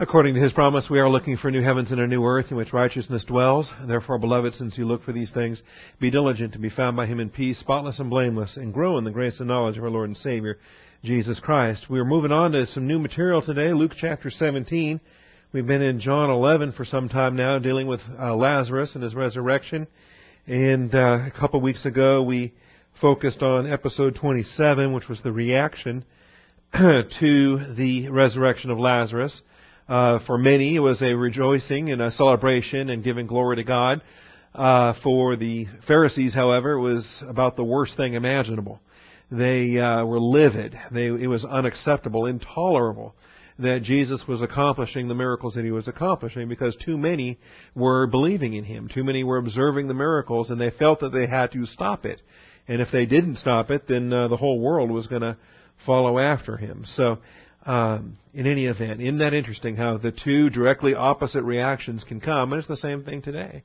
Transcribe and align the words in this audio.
According 0.00 0.34
to 0.34 0.40
his 0.40 0.52
promise, 0.52 0.86
we 0.88 1.00
are 1.00 1.10
looking 1.10 1.36
for 1.36 1.50
new 1.50 1.60
heavens 1.60 1.90
and 1.90 2.00
a 2.00 2.06
new 2.06 2.24
earth 2.24 2.52
in 2.52 2.56
which 2.56 2.72
righteousness 2.72 3.24
dwells. 3.24 3.68
Therefore, 3.84 4.16
beloved, 4.16 4.54
since 4.54 4.78
you 4.78 4.86
look 4.86 5.02
for 5.02 5.12
these 5.12 5.32
things, 5.32 5.60
be 5.98 6.08
diligent 6.08 6.52
to 6.52 6.60
be 6.60 6.70
found 6.70 6.96
by 6.96 7.06
him 7.06 7.18
in 7.18 7.30
peace, 7.30 7.58
spotless 7.58 7.98
and 7.98 8.08
blameless, 8.08 8.56
and 8.56 8.72
grow 8.72 8.96
in 8.98 9.02
the 9.02 9.10
grace 9.10 9.40
and 9.40 9.48
knowledge 9.48 9.76
of 9.76 9.82
our 9.82 9.90
Lord 9.90 10.08
and 10.08 10.16
Savior, 10.16 10.56
Jesus 11.02 11.40
Christ. 11.40 11.90
We 11.90 11.98
are 11.98 12.04
moving 12.04 12.30
on 12.30 12.52
to 12.52 12.64
some 12.68 12.86
new 12.86 13.00
material 13.00 13.42
today, 13.42 13.72
Luke 13.72 13.90
chapter 13.96 14.30
17. 14.30 15.00
We've 15.52 15.66
been 15.66 15.82
in 15.82 15.98
John 15.98 16.30
11 16.30 16.74
for 16.74 16.84
some 16.84 17.08
time 17.08 17.34
now, 17.34 17.58
dealing 17.58 17.88
with 17.88 18.00
uh, 18.20 18.36
Lazarus 18.36 18.94
and 18.94 19.02
his 19.02 19.16
resurrection. 19.16 19.88
And 20.46 20.94
uh, 20.94 21.26
a 21.26 21.32
couple 21.36 21.60
weeks 21.60 21.84
ago, 21.84 22.22
we 22.22 22.54
focused 23.00 23.42
on 23.42 23.68
episode 23.68 24.14
27, 24.14 24.92
which 24.92 25.08
was 25.08 25.20
the 25.22 25.32
reaction 25.32 26.04
to 26.72 27.74
the 27.76 28.08
resurrection 28.12 28.70
of 28.70 28.78
Lazarus. 28.78 29.42
Uh, 29.88 30.18
for 30.26 30.36
many, 30.36 30.76
it 30.76 30.80
was 30.80 31.00
a 31.00 31.14
rejoicing 31.14 31.90
and 31.90 32.02
a 32.02 32.10
celebration 32.10 32.90
and 32.90 33.02
giving 33.02 33.26
glory 33.26 33.56
to 33.56 33.64
God. 33.64 34.02
Uh, 34.54 34.92
for 35.02 35.36
the 35.36 35.66
Pharisees, 35.86 36.34
however, 36.34 36.72
it 36.72 36.80
was 36.80 37.06
about 37.26 37.56
the 37.56 37.64
worst 37.64 37.96
thing 37.96 38.14
imaginable. 38.14 38.80
They 39.30 39.78
uh, 39.78 40.04
were 40.04 40.20
livid. 40.20 40.78
They, 40.92 41.06
it 41.06 41.28
was 41.28 41.44
unacceptable, 41.44 42.26
intolerable 42.26 43.14
that 43.58 43.82
Jesus 43.82 44.22
was 44.28 44.42
accomplishing 44.42 45.08
the 45.08 45.14
miracles 45.14 45.54
that 45.54 45.64
he 45.64 45.70
was 45.70 45.88
accomplishing 45.88 46.48
because 46.48 46.76
too 46.84 46.96
many 46.96 47.38
were 47.74 48.06
believing 48.06 48.54
in 48.54 48.64
him. 48.64 48.88
Too 48.92 49.04
many 49.04 49.24
were 49.24 49.38
observing 49.38 49.88
the 49.88 49.94
miracles 49.94 50.50
and 50.50 50.60
they 50.60 50.70
felt 50.70 51.00
that 51.00 51.12
they 51.12 51.26
had 51.26 51.50
to 51.52 51.66
stop 51.66 52.04
it. 52.04 52.20
And 52.68 52.80
if 52.80 52.88
they 52.92 53.06
didn't 53.06 53.36
stop 53.36 53.70
it, 53.70 53.88
then 53.88 54.12
uh, 54.12 54.28
the 54.28 54.36
whole 54.36 54.60
world 54.60 54.90
was 54.90 55.06
going 55.06 55.22
to 55.22 55.36
follow 55.84 56.18
after 56.18 56.56
him. 56.56 56.84
So 56.84 57.18
um, 57.68 58.16
in 58.32 58.46
any 58.46 58.64
event, 58.64 59.02
isn't 59.02 59.18
that 59.18 59.34
interesting 59.34 59.76
how 59.76 59.98
the 59.98 60.10
two 60.10 60.48
directly 60.48 60.94
opposite 60.94 61.42
reactions 61.42 62.02
can 62.02 62.18
come? 62.18 62.52
And 62.52 62.58
it's 62.58 62.66
the 62.66 62.78
same 62.78 63.04
thing 63.04 63.20
today. 63.20 63.62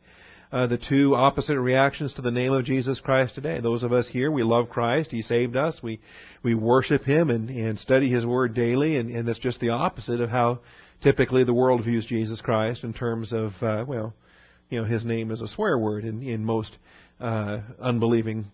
Uh, 0.52 0.68
the 0.68 0.78
two 0.78 1.16
opposite 1.16 1.58
reactions 1.58 2.14
to 2.14 2.22
the 2.22 2.30
name 2.30 2.52
of 2.52 2.66
Jesus 2.66 3.00
Christ 3.00 3.34
today. 3.34 3.62
Those 3.62 3.82
of 3.82 3.94
us 3.94 4.08
here, 4.12 4.30
we 4.30 4.44
love 4.44 4.70
Christ. 4.70 5.10
He 5.12 5.22
saved 5.22 5.56
us. 5.56 5.80
We 5.82 6.02
we 6.44 6.54
worship 6.54 7.06
Him 7.06 7.30
and, 7.30 7.50
and 7.50 7.80
study 7.80 8.12
His 8.12 8.26
Word 8.26 8.54
daily, 8.54 8.98
and, 8.98 9.10
and 9.10 9.26
that's 9.26 9.40
just 9.40 9.62
the 9.62 9.70
opposite 9.70 10.20
of 10.20 10.30
how 10.30 10.60
typically 11.02 11.46
the 11.46 11.54
world 11.54 11.84
views 11.86 12.06
Jesus 12.06 12.42
Christ 12.42 12.84
in 12.84 12.94
terms 12.94 13.32
of 13.32 13.54
uh, 13.62 13.86
well, 13.88 14.14
you 14.70 14.82
know, 14.82 14.86
His 14.86 15.06
name 15.06 15.32
is 15.32 15.40
a 15.40 15.48
swear 15.48 15.80
word 15.80 16.04
in 16.04 16.22
in 16.22 16.44
most 16.44 16.78
uh, 17.22 17.60
unbelieving 17.80 18.52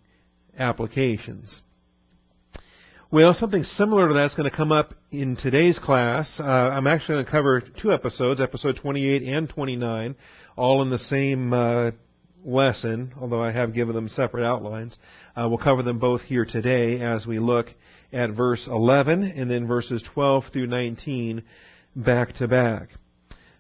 applications. 0.60 1.62
Well, 3.12 3.34
something 3.34 3.64
similar 3.64 4.08
to 4.08 4.14
that's 4.14 4.36
going 4.36 4.48
to 4.48 4.56
come 4.56 4.72
up 4.72 4.94
in 5.10 5.36
today's 5.36 5.80
class. 5.80 6.32
Uh, 6.40 6.44
I'm 6.44 6.86
actually 6.86 7.16
going 7.16 7.26
to 7.26 7.32
cover 7.32 7.60
two 7.82 7.92
episodes, 7.92 8.40
episode 8.40 8.78
28 8.80 9.24
and 9.24 9.50
29, 9.50 10.16
all 10.56 10.84
in 10.84 10.92
the 10.92 11.00
same 11.00 11.52
uh, 11.52 11.90
lesson, 12.46 13.16
although 13.20 13.42
I 13.42 13.52
have 13.52 13.74
given 13.74 13.96
them 13.96 14.10
separate 14.10 14.46
outlines. 14.46 14.96
Uh, 15.36 15.48
we'll 15.50 15.58
cover 15.58 15.82
them 15.82 15.98
both 15.98 16.22
here 16.22 16.46
today 16.46 17.02
as 17.02 17.26
we 17.26 17.40
look 17.40 17.70
at 18.14 18.30
verse 18.30 18.68
11 18.68 19.24
and 19.24 19.50
then 19.50 19.66
verses 19.66 20.08
12 20.14 20.44
through 20.54 20.68
19 20.68 21.42
back 21.96 22.36
to 22.36 22.48
back. 22.48 22.90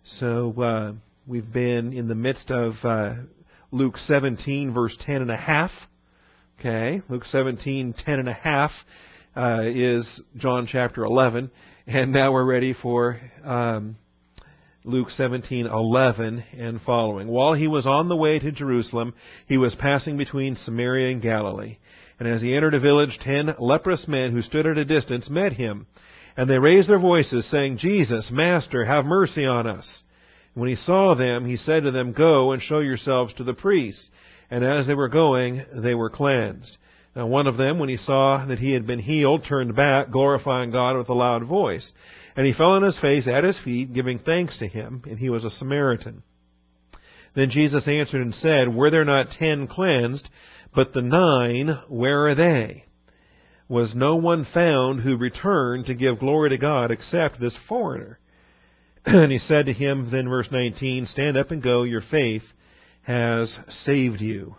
So 0.03 0.53
uh, 0.61 0.93
we've 1.25 1.51
been 1.51 1.93
in 1.93 2.07
the 2.07 2.13
midst 2.13 2.51
of 2.51 2.73
uh, 2.83 3.13
Luke 3.71 3.97
17, 3.97 4.75
verse 4.75 4.95
10 5.07 5.23
and 5.23 5.31
a 5.31 5.37
half. 5.37 5.71
Okay, 6.59 7.01
Luke 7.09 7.25
17, 7.25 7.95
10 8.05 8.19
and 8.19 8.29
a 8.29 8.33
half 8.33 8.69
uh, 9.35 9.61
is 9.63 10.21
John 10.37 10.67
chapter 10.67 11.03
11, 11.03 11.51
and 11.87 12.11
now 12.11 12.31
we're 12.31 12.45
ready 12.45 12.73
for 12.73 13.19
um, 13.43 13.97
Luke 14.83 15.09
17:11 15.09 16.43
and 16.57 16.81
following. 16.81 17.27
While 17.27 17.53
he 17.53 17.67
was 17.67 17.85
on 17.85 18.09
the 18.09 18.15
way 18.15 18.39
to 18.39 18.51
Jerusalem, 18.51 19.13
he 19.47 19.57
was 19.57 19.75
passing 19.75 20.17
between 20.17 20.55
Samaria 20.55 21.11
and 21.11 21.21
Galilee. 21.21 21.77
And 22.19 22.27
as 22.27 22.41
he 22.41 22.55
entered 22.55 22.73
a 22.73 22.79
village, 22.79 23.17
ten 23.21 23.55
leprous 23.59 24.07
men 24.07 24.31
who 24.31 24.41
stood 24.41 24.65
at 24.65 24.77
a 24.77 24.85
distance 24.85 25.29
met 25.29 25.53
him. 25.53 25.87
And 26.35 26.49
they 26.49 26.59
raised 26.59 26.89
their 26.89 26.99
voices, 26.99 27.49
saying, 27.49 27.77
Jesus, 27.77 28.29
Master, 28.31 28.85
have 28.85 29.05
mercy 29.05 29.45
on 29.45 29.67
us. 29.67 30.03
When 30.53 30.69
he 30.69 30.75
saw 30.75 31.15
them, 31.15 31.45
he 31.45 31.57
said 31.57 31.83
to 31.83 31.91
them, 31.91 32.13
Go 32.13 32.51
and 32.51 32.61
show 32.61 32.79
yourselves 32.79 33.33
to 33.35 33.43
the 33.43 33.53
priests. 33.53 34.09
And 34.49 34.63
as 34.63 34.87
they 34.87 34.95
were 34.95 35.09
going, 35.09 35.65
they 35.75 35.95
were 35.95 36.09
cleansed. 36.09 36.77
Now 37.15 37.27
one 37.27 37.47
of 37.47 37.57
them, 37.57 37.79
when 37.79 37.89
he 37.89 37.97
saw 37.97 38.45
that 38.45 38.59
he 38.59 38.73
had 38.73 38.85
been 38.85 38.99
healed, 38.99 39.45
turned 39.47 39.75
back, 39.75 40.11
glorifying 40.11 40.71
God 40.71 40.95
with 40.97 41.09
a 41.09 41.13
loud 41.13 41.43
voice. 41.43 41.91
And 42.35 42.45
he 42.45 42.53
fell 42.53 42.71
on 42.71 42.83
his 42.83 42.99
face 42.99 43.27
at 43.27 43.43
his 43.43 43.59
feet, 43.59 43.93
giving 43.93 44.19
thanks 44.19 44.57
to 44.59 44.67
him, 44.67 45.03
and 45.07 45.17
he 45.17 45.29
was 45.29 45.43
a 45.43 45.49
Samaritan. 45.49 46.23
Then 47.35 47.49
Jesus 47.49 47.87
answered 47.87 48.21
and 48.21 48.33
said, 48.33 48.73
Were 48.73 48.91
there 48.91 49.05
not 49.05 49.31
ten 49.31 49.67
cleansed, 49.67 50.29
but 50.73 50.93
the 50.93 51.01
nine, 51.01 51.79
where 51.87 52.27
are 52.27 52.35
they? 52.35 52.85
Was 53.67 53.93
no 53.95 54.15
one 54.15 54.45
found 54.51 55.01
who 55.01 55.17
returned 55.17 55.85
to 55.87 55.95
give 55.95 56.19
glory 56.19 56.49
to 56.49 56.57
God 56.57 56.91
except 56.91 57.39
this 57.39 57.57
foreigner? 57.67 58.19
and 59.05 59.31
he 59.31 59.37
said 59.37 59.67
to 59.67 59.73
him, 59.73 60.09
then 60.11 60.27
verse 60.27 60.49
19, 60.51 61.05
Stand 61.05 61.37
up 61.37 61.51
and 61.51 61.61
go, 61.61 61.83
your 61.83 62.01
faith 62.01 62.43
has 63.03 63.57
saved 63.69 64.21
you 64.21 64.55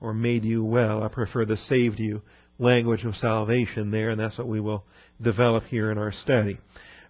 or 0.00 0.12
made 0.12 0.44
you 0.44 0.64
well. 0.64 1.02
I 1.02 1.08
prefer 1.08 1.44
the 1.44 1.56
saved 1.56 1.98
you 1.98 2.22
language 2.58 3.04
of 3.04 3.16
salvation 3.16 3.90
there, 3.90 4.10
and 4.10 4.20
that's 4.20 4.38
what 4.38 4.48
we 4.48 4.60
will 4.60 4.84
develop 5.20 5.64
here 5.64 5.90
in 5.90 5.98
our 5.98 6.12
study. 6.12 6.58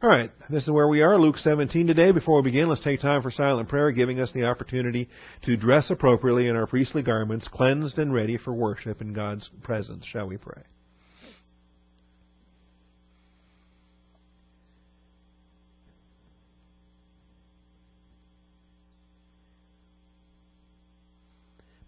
All 0.03 0.11
right, 0.11 0.31
this 0.51 0.65
is 0.65 0.71
where 0.71 0.89
we 0.89 1.01
are, 1.01 1.19
Luke 1.19 1.39
17 1.39 1.87
today. 1.87 2.13
Before 2.13 2.37
we 2.37 2.51
begin, 2.51 2.69
let's 2.69 2.85
take 2.85 3.01
time 3.01 3.23
for 3.23 3.31
silent 3.31 3.69
prayer, 3.69 3.91
giving 3.93 4.21
us 4.21 4.31
the 4.33 4.45
opportunity 4.45 5.09
to 5.45 5.57
dress 5.57 5.91
appropriately 5.91 6.49
in 6.49 6.57
our 6.57 6.67
priestly 6.67 7.03
garments, 7.03 7.49
cleansed 7.49 7.99
and 7.99 8.13
ready 8.13 8.37
for 8.37 8.53
worship 8.53 9.01
in 9.01 9.15
God's 9.15 9.49
presence. 9.63 10.05
Shall 10.05 10.27
we 10.27 10.37
pray? 10.37 10.63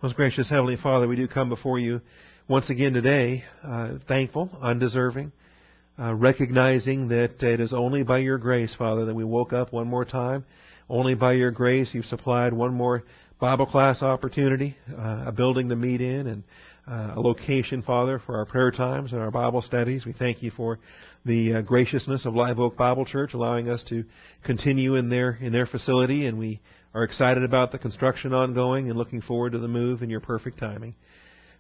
Most 0.01 0.15
gracious 0.15 0.49
Heavenly 0.49 0.77
Father, 0.77 1.09
we 1.09 1.17
do 1.17 1.27
come 1.27 1.49
before 1.49 1.81
you 1.81 2.01
once 2.47 2.71
again 2.71 2.93
today, 2.93 3.43
uh, 3.65 3.95
thankful, 4.07 4.49
undeserving, 4.63 5.33
uh, 5.99 6.15
recognizing 6.15 7.09
that 7.09 7.43
it 7.43 7.59
is 7.59 7.73
only 7.73 8.05
by 8.05 8.19
your 8.19 8.39
grace, 8.39 8.73
Father, 8.79 9.07
that 9.07 9.15
we 9.15 9.25
woke 9.25 9.53
up 9.53 9.73
one 9.73 9.89
more 9.89 10.05
time. 10.05 10.45
Only 10.89 11.17
by 11.17 11.33
your 11.33 11.51
grace 11.51 11.91
you've 11.93 12.05
supplied 12.05 12.53
one 12.53 12.75
more 12.75 13.03
Bible 13.41 13.67
class 13.67 14.01
opportunity, 14.01 14.77
uh, 14.97 15.25
a 15.27 15.33
building 15.33 15.69
to 15.71 15.75
meet 15.75 16.01
in, 16.01 16.29
and 16.29 16.45
uh, 16.87 17.15
a 17.17 17.21
location, 17.21 17.83
Father, 17.83 18.23
for 18.25 18.37
our 18.37 18.45
prayer 18.45 18.71
times 18.71 19.11
and 19.11 19.21
our 19.21 19.33
Bible 19.33 19.63
studies. 19.63 20.07
We 20.07 20.13
thank 20.13 20.45
you 20.45 20.53
for 20.53 20.79
the 21.25 21.55
uh, 21.55 21.61
graciousness 21.63 22.25
of 22.25 22.37
Live 22.37 22.61
Oak 22.61 22.77
Bible 22.77 23.05
Church, 23.05 23.35
allowing 23.35 23.69
us 23.69 23.83
to 23.89 24.05
continue 24.45 24.95
in 24.95 25.11
their 25.11 25.33
in 25.33 25.53
their 25.53 25.67
facility, 25.67 26.27
and 26.27 26.39
we 26.39 26.61
are 26.95 27.05
excited 27.05 27.45
about 27.45 27.73
the 27.73 27.79
construction 27.79 28.33
ongoing 28.33 28.89
and 28.89 28.99
looking 28.99 29.21
forward 29.21 29.53
to 29.53 29.59
the 29.59 29.69
move 29.69 30.03
in 30.03 30.11
your 30.11 30.21
perfect 30.21 30.59
timing. 30.59 30.95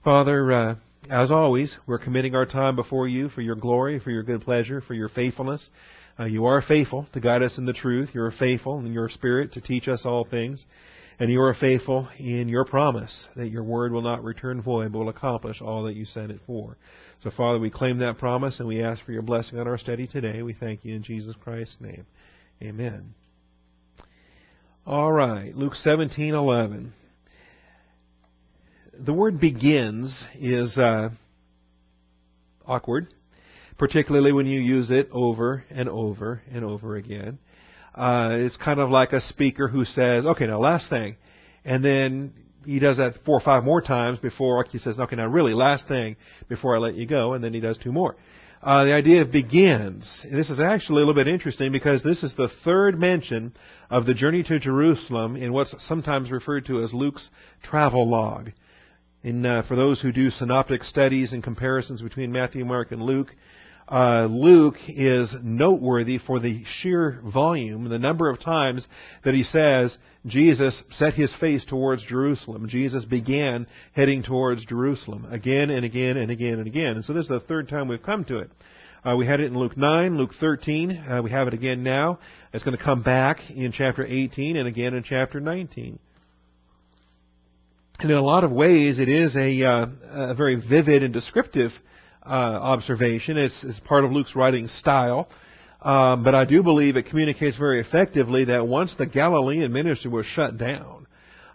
Father, 0.04 0.52
uh, 0.52 0.74
as 1.10 1.30
always, 1.30 1.76
we're 1.86 1.98
committing 1.98 2.34
our 2.34 2.46
time 2.46 2.76
before 2.76 3.08
you 3.08 3.28
for 3.30 3.40
your 3.40 3.56
glory, 3.56 4.00
for 4.00 4.10
your 4.10 4.22
good 4.22 4.42
pleasure, 4.42 4.80
for 4.80 4.94
your 4.94 5.08
faithfulness. 5.08 5.70
Uh, 6.18 6.24
you 6.24 6.46
are 6.46 6.60
faithful 6.60 7.06
to 7.12 7.20
guide 7.20 7.42
us 7.42 7.56
in 7.58 7.66
the 7.66 7.72
truth. 7.72 8.10
You 8.12 8.22
are 8.22 8.32
faithful 8.32 8.78
in 8.80 8.92
your 8.92 9.08
spirit 9.08 9.52
to 9.52 9.60
teach 9.60 9.86
us 9.88 10.02
all 10.04 10.24
things. 10.24 10.64
And 11.20 11.30
you 11.30 11.40
are 11.42 11.54
faithful 11.54 12.08
in 12.18 12.48
your 12.48 12.64
promise 12.64 13.26
that 13.34 13.48
your 13.48 13.64
word 13.64 13.92
will 13.92 14.02
not 14.02 14.22
return 14.22 14.62
void, 14.62 14.92
but 14.92 14.98
will 14.98 15.08
accomplish 15.08 15.60
all 15.60 15.84
that 15.84 15.96
you 15.96 16.04
sent 16.04 16.30
it 16.30 16.40
for. 16.46 16.76
So, 17.24 17.30
Father, 17.36 17.58
we 17.58 17.70
claim 17.70 17.98
that 17.98 18.18
promise 18.18 18.60
and 18.60 18.68
we 18.68 18.82
ask 18.82 19.04
for 19.04 19.12
your 19.12 19.22
blessing 19.22 19.58
on 19.58 19.66
our 19.66 19.78
study 19.78 20.06
today. 20.06 20.42
We 20.42 20.52
thank 20.52 20.84
you 20.84 20.94
in 20.94 21.02
Jesus 21.02 21.34
Christ's 21.42 21.76
name. 21.80 22.06
Amen. 22.62 23.14
All 24.88 25.12
right, 25.12 25.54
Luke 25.54 25.74
17:11. 25.84 26.92
The 28.98 29.12
word 29.12 29.38
begins 29.38 30.24
is 30.34 30.78
uh, 30.78 31.10
awkward, 32.66 33.12
particularly 33.76 34.32
when 34.32 34.46
you 34.46 34.58
use 34.58 34.90
it 34.90 35.10
over 35.12 35.62
and 35.68 35.90
over 35.90 36.40
and 36.50 36.64
over 36.64 36.96
again. 36.96 37.38
Uh, 37.94 38.30
it's 38.38 38.56
kind 38.56 38.80
of 38.80 38.88
like 38.88 39.12
a 39.12 39.20
speaker 39.20 39.68
who 39.68 39.84
says, 39.84 40.24
"Okay, 40.24 40.46
now 40.46 40.58
last 40.58 40.88
thing," 40.88 41.16
and 41.66 41.84
then 41.84 42.32
he 42.64 42.78
does 42.78 42.96
that 42.96 43.16
four 43.26 43.36
or 43.36 43.42
five 43.42 43.64
more 43.64 43.82
times 43.82 44.18
before 44.18 44.64
he 44.70 44.78
says, 44.78 44.98
"Okay, 44.98 45.16
now 45.16 45.26
really 45.26 45.52
last 45.52 45.86
thing 45.86 46.16
before 46.48 46.74
I 46.74 46.78
let 46.78 46.94
you 46.94 47.04
go," 47.04 47.34
and 47.34 47.44
then 47.44 47.52
he 47.52 47.60
does 47.60 47.76
two 47.76 47.92
more 47.92 48.16
uh, 48.62 48.84
the 48.84 48.92
idea 48.92 49.22
of 49.22 49.30
begins. 49.30 50.26
This 50.30 50.50
is 50.50 50.60
actually 50.60 51.02
a 51.02 51.06
little 51.06 51.14
bit 51.14 51.28
interesting 51.28 51.70
because 51.70 52.02
this 52.02 52.22
is 52.22 52.34
the 52.36 52.48
third 52.64 52.98
mention 52.98 53.54
of 53.88 54.04
the 54.04 54.14
journey 54.14 54.42
to 54.44 54.58
Jerusalem 54.58 55.36
in 55.36 55.52
what's 55.52 55.74
sometimes 55.86 56.30
referred 56.30 56.66
to 56.66 56.82
as 56.82 56.92
Luke's 56.92 57.30
travel 57.62 58.08
log. 58.08 58.50
In, 59.22 59.44
uh, 59.44 59.62
for 59.66 59.76
those 59.76 60.00
who 60.00 60.12
do 60.12 60.30
synoptic 60.30 60.82
studies 60.84 61.32
and 61.32 61.42
comparisons 61.42 62.02
between 62.02 62.32
Matthew, 62.32 62.64
Mark, 62.64 62.92
and 62.92 63.02
Luke, 63.02 63.34
uh, 63.90 64.26
Luke 64.30 64.76
is 64.88 65.32
noteworthy 65.42 66.18
for 66.18 66.40
the 66.40 66.62
sheer 66.80 67.20
volume, 67.24 67.88
the 67.88 67.98
number 67.98 68.28
of 68.28 68.40
times 68.40 68.86
that 69.24 69.34
he 69.34 69.44
says 69.44 69.96
Jesus 70.26 70.82
set 70.90 71.14
his 71.14 71.32
face 71.40 71.64
towards 71.64 72.04
Jerusalem. 72.04 72.68
Jesus 72.68 73.04
began 73.04 73.66
heading 73.94 74.22
towards 74.22 74.66
Jerusalem 74.66 75.26
again 75.30 75.70
and 75.70 75.84
again 75.84 76.18
and 76.18 76.30
again 76.30 76.58
and 76.58 76.66
again. 76.66 76.96
And 76.96 77.04
so 77.04 77.14
this 77.14 77.22
is 77.22 77.28
the 77.28 77.40
third 77.40 77.68
time 77.68 77.88
we've 77.88 78.02
come 78.02 78.24
to 78.26 78.38
it. 78.38 78.50
Uh, 79.04 79.16
we 79.16 79.26
had 79.26 79.40
it 79.40 79.46
in 79.46 79.58
Luke 79.58 79.76
9, 79.76 80.18
Luke 80.18 80.32
13. 80.38 80.90
Uh, 80.90 81.22
we 81.22 81.30
have 81.30 81.48
it 81.48 81.54
again 81.54 81.82
now. 81.82 82.18
It's 82.52 82.64
going 82.64 82.76
to 82.76 82.82
come 82.82 83.02
back 83.02 83.38
in 83.48 83.72
chapter 83.72 84.04
18 84.04 84.56
and 84.56 84.68
again 84.68 84.92
in 84.92 85.02
chapter 85.02 85.40
19. 85.40 85.98
And 88.00 88.10
in 88.10 88.16
a 88.16 88.22
lot 88.22 88.44
of 88.44 88.50
ways, 88.50 88.98
it 88.98 89.08
is 89.08 89.34
a, 89.34 89.64
uh, 89.64 89.86
a 90.30 90.34
very 90.34 90.56
vivid 90.56 91.02
and 91.02 91.12
descriptive 91.12 91.70
uh, 92.28 92.30
observation. 92.30 93.36
It's, 93.36 93.64
it's, 93.64 93.80
part 93.80 94.04
of 94.04 94.12
Luke's 94.12 94.36
writing 94.36 94.68
style. 94.68 95.28
Um, 95.80 96.24
but 96.24 96.34
I 96.34 96.44
do 96.44 96.62
believe 96.62 96.96
it 96.96 97.06
communicates 97.06 97.56
very 97.56 97.80
effectively 97.80 98.46
that 98.46 98.66
once 98.66 98.94
the 98.98 99.06
Galilean 99.06 99.72
ministry 99.72 100.10
was 100.10 100.26
shut 100.26 100.58
down, 100.58 101.06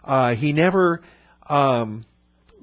uh, 0.02 0.34
he 0.34 0.52
never 0.52 1.02
um, 1.48 2.06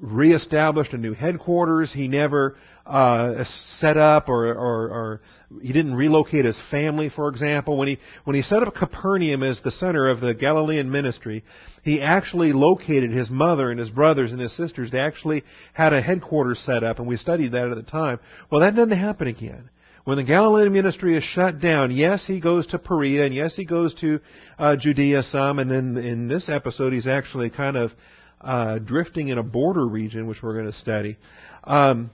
reestablished 0.00 0.92
a 0.92 0.98
new 0.98 1.14
headquarters. 1.14 1.92
He 1.92 2.08
never 2.08 2.56
uh, 2.86 3.44
set 3.78 3.96
up 3.96 4.28
or, 4.28 4.46
or, 4.48 4.88
or 4.88 5.20
he 5.62 5.72
didn't 5.72 5.94
relocate 5.94 6.44
his 6.44 6.58
family, 6.70 7.10
for 7.14 7.28
example. 7.28 7.76
When 7.76 7.88
he 7.88 7.98
when 8.24 8.34
he 8.34 8.42
set 8.42 8.62
up 8.62 8.74
Capernaum 8.74 9.42
as 9.42 9.60
the 9.62 9.70
center 9.70 10.08
of 10.08 10.20
the 10.20 10.34
Galilean 10.34 10.90
ministry, 10.90 11.44
he 11.82 12.00
actually 12.00 12.52
located 12.52 13.10
his 13.10 13.30
mother 13.30 13.70
and 13.70 13.78
his 13.78 13.90
brothers 13.90 14.32
and 14.32 14.40
his 14.40 14.56
sisters. 14.56 14.90
They 14.90 15.00
actually 15.00 15.44
had 15.72 15.92
a 15.92 16.02
headquarters 16.02 16.62
set 16.64 16.82
up, 16.82 16.98
and 16.98 17.06
we 17.06 17.16
studied 17.16 17.52
that 17.52 17.68
at 17.68 17.76
the 17.76 17.82
time. 17.82 18.18
Well, 18.50 18.60
that 18.62 18.74
doesn't 18.74 18.98
happen 18.98 19.28
again. 19.28 19.70
When 20.04 20.16
the 20.16 20.24
Galilean 20.24 20.72
ministry 20.72 21.16
is 21.16 21.22
shut 21.22 21.60
down, 21.60 21.92
yes, 21.92 22.24
he 22.26 22.40
goes 22.40 22.66
to 22.68 22.78
Perea, 22.78 23.26
and 23.26 23.34
yes, 23.34 23.54
he 23.54 23.64
goes 23.64 23.94
to 24.00 24.20
uh, 24.58 24.74
Judea 24.74 25.22
some, 25.22 25.60
and 25.60 25.70
then 25.70 25.96
in 25.96 26.26
this 26.26 26.48
episode, 26.48 26.92
he's 26.92 27.06
actually 27.06 27.50
kind 27.50 27.76
of 27.76 27.92
uh, 28.40 28.78
drifting 28.80 29.28
in 29.28 29.38
a 29.38 29.44
border 29.44 29.86
region, 29.86 30.26
which 30.26 30.42
we're 30.42 30.54
going 30.54 30.72
to 30.72 30.78
study. 30.78 31.16
Um, 31.62 32.10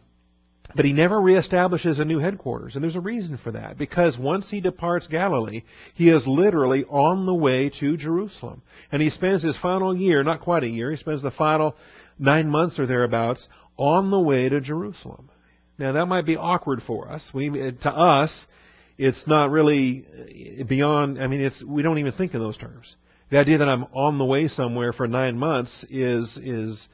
but 0.74 0.84
he 0.84 0.92
never 0.92 1.16
reestablishes 1.16 1.98
a 1.98 2.04
new 2.04 2.18
headquarters, 2.18 2.74
and 2.74 2.84
there's 2.84 2.96
a 2.96 3.00
reason 3.00 3.38
for 3.42 3.52
that. 3.52 3.78
Because 3.78 4.18
once 4.18 4.50
he 4.50 4.60
departs 4.60 5.06
Galilee, 5.06 5.62
he 5.94 6.10
is 6.10 6.26
literally 6.26 6.84
on 6.84 7.26
the 7.26 7.34
way 7.34 7.70
to 7.80 7.96
Jerusalem. 7.96 8.62
And 8.92 9.00
he 9.00 9.10
spends 9.10 9.42
his 9.42 9.56
final 9.62 9.96
year, 9.96 10.22
not 10.22 10.40
quite 10.40 10.64
a 10.64 10.68
year, 10.68 10.90
he 10.90 10.96
spends 10.96 11.22
the 11.22 11.30
final 11.30 11.74
nine 12.18 12.50
months 12.50 12.78
or 12.78 12.86
thereabouts 12.86 13.48
on 13.76 14.10
the 14.10 14.20
way 14.20 14.48
to 14.48 14.60
Jerusalem. 14.60 15.30
Now 15.78 15.92
that 15.92 16.06
might 16.06 16.26
be 16.26 16.36
awkward 16.36 16.82
for 16.86 17.08
us. 17.10 17.28
We, 17.32 17.50
to 17.50 17.90
us, 17.90 18.46
it's 18.98 19.26
not 19.26 19.50
really 19.50 20.04
beyond, 20.68 21.22
I 21.22 21.28
mean, 21.28 21.40
it's, 21.40 21.62
we 21.64 21.82
don't 21.82 21.98
even 21.98 22.12
think 22.12 22.34
in 22.34 22.40
those 22.40 22.58
terms. 22.58 22.94
The 23.30 23.38
idea 23.38 23.58
that 23.58 23.68
I'm 23.68 23.84
on 23.94 24.18
the 24.18 24.24
way 24.24 24.48
somewhere 24.48 24.92
for 24.92 25.06
nine 25.06 25.38
months 25.38 25.84
is, 25.88 26.36
is, 26.42 26.88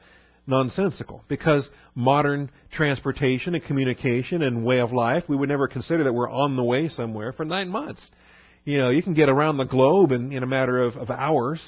nonsensical 0.47 1.23
because 1.27 1.69
modern 1.95 2.51
transportation 2.71 3.55
and 3.55 3.63
communication 3.63 4.41
and 4.41 4.65
way 4.65 4.79
of 4.79 4.91
life, 4.91 5.23
we 5.27 5.35
would 5.35 5.49
never 5.49 5.67
consider 5.67 6.03
that 6.03 6.13
we're 6.13 6.29
on 6.29 6.55
the 6.55 6.63
way 6.63 6.89
somewhere 6.89 7.33
for 7.33 7.45
nine 7.45 7.69
months. 7.69 8.01
You 8.63 8.79
know, 8.79 8.89
you 8.89 9.03
can 9.03 9.13
get 9.13 9.29
around 9.29 9.57
the 9.57 9.65
globe 9.65 10.11
in, 10.11 10.31
in 10.31 10.43
a 10.43 10.47
matter 10.47 10.79
of, 10.79 10.95
of 10.95 11.09
hours, 11.09 11.61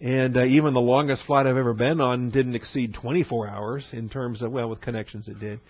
and 0.00 0.36
uh, 0.36 0.44
even 0.44 0.74
the 0.74 0.80
longest 0.80 1.24
flight 1.26 1.46
I've 1.46 1.56
ever 1.56 1.72
been 1.72 2.00
on 2.00 2.30
didn't 2.30 2.54
exceed 2.54 2.94
24 3.00 3.48
hours 3.48 3.88
in 3.92 4.08
terms 4.08 4.42
of, 4.42 4.52
well, 4.52 4.68
with 4.68 4.80
connections 4.80 5.28
it 5.28 5.40
did. 5.40 5.60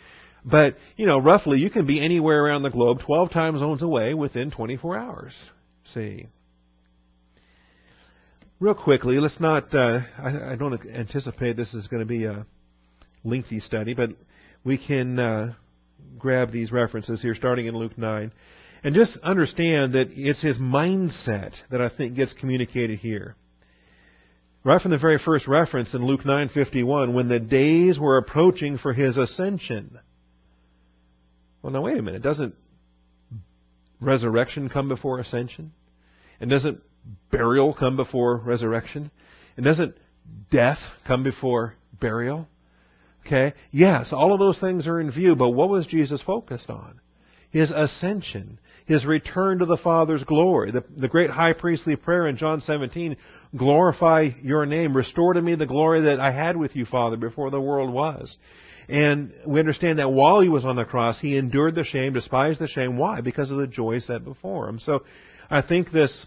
But, 0.45 0.77
you 0.97 1.07
know, 1.07 1.19
roughly 1.19 1.59
you 1.59 1.71
can 1.71 1.87
be 1.87 2.05
anywhere 2.05 2.45
around 2.45 2.63
the 2.63 2.71
globe 2.71 2.99
12 3.07 3.31
time 3.31 3.59
zones 3.59 3.83
away 3.83 4.15
within 4.15 4.51
24 4.51 4.99
hours. 4.99 5.35
See 5.95 6.27
real 8.61 8.75
quickly, 8.75 9.19
let's 9.19 9.41
not. 9.41 9.75
Uh, 9.75 10.01
I, 10.19 10.53
I, 10.53 10.57
don't 10.57 10.75
anticipate 10.87 11.57
this 11.57 11.75
is 11.75 11.87
going 11.87 12.01
to 12.01 12.07
be 12.07 12.25
a 12.25 12.47
lengthy 13.23 13.61
study, 13.61 13.95
but 13.95 14.11
we 14.65 14.79
can 14.79 15.19
uh, 15.19 15.55
grab 16.19 16.53
these 16.53 16.73
references 16.73 17.21
here, 17.23 17.35
starting 17.35 17.67
in 17.67 17.77
Luke 17.77 17.99
nine, 17.99 18.33
and 18.83 18.95
just 18.95 19.19
understand 19.23 19.95
that 19.95 20.09
it's 20.13 20.43
his 20.43 20.59
mindset 20.59 21.55
that 21.71 21.81
I 21.81 21.89
think 21.89 22.15
gets 22.17 22.33
communicated 22.33 22.99
here. 22.99 23.37
Right 24.63 24.81
from 24.81 24.93
the 24.93 24.99
very 24.99 25.19
first 25.19 25.47
reference 25.47 25.93
in 25.93 26.05
Luke 26.07 26.23
9:51, 26.23 27.13
when 27.13 27.29
the 27.29 27.41
days 27.41 27.99
were 27.99 28.17
approaching 28.17 28.79
for 28.79 28.95
his 28.95 29.17
ascension. 29.17 29.99
Well, 31.61 31.73
now 31.73 31.83
wait 31.83 31.99
a 31.99 32.03
minute. 32.03 32.23
Doesn't 32.23 32.55
resurrection 34.01 34.69
come 34.69 34.89
before 34.89 35.19
ascension? 35.21 35.73
And 36.41 36.51
doesn't 36.51 36.81
burial 37.31 37.75
come 37.75 37.97
before 37.97 38.37
resurrection? 38.37 39.11
And 39.57 39.65
doesn't 39.65 39.97
death 40.51 40.79
come 41.07 41.23
before 41.23 41.75
burial? 42.01 42.49
Okay? 43.27 43.55
Yes, 43.71 44.09
all 44.13 44.33
of 44.33 44.39
those 44.39 44.59
things 44.59 44.87
are 44.87 45.01
in 45.01 45.11
view, 45.11 45.35
but 45.37 45.51
what 45.51 45.69
was 45.69 45.87
Jesus 45.87 46.23
focused 46.23 46.69
on? 46.69 47.01
His 47.51 47.71
ascension, 47.71 48.59
his 48.85 49.07
return 49.07 49.61
to 49.61 49.67
the 49.67 49.79
Father's 49.79 50.25
glory. 50.25 50.73
The, 50.73 50.85
the 50.97 51.09
great 51.09 51.31
high 51.31 51.53
priestly 51.53 51.97
prayer 51.97 52.27
in 52.27 52.37
John 52.37 52.61
17, 52.61 53.17
glorify 53.57 54.31
your 54.43 54.67
name, 54.67 54.97
restore 54.97 55.35
to 55.35 55.41
me 55.41 55.55
the 55.55 55.67
glory 55.67 56.03
that 56.03 56.21
I 56.21 56.33
had 56.33 56.57
with 56.57 56.75
you, 56.75 56.85
Father, 56.85 57.17
before 57.17 57.51
the 57.51 57.61
world 57.61 57.93
was. 57.93 58.37
And 58.89 59.33
we 59.47 59.61
understand 59.61 59.99
that 59.99 60.11
while 60.11 60.41
he 60.41 60.49
was 60.49 60.65
on 60.65 60.77
the 60.77 60.85
cross, 60.85 61.19
he 61.21 61.39
endured 61.39 61.75
the 61.75 61.85
shame, 61.85 62.13
despised 62.13 62.61
the 62.61 62.69
shame. 62.69 62.99
Why? 62.99 63.21
Because 63.21 63.51
of 63.51 63.57
the 63.57 63.67
joy 63.67 64.01
set 64.01 64.25
before 64.25 64.69
him. 64.69 64.79
So 64.79 65.05
I 65.49 65.63
think 65.63 65.91
this 65.91 66.27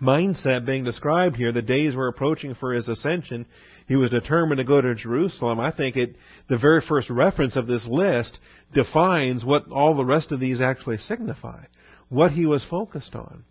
mindset 0.00 0.66
being 0.66 0.84
described 0.84 1.36
here, 1.36 1.52
the 1.52 1.62
days 1.62 1.94
were 1.94 2.08
approaching 2.08 2.54
for 2.54 2.72
his 2.72 2.88
ascension. 2.88 3.46
He 3.86 3.96
was 3.96 4.10
determined 4.10 4.58
to 4.58 4.64
go 4.64 4.80
to 4.80 4.94
Jerusalem. 4.94 5.60
I 5.60 5.70
think 5.70 5.96
it, 5.96 6.16
the 6.48 6.58
very 6.58 6.80
first 6.80 7.10
reference 7.10 7.56
of 7.56 7.66
this 7.66 7.86
list 7.88 8.38
defines 8.72 9.44
what 9.44 9.70
all 9.70 9.96
the 9.96 10.04
rest 10.04 10.32
of 10.32 10.40
these 10.40 10.60
actually 10.60 10.98
signify. 10.98 11.64
What 12.08 12.32
he 12.32 12.46
was 12.46 12.64
focused 12.68 13.14
on. 13.14 13.44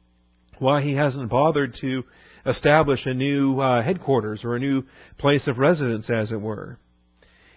Why 0.60 0.82
he 0.82 0.96
hasn't 0.96 1.30
bothered 1.30 1.76
to 1.82 2.04
establish 2.46 3.06
a 3.06 3.14
new 3.14 3.60
uh, 3.60 3.82
headquarters 3.82 4.44
or 4.44 4.56
a 4.56 4.60
new 4.60 4.84
place 5.18 5.48
of 5.48 5.58
residence, 5.58 6.10
as 6.10 6.32
it 6.32 6.42
were. 6.42 6.78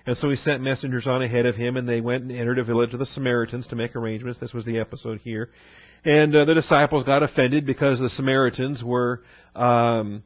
And 0.07 0.17
so 0.17 0.31
he 0.31 0.37
sent 0.37 0.63
messengers 0.63 1.07
on 1.07 1.21
ahead 1.21 1.47
of 1.47 1.57
him, 1.57 1.77
and 1.77 1.89
they 1.89 2.01
went 2.01 2.23
and 2.23 2.33
entered 2.33 2.61
a 2.61 2.65
village 2.65 2.93
of 2.93 3.01
the 3.01 3.07
Samaritans 3.07 3.67
to 3.69 3.77
make 3.77 3.97
arrangements. 3.97 4.39
This 4.39 4.53
was 4.53 4.65
the 4.65 4.79
episode 4.79 5.21
here. 5.25 5.51
And 6.07 6.37
uh, 6.37 6.45
the 6.45 6.55
disciples 6.55 7.03
got 7.03 7.25
offended 7.25 7.67
because 7.67 7.99
the 7.99 8.11
Samaritans 8.11 8.81
were 8.81 9.23
um, 9.57 10.23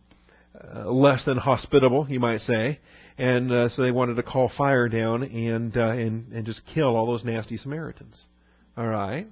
uh, 0.54 0.90
less 0.90 1.25
than 1.25 1.38
hospitable, 1.38 2.06
you 2.06 2.20
might 2.20 2.40
say. 2.40 2.80
And 3.16 3.50
uh, 3.50 3.70
so 3.70 3.80
they 3.80 3.90
wanted 3.90 4.16
to 4.16 4.22
call 4.22 4.52
fire 4.58 4.90
down 4.90 5.22
and, 5.22 5.75
uh, 5.75 5.88
and, 5.88 6.30
and 6.32 6.44
just 6.44 6.60
kill 6.75 6.94
all 6.96 7.06
those 7.06 7.25
nasty 7.25 7.56
Samaritans. 7.56 8.22
All 8.76 8.87
right. 8.87 9.26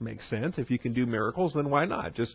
Makes 0.00 0.28
sense. 0.28 0.58
If 0.58 0.72
you 0.72 0.78
can 0.80 0.92
do 0.92 1.06
miracles, 1.06 1.52
then 1.54 1.70
why 1.70 1.84
not? 1.84 2.14
Just 2.14 2.34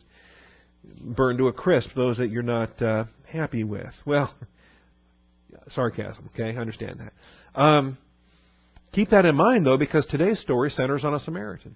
burn 1.01 1.37
to 1.37 1.49
a 1.49 1.53
crisp 1.53 1.89
those 1.93 2.19
that 2.19 2.29
you're 2.29 2.43
not 2.43 2.81
uh, 2.81 3.03
happy 3.29 3.65
with. 3.65 3.93
Well, 4.05 4.33
sarcasm, 5.71 6.29
okay? 6.33 6.57
I 6.57 6.61
understand 6.61 7.01
that. 7.01 7.61
Um, 7.61 7.97
keep 8.93 9.09
that 9.09 9.25
in 9.25 9.35
mind, 9.35 9.65
though, 9.65 9.77
because 9.77 10.05
today's 10.05 10.39
story 10.39 10.69
centers 10.69 11.03
on 11.03 11.13
a 11.13 11.19
Samaritan. 11.19 11.75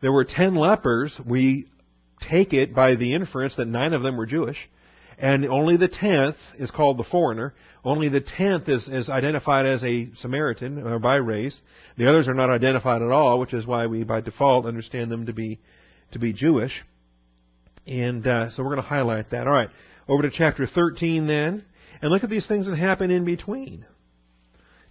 There 0.00 0.12
were 0.12 0.24
ten 0.24 0.54
lepers. 0.54 1.18
We 1.24 1.68
take 2.28 2.52
it 2.52 2.74
by 2.74 2.94
the 2.94 3.14
inference 3.14 3.56
that 3.56 3.66
nine 3.66 3.92
of 3.92 4.02
them 4.02 4.16
were 4.16 4.26
Jewish, 4.26 4.56
and 5.18 5.44
only 5.46 5.76
the 5.76 5.88
tenth 5.88 6.36
is 6.58 6.70
called 6.70 6.98
the 6.98 7.04
foreigner. 7.04 7.54
Only 7.82 8.08
the 8.10 8.20
tenth 8.20 8.68
is, 8.68 8.86
is 8.88 9.08
identified 9.08 9.64
as 9.64 9.82
a 9.82 10.10
Samaritan 10.16 10.86
or 10.86 10.98
by 10.98 11.16
race. 11.16 11.58
The 11.96 12.08
others 12.08 12.28
are 12.28 12.34
not 12.34 12.50
identified 12.50 13.00
at 13.00 13.10
all, 13.10 13.38
which 13.38 13.54
is 13.54 13.66
why 13.66 13.86
we, 13.86 14.04
by 14.04 14.20
default, 14.20 14.66
understand 14.66 15.10
them 15.10 15.26
to 15.26 15.32
be 15.32 15.58
to 16.12 16.18
be 16.18 16.32
Jewish. 16.32 16.72
And 17.86 18.26
uh, 18.26 18.50
so 18.50 18.62
we're 18.62 18.74
going 18.74 18.82
to 18.82 18.88
highlight 18.88 19.30
that. 19.30 19.46
All 19.46 19.52
right, 19.52 19.70
over 20.08 20.22
to 20.22 20.30
chapter 20.30 20.66
13 20.66 21.26
then, 21.26 21.64
and 22.02 22.10
look 22.10 22.24
at 22.24 22.30
these 22.30 22.46
things 22.46 22.66
that 22.66 22.76
happen 22.76 23.10
in 23.10 23.24
between. 23.24 23.86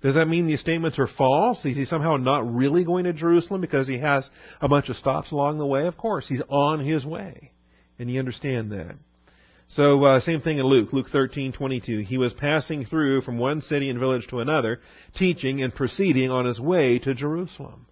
Does 0.01 0.15
that 0.15 0.27
mean 0.27 0.47
these 0.47 0.61
statements 0.61 0.97
are 0.97 1.07
false? 1.07 1.63
Is 1.65 1.75
he 1.75 1.85
somehow 1.85 2.15
not 2.15 2.53
really 2.53 2.85
going 2.85 3.03
to 3.03 3.13
Jerusalem 3.13 3.59
because 3.59 3.87
he 3.87 3.99
has 3.99 4.29
a 4.61 4.69
bunch 4.69 4.89
of 4.89 4.95
stops 4.95 5.31
along 5.31 5.57
the 5.57 5.65
way? 5.65 5.87
Of 5.87 5.97
course, 5.97 6.25
he's 6.27 6.41
on 6.47 6.79
his 6.79 7.05
way. 7.05 7.51
And 7.97 8.09
you 8.09 8.19
understand 8.19 8.71
that. 8.71 8.95
So, 9.67 10.03
uh, 10.03 10.19
same 10.21 10.41
thing 10.41 10.57
in 10.57 10.65
Luke, 10.65 10.93
Luke 10.93 11.09
13:22. 11.11 11.99
He 11.99 12.17
was 12.17 12.33
passing 12.33 12.85
through 12.85 13.21
from 13.21 13.37
one 13.37 13.61
city 13.61 13.89
and 13.89 13.99
village 13.99 14.25
to 14.27 14.39
another, 14.39 14.79
teaching 15.15 15.61
and 15.61 15.75
proceeding 15.75 16.31
on 16.31 16.45
his 16.45 16.59
way 16.59 16.97
to 16.99 17.13
Jerusalem. 17.13 17.85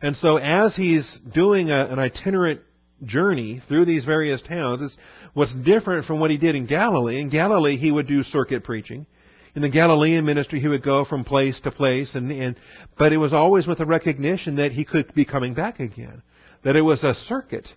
And 0.00 0.16
so, 0.16 0.38
as 0.38 0.74
he's 0.76 1.18
doing 1.34 1.70
a, 1.70 1.86
an 1.86 1.98
itinerant 1.98 2.60
journey 3.04 3.60
through 3.68 3.84
these 3.84 4.04
various 4.04 4.40
towns, 4.40 4.80
it's 4.80 4.96
what's 5.34 5.54
different 5.54 6.06
from 6.06 6.20
what 6.20 6.30
he 6.30 6.38
did 6.38 6.54
in 6.54 6.64
Galilee. 6.64 7.20
In 7.20 7.28
Galilee, 7.28 7.76
he 7.76 7.90
would 7.90 8.06
do 8.06 8.22
circuit 8.22 8.64
preaching. 8.64 9.04
In 9.54 9.62
the 9.62 9.68
Galilean 9.68 10.24
ministry, 10.24 10.60
he 10.60 10.68
would 10.68 10.82
go 10.82 11.04
from 11.04 11.24
place 11.24 11.60
to 11.62 11.70
place, 11.70 12.14
and, 12.14 12.30
and 12.32 12.56
but 12.98 13.12
it 13.12 13.18
was 13.18 13.32
always 13.32 13.66
with 13.66 13.80
a 13.80 13.86
recognition 13.86 14.56
that 14.56 14.72
he 14.72 14.84
could 14.84 15.14
be 15.14 15.24
coming 15.24 15.54
back 15.54 15.78
again, 15.80 16.22
that 16.64 16.76
it 16.76 16.82
was 16.82 17.04
a 17.04 17.14
circuit, 17.14 17.68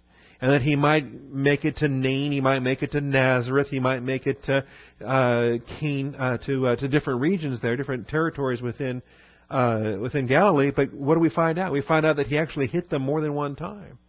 and 0.41 0.51
that 0.51 0.61
he 0.61 0.75
might 0.75 1.05
make 1.31 1.65
it 1.65 1.77
to 1.77 1.87
Nain, 1.87 2.31
he 2.31 2.41
might 2.41 2.59
make 2.59 2.81
it 2.81 2.91
to 2.93 3.01
Nazareth, 3.01 3.67
he 3.69 3.79
might 3.79 4.01
make 4.01 4.25
it 4.25 4.43
to 4.45 4.65
uh, 5.05 5.57
Cain, 5.79 6.15
uh, 6.15 6.37
to 6.45 6.67
uh, 6.67 6.75
to 6.77 6.87
different 6.87 7.21
regions 7.21 7.59
there, 7.61 7.75
different 7.75 8.07
territories 8.07 8.61
within 8.61 9.03
uh, 9.49 9.97
within 9.99 10.25
Galilee. 10.25 10.71
But 10.75 10.93
what 10.93 11.13
do 11.13 11.19
we 11.19 11.29
find 11.29 11.59
out? 11.59 11.71
We 11.71 11.81
find 11.81 12.05
out 12.05 12.15
that 12.15 12.27
he 12.27 12.37
actually 12.39 12.67
hit 12.67 12.89
them 12.89 13.03
more 13.03 13.21
than 13.21 13.33
one 13.33 13.55
time. 13.55 13.99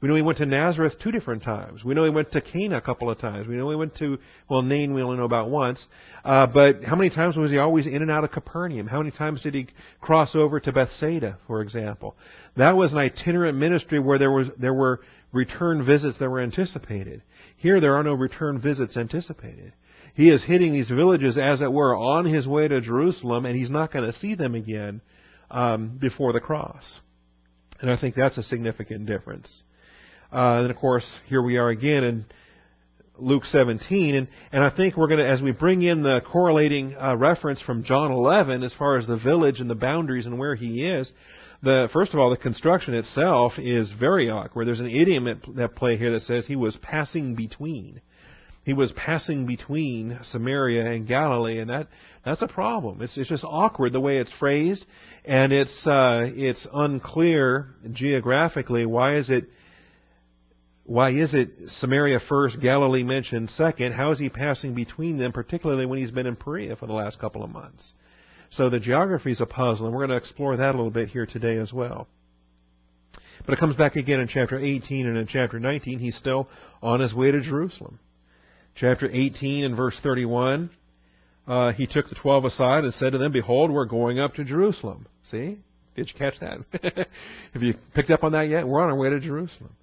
We 0.00 0.08
know 0.08 0.14
he 0.14 0.22
went 0.22 0.38
to 0.38 0.46
Nazareth 0.46 0.94
two 1.02 1.10
different 1.10 1.42
times. 1.42 1.82
We 1.82 1.92
know 1.92 2.04
he 2.04 2.10
went 2.10 2.30
to 2.32 2.40
Cana 2.40 2.76
a 2.76 2.80
couple 2.80 3.10
of 3.10 3.18
times. 3.18 3.48
We 3.48 3.56
know 3.56 3.68
he 3.70 3.76
went 3.76 3.96
to, 3.96 4.18
well, 4.48 4.62
Nain 4.62 4.94
we 4.94 5.02
only 5.02 5.16
know 5.16 5.24
about 5.24 5.50
once. 5.50 5.84
Uh, 6.24 6.46
but 6.46 6.84
how 6.84 6.94
many 6.94 7.10
times 7.10 7.36
was 7.36 7.50
he 7.50 7.58
always 7.58 7.86
in 7.86 8.00
and 8.00 8.10
out 8.10 8.22
of 8.22 8.30
Capernaum? 8.30 8.86
How 8.86 8.98
many 8.98 9.10
times 9.10 9.42
did 9.42 9.54
he 9.54 9.66
cross 10.00 10.36
over 10.36 10.60
to 10.60 10.72
Bethsaida, 10.72 11.38
for 11.48 11.62
example? 11.62 12.16
That 12.56 12.76
was 12.76 12.92
an 12.92 12.98
itinerant 12.98 13.58
ministry 13.58 13.98
where 13.98 14.18
there 14.18 14.30
was, 14.30 14.48
there 14.56 14.74
were 14.74 15.00
return 15.32 15.84
visits 15.84 16.16
that 16.18 16.30
were 16.30 16.40
anticipated. 16.40 17.22
Here 17.56 17.80
there 17.80 17.96
are 17.96 18.04
no 18.04 18.14
return 18.14 18.60
visits 18.60 18.96
anticipated. 18.96 19.72
He 20.14 20.30
is 20.30 20.44
hitting 20.44 20.72
these 20.72 20.88
villages, 20.88 21.36
as 21.36 21.60
it 21.60 21.72
were, 21.72 21.96
on 21.96 22.24
his 22.24 22.46
way 22.46 22.68
to 22.68 22.80
Jerusalem, 22.80 23.46
and 23.46 23.56
he's 23.56 23.70
not 23.70 23.92
going 23.92 24.04
to 24.04 24.18
see 24.18 24.36
them 24.36 24.54
again 24.54 25.00
um, 25.50 25.98
before 26.00 26.32
the 26.32 26.40
cross. 26.40 27.00
And 27.80 27.90
I 27.90 28.00
think 28.00 28.14
that's 28.14 28.38
a 28.38 28.42
significant 28.42 29.06
difference. 29.06 29.62
Uh, 30.32 30.60
and 30.62 30.70
of 30.70 30.76
course, 30.76 31.06
here 31.26 31.40
we 31.40 31.56
are 31.56 31.70
again 31.70 32.04
in 32.04 32.24
Luke 33.18 33.44
17, 33.46 34.14
and, 34.14 34.28
and 34.52 34.62
I 34.62 34.70
think 34.70 34.96
we're 34.96 35.08
going 35.08 35.20
to, 35.20 35.26
as 35.26 35.40
we 35.40 35.52
bring 35.52 35.80
in 35.82 36.02
the 36.02 36.20
correlating 36.20 36.94
uh, 36.96 37.16
reference 37.16 37.62
from 37.62 37.82
John 37.82 38.12
11 38.12 38.62
as 38.62 38.74
far 38.74 38.98
as 38.98 39.06
the 39.06 39.16
village 39.16 39.58
and 39.58 39.70
the 39.70 39.74
boundaries 39.74 40.26
and 40.26 40.38
where 40.38 40.54
he 40.54 40.86
is, 40.86 41.10
the 41.62 41.88
first 41.92 42.12
of 42.12 42.20
all, 42.20 42.30
the 42.30 42.36
construction 42.36 42.94
itself 42.94 43.54
is 43.58 43.90
very 43.98 44.28
awkward. 44.30 44.68
There's 44.68 44.80
an 44.80 44.90
idiom 44.90 45.26
at, 45.26 45.38
at 45.58 45.74
play 45.74 45.96
here 45.96 46.12
that 46.12 46.22
says 46.22 46.46
he 46.46 46.56
was 46.56 46.76
passing 46.82 47.34
between. 47.34 48.00
He 48.64 48.74
was 48.74 48.92
passing 48.92 49.46
between 49.46 50.20
Samaria 50.24 50.92
and 50.92 51.08
Galilee, 51.08 51.58
and 51.58 51.70
that 51.70 51.88
that's 52.22 52.42
a 52.42 52.46
problem. 52.46 53.00
It's 53.00 53.16
it's 53.16 53.30
just 53.30 53.42
awkward 53.42 53.94
the 53.94 54.00
way 54.00 54.18
it's 54.18 54.30
phrased, 54.38 54.84
and 55.24 55.54
it's 55.54 55.86
uh, 55.86 56.28
it's 56.28 56.66
unclear 56.72 57.70
geographically. 57.92 58.84
Why 58.84 59.16
is 59.16 59.30
it 59.30 59.48
why 60.88 61.10
is 61.10 61.34
it 61.34 61.50
Samaria 61.80 62.18
first, 62.30 62.60
Galilee 62.60 63.02
mentioned 63.02 63.50
second? 63.50 63.92
How 63.92 64.10
is 64.12 64.18
he 64.18 64.30
passing 64.30 64.74
between 64.74 65.18
them, 65.18 65.32
particularly 65.32 65.84
when 65.84 65.98
he's 65.98 66.10
been 66.10 66.26
in 66.26 66.34
Perea 66.34 66.76
for 66.76 66.86
the 66.86 66.94
last 66.94 67.18
couple 67.18 67.44
of 67.44 67.50
months? 67.50 67.92
So 68.52 68.70
the 68.70 68.80
geography 68.80 69.32
is 69.32 69.42
a 69.42 69.44
puzzle, 69.44 69.84
and 69.84 69.94
we're 69.94 70.06
going 70.06 70.18
to 70.18 70.24
explore 70.24 70.56
that 70.56 70.74
a 70.74 70.78
little 70.78 70.90
bit 70.90 71.10
here 71.10 71.26
today 71.26 71.58
as 71.58 71.74
well. 71.74 72.08
But 73.44 73.52
it 73.52 73.60
comes 73.60 73.76
back 73.76 73.96
again 73.96 74.18
in 74.18 74.28
chapter 74.28 74.58
18 74.58 75.06
and 75.06 75.18
in 75.18 75.26
chapter 75.26 75.60
19. 75.60 75.98
He's 75.98 76.16
still 76.16 76.48
on 76.82 77.00
his 77.00 77.12
way 77.12 77.32
to 77.32 77.40
Jerusalem. 77.42 77.98
Chapter 78.74 79.10
18 79.12 79.64
and 79.64 79.76
verse 79.76 80.00
31, 80.02 80.70
uh, 81.46 81.72
he 81.72 81.86
took 81.86 82.08
the 82.08 82.14
twelve 82.14 82.46
aside 82.46 82.84
and 82.84 82.94
said 82.94 83.12
to 83.12 83.18
them, 83.18 83.32
Behold, 83.32 83.70
we're 83.70 83.84
going 83.84 84.20
up 84.20 84.32
to 84.36 84.44
Jerusalem. 84.44 85.06
See? 85.30 85.58
Did 85.96 86.08
you 86.08 86.18
catch 86.18 86.40
that? 86.40 86.60
Have 87.52 87.62
you 87.62 87.74
picked 87.94 88.08
up 88.08 88.24
on 88.24 88.32
that 88.32 88.48
yet? 88.48 88.66
We're 88.66 88.80
on 88.80 88.88
our 88.88 88.96
way 88.96 89.10
to 89.10 89.20
Jerusalem 89.20 89.74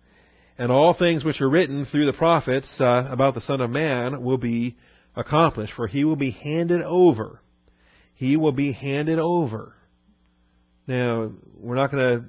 and 0.57 0.71
all 0.71 0.93
things 0.93 1.23
which 1.23 1.41
are 1.41 1.49
written 1.49 1.85
through 1.85 2.05
the 2.05 2.13
prophets 2.13 2.69
uh, 2.79 3.07
about 3.09 3.35
the 3.35 3.41
Son 3.41 3.61
of 3.61 3.69
Man 3.69 4.23
will 4.23 4.37
be 4.37 4.75
accomplished, 5.15 5.73
for 5.75 5.87
he 5.87 6.03
will 6.03 6.15
be 6.15 6.31
handed 6.31 6.81
over. 6.81 7.41
He 8.15 8.37
will 8.37 8.51
be 8.51 8.71
handed 8.71 9.19
over. 9.19 9.73
Now, 10.87 11.31
we're 11.59 11.75
not 11.75 11.91
going 11.91 12.19
to 12.19 12.25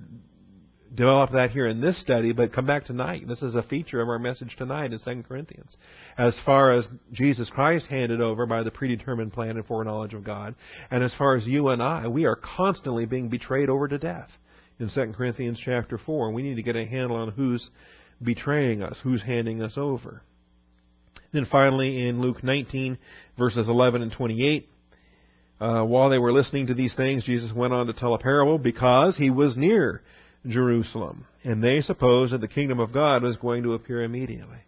develop 0.95 1.33
that 1.33 1.51
here 1.51 1.67
in 1.67 1.81
this 1.81 2.01
study, 2.01 2.33
but 2.33 2.53
come 2.53 2.67
back 2.67 2.85
tonight. 2.87 3.29
This 3.29 3.43
is 3.43 3.55
a 3.55 3.63
feature 3.63 4.01
of 4.01 4.09
our 4.09 4.19
message 4.19 4.57
tonight 4.57 4.93
in 4.93 4.99
2 4.99 5.25
Corinthians. 5.29 5.77
As 6.17 6.35
far 6.45 6.73
as 6.73 6.89
Jesus 7.13 7.51
Christ 7.51 7.87
handed 7.87 8.21
over 8.21 8.47
by 8.47 8.63
the 8.63 8.71
predetermined 8.71 9.33
plan 9.33 9.57
and 9.57 9.67
foreknowledge 9.67 10.15
of 10.15 10.25
God, 10.25 10.55
and 10.91 11.05
as 11.05 11.15
far 11.17 11.37
as 11.37 11.47
you 11.47 11.69
and 11.69 11.83
I, 11.83 12.09
we 12.09 12.25
are 12.25 12.37
constantly 12.37 13.05
being 13.07 13.29
betrayed 13.29 13.69
over 13.69 13.87
to 13.87 13.99
death 13.99 14.31
in 14.81 14.91
2 14.91 15.13
Corinthians 15.17 15.61
chapter 15.63 15.99
4. 15.99 16.27
And 16.27 16.35
we 16.35 16.43
need 16.43 16.57
to 16.57 16.63
get 16.63 16.77
a 16.77 16.87
handle 16.87 17.17
on 17.17 17.31
who's 17.31 17.69
betraying 18.23 18.83
us, 18.83 18.99
who's 19.03 19.23
handing 19.23 19.63
us 19.63 19.75
over. 19.77 20.23
Then 21.33 21.47
finally, 21.51 22.09
in 22.09 22.21
Luke 22.21 22.43
19, 22.43 22.99
verses 23.39 23.69
11 23.69 24.03
and 24.03 24.13
28, 24.13 24.69
uh, 25.61 25.83
while 25.83 26.11
they 26.11 26.19
were 26.19 26.33
listening 26.33 26.67
to 26.69 26.75
these 26.75 26.95
things, 26.95 27.25
Jesus 27.25 27.53
went 27.53 27.73
on 27.73 27.87
to 27.87 27.93
tell 27.93 28.15
a 28.15 28.19
parable 28.19 28.59
because 28.59 29.17
he 29.17 29.31
was 29.31 29.57
near 29.57 30.03
Jerusalem, 30.47 31.27
and 31.45 31.63
they 31.63 31.81
supposed 31.81 32.33
that 32.33 32.41
the 32.41 32.49
kingdom 32.49 32.79
of 32.79 32.93
God 32.93 33.23
was 33.23 33.37
going 33.37 33.63
to 33.63 33.73
appear 33.73 34.03
immediately. 34.03 34.59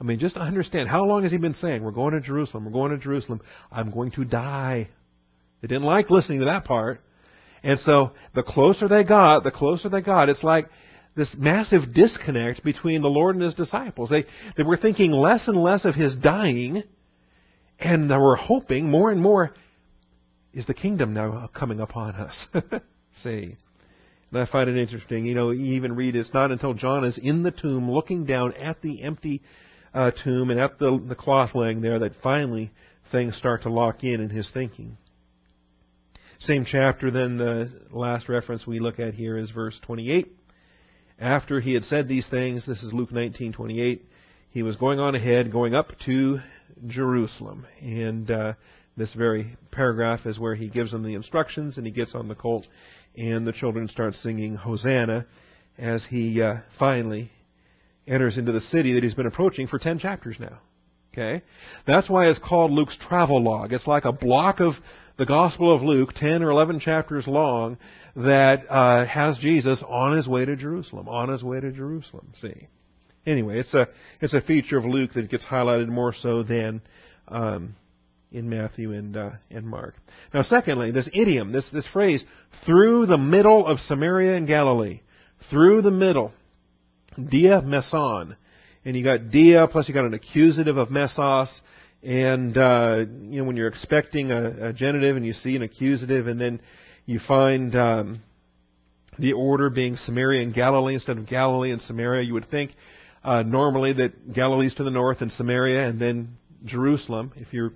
I 0.00 0.04
mean, 0.04 0.18
just 0.18 0.36
understand, 0.36 0.88
how 0.88 1.04
long 1.04 1.22
has 1.22 1.32
he 1.32 1.38
been 1.38 1.54
saying, 1.54 1.82
We're 1.82 1.90
going 1.90 2.12
to 2.12 2.20
Jerusalem, 2.20 2.64
we're 2.64 2.72
going 2.72 2.92
to 2.92 2.98
Jerusalem, 2.98 3.40
I'm 3.72 3.90
going 3.90 4.12
to 4.12 4.24
die? 4.24 4.88
They 5.62 5.68
didn't 5.68 5.84
like 5.84 6.10
listening 6.10 6.40
to 6.40 6.46
that 6.46 6.64
part. 6.64 7.00
And 7.62 7.80
so, 7.80 8.12
the 8.34 8.42
closer 8.42 8.88
they 8.88 9.04
got, 9.04 9.42
the 9.42 9.50
closer 9.50 9.88
they 9.88 10.02
got, 10.02 10.28
it's 10.28 10.44
like 10.44 10.68
this 11.16 11.34
massive 11.36 11.94
disconnect 11.94 12.62
between 12.62 13.00
the 13.00 13.08
Lord 13.08 13.36
and 13.36 13.44
his 13.44 13.54
disciples. 13.54 14.10
They, 14.10 14.26
they 14.56 14.62
were 14.62 14.76
thinking 14.76 15.10
less 15.10 15.48
and 15.48 15.56
less 15.56 15.86
of 15.86 15.94
his 15.94 16.14
dying, 16.14 16.82
and 17.78 18.10
they 18.10 18.16
were 18.16 18.36
hoping 18.36 18.90
more 18.90 19.10
and 19.10 19.20
more, 19.20 19.54
is 20.52 20.66
the 20.66 20.74
kingdom 20.74 21.14
now 21.14 21.48
coming 21.54 21.80
upon 21.80 22.14
us? 22.14 22.46
See. 23.22 23.56
And 24.30 24.42
I 24.42 24.50
find 24.50 24.68
it 24.68 24.76
interesting. 24.76 25.24
You 25.24 25.34
know, 25.34 25.50
you 25.50 25.74
even 25.74 25.94
read 25.94 26.16
it's 26.16 26.34
not 26.34 26.50
until 26.50 26.74
John 26.74 27.04
is 27.04 27.18
in 27.22 27.42
the 27.42 27.50
tomb 27.50 27.90
looking 27.90 28.26
down 28.26 28.54
at 28.54 28.82
the 28.82 29.02
empty 29.02 29.42
uh, 29.94 30.10
tomb 30.22 30.50
and 30.50 30.60
at 30.60 30.78
the, 30.78 31.02
the 31.08 31.14
cloth 31.14 31.54
laying 31.54 31.80
there 31.80 31.98
that 32.00 32.12
finally 32.22 32.72
things 33.10 33.36
start 33.36 33.62
to 33.62 33.70
lock 33.70 34.04
in 34.04 34.20
in 34.20 34.28
his 34.28 34.50
thinking. 34.52 34.98
Same 36.40 36.66
chapter, 36.70 37.10
then 37.10 37.38
the 37.38 37.72
last 37.90 38.28
reference 38.28 38.66
we 38.66 38.78
look 38.78 38.98
at 38.98 39.14
here 39.14 39.38
is 39.38 39.50
verse 39.52 39.80
28 39.86 40.35
after 41.18 41.60
he 41.60 41.74
had 41.74 41.84
said 41.84 42.08
these 42.08 42.28
things, 42.28 42.66
this 42.66 42.82
is 42.82 42.92
Luke 42.92 43.10
19:28, 43.10 44.00
he 44.50 44.62
was 44.62 44.76
going 44.76 45.00
on 45.00 45.14
ahead, 45.14 45.52
going 45.52 45.74
up 45.74 45.92
to 46.06 46.40
Jerusalem, 46.86 47.66
and 47.80 48.30
uh, 48.30 48.52
this 48.96 49.12
very 49.14 49.56
paragraph 49.70 50.26
is 50.26 50.38
where 50.38 50.54
he 50.54 50.68
gives 50.68 50.92
them 50.92 51.02
the 51.02 51.14
instructions, 51.14 51.76
and 51.76 51.86
he 51.86 51.92
gets 51.92 52.14
on 52.14 52.28
the 52.28 52.34
colt, 52.34 52.66
and 53.16 53.46
the 53.46 53.52
children 53.52 53.88
start 53.88 54.14
singing 54.14 54.56
Hosanna 54.56 55.26
as 55.78 56.06
he 56.08 56.40
uh, 56.42 56.56
finally 56.78 57.30
enters 58.06 58.38
into 58.38 58.52
the 58.52 58.60
city 58.60 58.92
that 58.92 59.02
he's 59.02 59.14
been 59.14 59.26
approaching 59.26 59.66
for 59.66 59.78
ten 59.78 59.98
chapters 59.98 60.36
now. 60.38 60.58
Okay, 61.16 61.42
that's 61.86 62.10
why 62.10 62.26
it's 62.28 62.38
called 62.38 62.70
Luke's 62.72 62.98
travel 63.08 63.42
log. 63.42 63.72
It's 63.72 63.86
like 63.86 64.04
a 64.04 64.12
block 64.12 64.60
of 64.60 64.74
the 65.16 65.24
Gospel 65.24 65.74
of 65.74 65.80
Luke, 65.80 66.12
10 66.14 66.42
or 66.42 66.50
11 66.50 66.80
chapters 66.80 67.26
long, 67.26 67.78
that 68.16 68.66
uh, 68.68 69.06
has 69.06 69.38
Jesus 69.38 69.82
on 69.88 70.14
his 70.14 70.28
way 70.28 70.44
to 70.44 70.56
Jerusalem, 70.56 71.08
on 71.08 71.30
his 71.30 71.42
way 71.42 71.58
to 71.58 71.72
Jerusalem. 71.72 72.34
See, 72.42 72.68
anyway, 73.24 73.60
it's 73.60 73.72
a 73.72 73.88
it's 74.20 74.34
a 74.34 74.42
feature 74.42 74.76
of 74.76 74.84
Luke 74.84 75.14
that 75.14 75.30
gets 75.30 75.46
highlighted 75.46 75.88
more 75.88 76.12
so 76.12 76.42
than 76.42 76.82
um, 77.28 77.76
in 78.30 78.50
Matthew 78.50 78.92
and 78.92 79.16
uh, 79.16 79.30
and 79.50 79.66
Mark. 79.66 79.94
Now, 80.34 80.42
secondly, 80.42 80.90
this 80.90 81.08
idiom, 81.14 81.50
this 81.50 81.70
this 81.72 81.88
phrase, 81.94 82.22
through 82.66 83.06
the 83.06 83.16
middle 83.16 83.66
of 83.66 83.80
Samaria 83.80 84.36
and 84.36 84.46
Galilee, 84.46 85.00
through 85.48 85.80
the 85.80 85.90
middle, 85.90 86.32
dia 87.16 87.62
meson, 87.62 88.36
and 88.86 88.96
you 88.96 89.04
got 89.04 89.30
dia 89.30 89.66
plus 89.66 89.86
you 89.86 89.92
got 89.92 90.06
an 90.06 90.14
accusative 90.14 90.78
of 90.78 90.90
mesos 90.90 91.48
and 92.02 92.56
uh, 92.56 93.04
you 93.22 93.40
know 93.40 93.44
when 93.44 93.56
you're 93.56 93.68
expecting 93.68 94.30
a, 94.30 94.68
a 94.68 94.72
genitive 94.72 95.16
and 95.16 95.26
you 95.26 95.32
see 95.32 95.56
an 95.56 95.62
accusative, 95.62 96.28
and 96.28 96.40
then 96.40 96.60
you 97.04 97.20
find 97.26 97.74
um, 97.74 98.22
the 99.18 99.32
order 99.32 99.70
being 99.70 99.96
Samaria 99.96 100.42
and 100.42 100.54
Galilee 100.54 100.94
instead 100.94 101.18
of 101.18 101.26
Galilee 101.26 101.72
and 101.72 101.80
Samaria, 101.80 102.22
you 102.22 102.34
would 102.34 102.48
think 102.48 102.72
uh, 103.24 103.42
normally 103.42 103.92
that 103.94 104.32
Galilee's 104.32 104.74
to 104.74 104.84
the 104.84 104.90
north 104.90 105.20
and 105.20 105.32
Samaria, 105.32 105.88
and 105.88 106.00
then 106.00 106.36
Jerusalem. 106.64 107.32
If 107.34 107.52
you're 107.52 107.72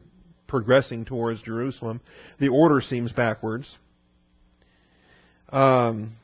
progressing 0.47 1.05
towards 1.05 1.43
Jerusalem, 1.43 2.01
the 2.39 2.49
order 2.49 2.81
seems 2.81 3.11
backwards. 3.13 3.79
Um, 5.49 6.17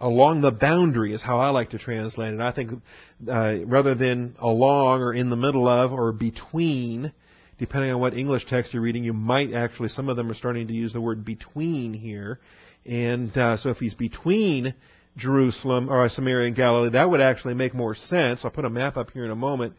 along 0.00 0.40
the 0.40 0.50
boundary 0.50 1.12
is 1.12 1.22
how 1.22 1.40
I 1.40 1.50
like 1.50 1.70
to 1.70 1.78
translate 1.78 2.34
it. 2.34 2.40
I 2.40 2.52
think 2.52 2.82
uh, 3.28 3.66
rather 3.66 3.94
than 3.94 4.34
along 4.38 5.02
or 5.02 5.12
in 5.12 5.30
the 5.30 5.36
middle 5.36 5.68
of 5.68 5.92
or 5.92 6.12
between, 6.12 7.12
depending 7.58 7.90
on 7.90 8.00
what 8.00 8.14
English 8.14 8.46
text 8.48 8.72
you're 8.72 8.82
reading, 8.82 9.04
you 9.04 9.12
might 9.12 9.52
actually, 9.52 9.90
some 9.90 10.08
of 10.08 10.16
them 10.16 10.30
are 10.30 10.34
starting 10.34 10.68
to 10.68 10.72
use 10.72 10.92
the 10.92 11.00
word 11.00 11.24
between 11.24 11.92
here. 11.92 12.40
And 12.86 13.36
uh, 13.36 13.58
so 13.58 13.68
if 13.68 13.76
he's 13.76 13.94
between 13.94 14.74
Jerusalem 15.16 15.90
or 15.90 16.08
Samaria 16.08 16.46
and 16.46 16.56
Galilee, 16.56 16.90
that 16.90 17.10
would 17.10 17.20
actually 17.20 17.54
make 17.54 17.74
more 17.74 17.94
sense. 17.94 18.40
I'll 18.42 18.50
put 18.50 18.64
a 18.64 18.70
map 18.70 18.96
up 18.96 19.10
here 19.10 19.26
in 19.26 19.30
a 19.30 19.36
moment. 19.36 19.74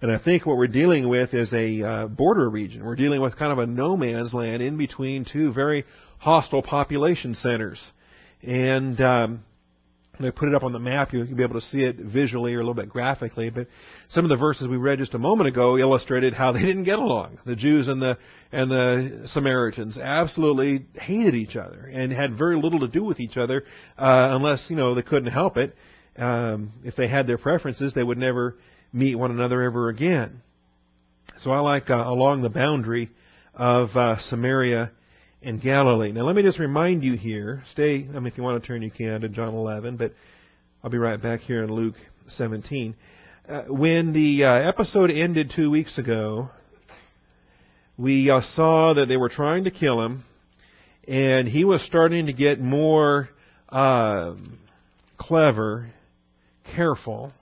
And 0.00 0.12
I 0.12 0.18
think 0.18 0.46
what 0.46 0.56
we're 0.56 0.66
dealing 0.68 1.08
with 1.08 1.34
is 1.34 1.52
a 1.52 1.82
uh, 1.82 2.06
border 2.06 2.48
region. 2.48 2.84
We're 2.84 2.94
dealing 2.94 3.20
with 3.20 3.36
kind 3.36 3.50
of 3.50 3.58
a 3.58 3.66
no 3.66 3.96
man's 3.96 4.34
land 4.34 4.62
in 4.62 4.76
between 4.76 5.24
two 5.24 5.52
very 5.52 5.84
hostile 6.18 6.62
population 6.62 7.34
centers. 7.34 7.80
And 8.42 9.00
um, 9.00 9.44
when 10.16 10.28
I 10.28 10.30
put 10.30 10.48
it 10.48 10.54
up 10.54 10.62
on 10.62 10.72
the 10.72 10.78
map, 10.78 11.12
you'll 11.12 11.26
be 11.26 11.42
able 11.42 11.60
to 11.60 11.66
see 11.66 11.82
it 11.82 11.96
visually 11.96 12.54
or 12.54 12.58
a 12.58 12.60
little 12.60 12.74
bit 12.74 12.88
graphically. 12.88 13.50
But 13.50 13.66
some 14.08 14.24
of 14.24 14.28
the 14.28 14.36
verses 14.36 14.68
we 14.68 14.76
read 14.76 14.98
just 14.98 15.14
a 15.14 15.18
moment 15.18 15.48
ago 15.48 15.76
illustrated 15.76 16.34
how 16.34 16.52
they 16.52 16.60
didn't 16.64 16.84
get 16.84 16.98
along. 16.98 17.38
The 17.44 17.56
Jews 17.56 17.88
and 17.88 18.00
the 18.00 18.18
and 18.52 18.70
the 18.70 19.28
Samaritans 19.32 19.98
absolutely 19.98 20.86
hated 20.94 21.34
each 21.34 21.56
other 21.56 21.90
and 21.92 22.12
had 22.12 22.38
very 22.38 22.56
little 22.56 22.80
to 22.80 22.88
do 22.88 23.02
with 23.02 23.18
each 23.18 23.36
other 23.36 23.64
uh, 23.98 24.28
unless 24.32 24.66
you 24.68 24.76
know 24.76 24.94
they 24.94 25.02
couldn't 25.02 25.32
help 25.32 25.56
it. 25.56 25.74
Um, 26.16 26.72
if 26.84 26.94
they 26.94 27.08
had 27.08 27.26
their 27.26 27.38
preferences, 27.38 27.92
they 27.94 28.04
would 28.04 28.18
never 28.18 28.56
meet 28.92 29.16
one 29.16 29.32
another 29.32 29.62
ever 29.62 29.88
again. 29.88 30.42
So 31.38 31.50
I 31.50 31.58
like 31.58 31.90
uh, 31.90 31.94
along 31.94 32.42
the 32.42 32.50
boundary 32.50 33.10
of 33.54 33.90
uh, 33.96 34.18
Samaria 34.20 34.92
and 35.44 35.60
Galilee. 35.60 36.12
Now 36.12 36.22
let 36.22 36.34
me 36.34 36.42
just 36.42 36.58
remind 36.58 37.04
you 37.04 37.16
here. 37.16 37.62
Stay. 37.70 37.96
I 38.08 38.18
mean, 38.18 38.26
if 38.26 38.36
you 38.36 38.42
want 38.42 38.62
to 38.62 38.66
turn, 38.66 38.82
you 38.82 38.90
can 38.90 39.20
to 39.20 39.28
John 39.28 39.54
11, 39.54 39.96
but 39.96 40.12
I'll 40.82 40.90
be 40.90 40.98
right 40.98 41.20
back 41.20 41.40
here 41.40 41.62
in 41.62 41.70
Luke 41.70 41.96
17. 42.28 42.94
Uh, 43.46 43.62
when 43.68 44.12
the 44.12 44.44
uh, 44.44 44.54
episode 44.54 45.10
ended 45.10 45.52
two 45.54 45.70
weeks 45.70 45.98
ago, 45.98 46.48
we 47.98 48.30
uh, 48.30 48.40
saw 48.54 48.94
that 48.94 49.06
they 49.06 49.18
were 49.18 49.28
trying 49.28 49.64
to 49.64 49.70
kill 49.70 50.00
him, 50.00 50.24
and 51.06 51.46
he 51.46 51.64
was 51.64 51.82
starting 51.82 52.26
to 52.26 52.32
get 52.32 52.58
more 52.58 53.28
um, 53.68 54.58
clever, 55.18 55.92
careful, 56.74 57.32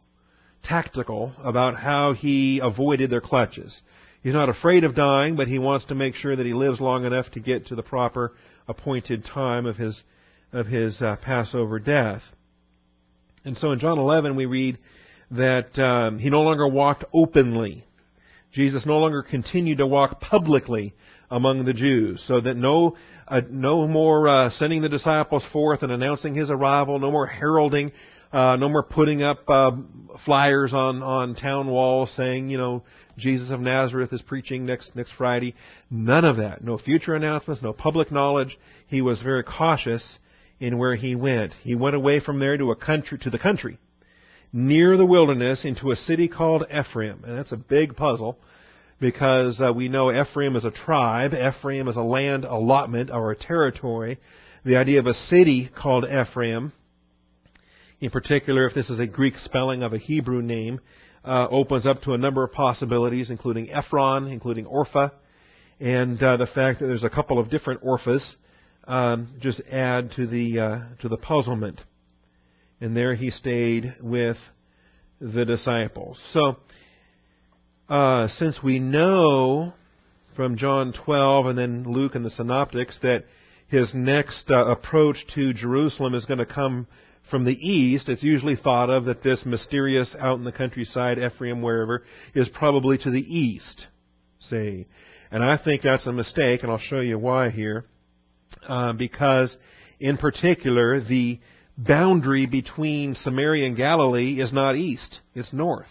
tactical 0.64 1.32
about 1.42 1.76
how 1.76 2.14
he 2.14 2.60
avoided 2.62 3.10
their 3.10 3.20
clutches. 3.20 3.80
He's 4.22 4.34
not 4.34 4.48
afraid 4.48 4.84
of 4.84 4.94
dying, 4.94 5.36
but 5.36 5.48
he 5.48 5.58
wants 5.58 5.86
to 5.86 5.94
make 5.94 6.14
sure 6.14 6.34
that 6.34 6.46
he 6.46 6.54
lives 6.54 6.80
long 6.80 7.04
enough 7.04 7.30
to 7.32 7.40
get 7.40 7.66
to 7.66 7.74
the 7.74 7.82
proper 7.82 8.32
appointed 8.68 9.24
time 9.24 9.66
of 9.66 9.76
his 9.76 10.00
of 10.52 10.66
his 10.66 11.00
uh, 11.00 11.16
Passover 11.16 11.78
death. 11.78 12.22
And 13.44 13.56
so 13.56 13.72
in 13.72 13.80
John 13.80 13.98
11 13.98 14.36
we 14.36 14.46
read 14.46 14.78
that 15.32 15.78
um, 15.78 16.18
he 16.18 16.30
no 16.30 16.42
longer 16.42 16.68
walked 16.68 17.04
openly. 17.12 17.84
Jesus 18.52 18.84
no 18.84 18.98
longer 18.98 19.22
continued 19.22 19.78
to 19.78 19.86
walk 19.86 20.20
publicly 20.20 20.94
among 21.30 21.64
the 21.64 21.72
Jews, 21.72 22.22
so 22.28 22.40
that 22.40 22.56
no 22.56 22.96
uh, 23.26 23.40
no 23.50 23.88
more 23.88 24.28
uh, 24.28 24.50
sending 24.50 24.82
the 24.82 24.88
disciples 24.90 25.42
forth 25.52 25.82
and 25.82 25.90
announcing 25.90 26.34
his 26.34 26.50
arrival, 26.50 26.98
no 26.98 27.10
more 27.10 27.26
heralding, 27.26 27.92
uh, 28.30 28.56
no 28.56 28.68
more 28.68 28.82
putting 28.82 29.22
up 29.22 29.48
uh, 29.48 29.72
flyers 30.26 30.74
on 30.74 31.02
on 31.02 31.34
town 31.34 31.68
walls 31.68 32.12
saying, 32.14 32.50
you 32.50 32.58
know, 32.58 32.82
Jesus 33.16 33.50
of 33.50 33.60
Nazareth 33.60 34.12
is 34.12 34.22
preaching 34.22 34.66
next 34.66 34.94
next 34.94 35.12
Friday. 35.16 35.54
None 35.90 36.24
of 36.24 36.38
that. 36.38 36.64
No 36.64 36.78
future 36.78 37.14
announcements, 37.14 37.62
no 37.62 37.72
public 37.72 38.10
knowledge. 38.10 38.58
He 38.86 39.00
was 39.00 39.22
very 39.22 39.42
cautious 39.42 40.18
in 40.60 40.78
where 40.78 40.94
he 40.94 41.14
went. 41.14 41.52
He 41.62 41.74
went 41.74 41.96
away 41.96 42.20
from 42.20 42.38
there 42.38 42.56
to 42.56 42.70
a 42.70 42.76
country 42.76 43.18
to 43.18 43.30
the 43.30 43.38
country 43.38 43.78
near 44.52 44.96
the 44.96 45.06
wilderness 45.06 45.64
into 45.64 45.90
a 45.90 45.96
city 45.96 46.28
called 46.28 46.64
Ephraim. 46.70 47.24
And 47.24 47.38
that's 47.38 47.52
a 47.52 47.56
big 47.56 47.96
puzzle 47.96 48.38
because 49.00 49.60
uh, 49.60 49.72
we 49.72 49.88
know 49.88 50.12
Ephraim 50.12 50.56
is 50.56 50.64
a 50.64 50.70
tribe, 50.70 51.32
Ephraim 51.34 51.88
is 51.88 51.96
a 51.96 52.02
land 52.02 52.44
allotment 52.44 53.10
or 53.10 53.30
a 53.30 53.36
territory. 53.36 54.18
The 54.64 54.76
idea 54.76 55.00
of 55.00 55.06
a 55.06 55.14
city 55.14 55.70
called 55.74 56.04
Ephraim, 56.04 56.72
in 58.00 58.10
particular, 58.10 58.66
if 58.66 58.74
this 58.74 58.90
is 58.90 59.00
a 59.00 59.06
Greek 59.06 59.38
spelling 59.38 59.82
of 59.82 59.92
a 59.92 59.98
Hebrew 59.98 60.42
name, 60.42 60.80
uh, 61.24 61.48
opens 61.50 61.86
up 61.86 62.02
to 62.02 62.12
a 62.12 62.18
number 62.18 62.44
of 62.44 62.52
possibilities, 62.52 63.30
including 63.30 63.70
Ephron, 63.70 64.28
including 64.28 64.66
Ophrah, 64.66 65.12
and 65.80 66.22
uh, 66.22 66.36
the 66.36 66.46
fact 66.46 66.80
that 66.80 66.86
there's 66.86 67.04
a 67.04 67.10
couple 67.10 67.38
of 67.38 67.50
different 67.50 67.82
Ophrahs 67.82 68.34
um, 68.84 69.34
just 69.40 69.60
add 69.70 70.12
to 70.12 70.26
the 70.26 70.58
uh, 70.58 70.80
to 71.00 71.08
the 71.08 71.16
puzzlement. 71.16 71.80
And 72.80 72.96
there 72.96 73.14
he 73.14 73.30
stayed 73.30 73.94
with 74.00 74.36
the 75.20 75.44
disciples. 75.44 76.20
So 76.32 76.56
uh, 77.88 78.28
since 78.28 78.60
we 78.62 78.80
know 78.80 79.74
from 80.34 80.56
John 80.56 80.92
12 81.04 81.46
and 81.46 81.58
then 81.58 81.84
Luke 81.84 82.14
and 82.14 82.24
the 82.24 82.30
Synoptics 82.30 82.98
that 83.02 83.24
his 83.68 83.92
next 83.94 84.50
uh, 84.50 84.66
approach 84.66 85.24
to 85.34 85.52
Jerusalem 85.52 86.14
is 86.14 86.24
going 86.24 86.38
to 86.38 86.46
come 86.46 86.86
from 87.30 87.44
the 87.44 87.52
east, 87.52 88.08
it's 88.08 88.22
usually 88.22 88.56
thought 88.56 88.90
of 88.90 89.06
that 89.06 89.22
this 89.22 89.44
mysterious 89.46 90.14
out 90.18 90.38
in 90.38 90.44
the 90.44 90.52
countryside, 90.52 91.18
Ephraim, 91.18 91.62
wherever, 91.62 92.02
is 92.34 92.48
probably 92.48 92.98
to 92.98 93.10
the 93.10 93.20
east, 93.20 93.86
say. 94.38 94.86
And 95.30 95.42
I 95.42 95.56
think 95.56 95.82
that's 95.82 96.06
a 96.06 96.12
mistake, 96.12 96.62
and 96.62 96.70
I'll 96.70 96.78
show 96.78 97.00
you 97.00 97.18
why 97.18 97.50
here. 97.50 97.86
Uh, 98.68 98.92
because, 98.92 99.56
in 99.98 100.18
particular, 100.18 101.00
the 101.00 101.40
boundary 101.78 102.46
between 102.46 103.14
Samaria 103.14 103.66
and 103.66 103.76
Galilee 103.76 104.40
is 104.40 104.52
not 104.52 104.76
east, 104.76 105.20
it's 105.34 105.52
north. 105.52 105.86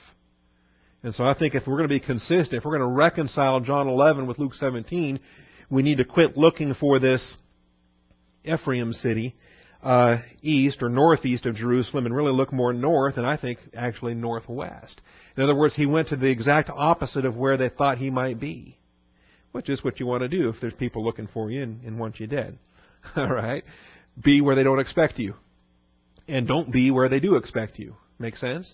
And 1.04 1.16
so 1.16 1.24
I 1.26 1.34
think 1.34 1.56
if 1.56 1.66
we're 1.66 1.78
going 1.78 1.90
to 1.90 1.96
be 1.96 2.00
consistent, 2.00 2.54
if 2.54 2.64
we're 2.64 2.78
going 2.78 2.88
to 2.88 2.96
reconcile 2.96 3.60
John 3.62 3.88
11 3.88 4.28
with 4.28 4.38
Luke 4.38 4.54
17, 4.54 5.20
we 5.72 5.82
need 5.82 5.98
to 5.98 6.06
quit 6.06 6.38
looking 6.38 6.76
for 6.76 7.00
this 7.00 7.36
Ephraim 8.44 8.94
city 8.94 9.36
uh, 9.84 10.18
east 10.42 10.82
or 10.82 10.90
northeast 10.90 11.46
of 11.46 11.56
Jerusalem 11.56 12.06
and 12.06 12.16
really 12.16 12.32
look 12.32 12.54
more 12.54 12.74
north, 12.74 13.18
and 13.18 13.26
I 13.26 13.38
think 13.38 13.60
actually 13.76 14.14
northwest. 14.14 15.02
In 15.36 15.44
other 15.44 15.56
words, 15.56 15.76
he 15.76 15.86
went 15.86 16.10
to 16.10 16.16
the 16.16 16.30
exact 16.30 16.70
opposite 16.70 17.26
of 17.26 17.36
where 17.36 17.58
they 17.58 17.70
thought 17.70 17.98
he 17.98 18.10
might 18.10 18.40
be, 18.40 18.78
which 19.52 19.70
is 19.70 19.84
what 19.84 20.00
you 20.00 20.06
want 20.06 20.22
to 20.22 20.28
do 20.28 20.50
if 20.50 20.56
there's 20.62 20.74
people 20.74 21.04
looking 21.04 21.28
for 21.34 21.50
you 21.50 21.64
and, 21.64 21.84
and 21.84 22.00
want 22.00 22.20
you 22.20 22.28
dead. 22.28 22.58
All 23.16 23.28
right? 23.28 23.64
Be 24.22 24.42
where 24.42 24.56
they 24.56 24.64
don't 24.64 24.80
expect 24.80 25.20
you. 25.20 25.36
And 26.28 26.48
don't 26.48 26.72
be 26.72 26.92
where 26.92 27.10
they 27.10 27.20
do 27.20 27.36
expect 27.36 27.80
you. 27.80 27.96
Make 28.20 28.38
sense? 28.38 28.74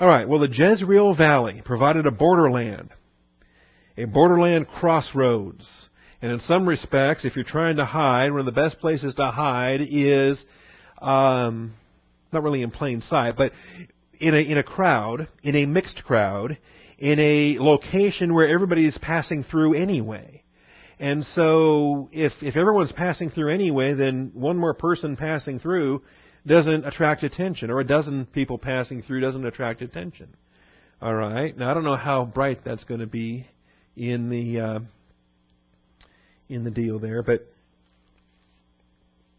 All 0.00 0.08
right, 0.08 0.26
well, 0.26 0.40
the 0.40 0.48
Jezreel 0.48 1.14
Valley 1.14 1.62
provided 1.64 2.06
a 2.06 2.10
borderland, 2.10 2.90
a 3.96 4.06
borderland 4.06 4.66
crossroads. 4.66 5.88
And 6.22 6.30
in 6.30 6.38
some 6.38 6.68
respects, 6.68 7.24
if 7.24 7.34
you're 7.34 7.44
trying 7.44 7.76
to 7.76 7.84
hide, 7.84 8.30
one 8.30 8.38
of 8.38 8.46
the 8.46 8.52
best 8.52 8.78
places 8.78 9.14
to 9.16 9.26
hide 9.26 9.80
is 9.82 10.42
um, 11.00 11.74
not 12.32 12.44
really 12.44 12.62
in 12.62 12.70
plain 12.70 13.00
sight, 13.00 13.34
but 13.36 13.50
in 14.20 14.32
a 14.32 14.38
in 14.38 14.56
a 14.56 14.62
crowd, 14.62 15.26
in 15.42 15.56
a 15.56 15.66
mixed 15.66 16.04
crowd, 16.04 16.58
in 16.96 17.18
a 17.18 17.58
location 17.58 18.34
where 18.34 18.46
everybody 18.46 18.86
is 18.86 18.96
passing 19.02 19.42
through 19.42 19.74
anyway. 19.74 20.44
And 21.00 21.24
so, 21.24 22.08
if 22.12 22.32
if 22.40 22.56
everyone's 22.56 22.92
passing 22.92 23.30
through 23.30 23.48
anyway, 23.48 23.94
then 23.94 24.30
one 24.32 24.56
more 24.56 24.74
person 24.74 25.16
passing 25.16 25.58
through 25.58 26.02
doesn't 26.46 26.86
attract 26.86 27.24
attention, 27.24 27.68
or 27.68 27.80
a 27.80 27.84
dozen 27.84 28.26
people 28.26 28.58
passing 28.58 29.02
through 29.02 29.22
doesn't 29.22 29.44
attract 29.44 29.82
attention. 29.82 30.36
All 31.00 31.14
right. 31.14 31.56
Now 31.58 31.72
I 31.72 31.74
don't 31.74 31.82
know 31.82 31.96
how 31.96 32.24
bright 32.24 32.64
that's 32.64 32.84
going 32.84 33.00
to 33.00 33.08
be 33.08 33.48
in 33.96 34.30
the 34.30 34.60
uh, 34.60 34.78
in 36.52 36.64
the 36.64 36.70
deal 36.70 36.98
there, 36.98 37.22
but 37.22 37.46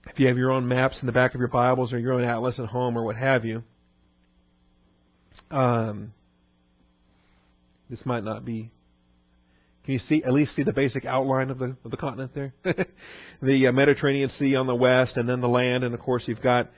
if 0.08 0.20
you 0.20 0.28
have 0.28 0.38
your 0.38 0.52
own 0.52 0.68
maps 0.68 1.00
in 1.02 1.08
the 1.08 1.14
back 1.14 1.34
of 1.34 1.40
your 1.40 1.48
Bibles 1.48 1.94
or 1.94 2.00
your 2.00 2.14
own 2.14 2.24
atlas 2.24 2.60
at 2.60 2.66
home 2.66 2.98
or 2.98 3.04
what 3.04 3.16
have 3.16 3.46
you, 3.46 3.64
um, 5.50 6.14
this 7.90 8.06
might 8.06 8.24
not 8.24 8.44
be. 8.44 8.72
Can 9.86 9.94
you 9.94 10.00
see 10.00 10.24
at 10.24 10.32
least 10.32 10.56
see 10.56 10.64
the 10.64 10.74
basic 10.74 11.06
outline 11.06 11.50
of 11.50 11.60
the 11.60 11.76
of 11.84 11.92
the 11.92 11.98
continent 11.98 12.32
there? 12.34 12.54
the 13.42 13.68
uh, 13.68 13.72
Mediterranean 13.72 14.30
Sea 14.30 14.56
on 14.56 14.66
the 14.66 14.76
west, 14.76 15.18
and 15.18 15.28
then 15.28 15.42
the 15.42 15.50
land, 15.50 15.84
and 15.84 15.94
of 15.94 16.00
course 16.00 16.24
you've 16.26 16.42
got 16.42 16.70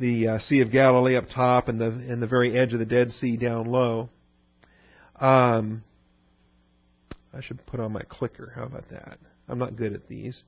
the 0.00 0.28
uh, 0.28 0.38
Sea 0.40 0.60
of 0.60 0.70
Galilee 0.72 1.16
up 1.16 1.26
top 1.34 1.68
and 1.68 1.80
the 1.80 1.86
and 1.86 2.22
the 2.22 2.26
very 2.26 2.58
edge 2.58 2.72
of 2.72 2.78
the 2.78 2.86
Dead 2.86 3.10
Sea 3.10 3.36
down 3.36 3.66
low. 3.66 4.08
Um, 5.20 5.84
I 7.36 7.42
should 7.42 7.64
put 7.66 7.80
on 7.80 7.92
my 7.92 8.02
clicker. 8.08 8.52
How 8.54 8.64
about 8.64 8.88
that? 8.90 9.18
I'm 9.48 9.58
not 9.58 9.76
good 9.76 9.92
at 9.92 10.08
these. 10.08 10.42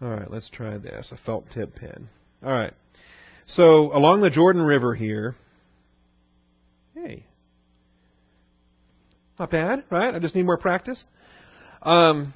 All 0.00 0.08
right, 0.08 0.30
let's 0.30 0.50
try 0.50 0.78
this. 0.78 1.10
A 1.12 1.16
felt 1.24 1.46
tip 1.52 1.74
pen. 1.74 2.08
All 2.44 2.52
right. 2.52 2.74
So 3.48 3.92
along 3.96 4.20
the 4.22 4.30
Jordan 4.30 4.62
River 4.62 4.94
here. 4.94 5.36
Hey. 6.94 7.24
Not 9.38 9.50
bad, 9.50 9.84
right? 9.90 10.14
I 10.14 10.18
just 10.18 10.34
need 10.34 10.44
more 10.44 10.56
practice. 10.56 11.02
Um, 11.82 12.34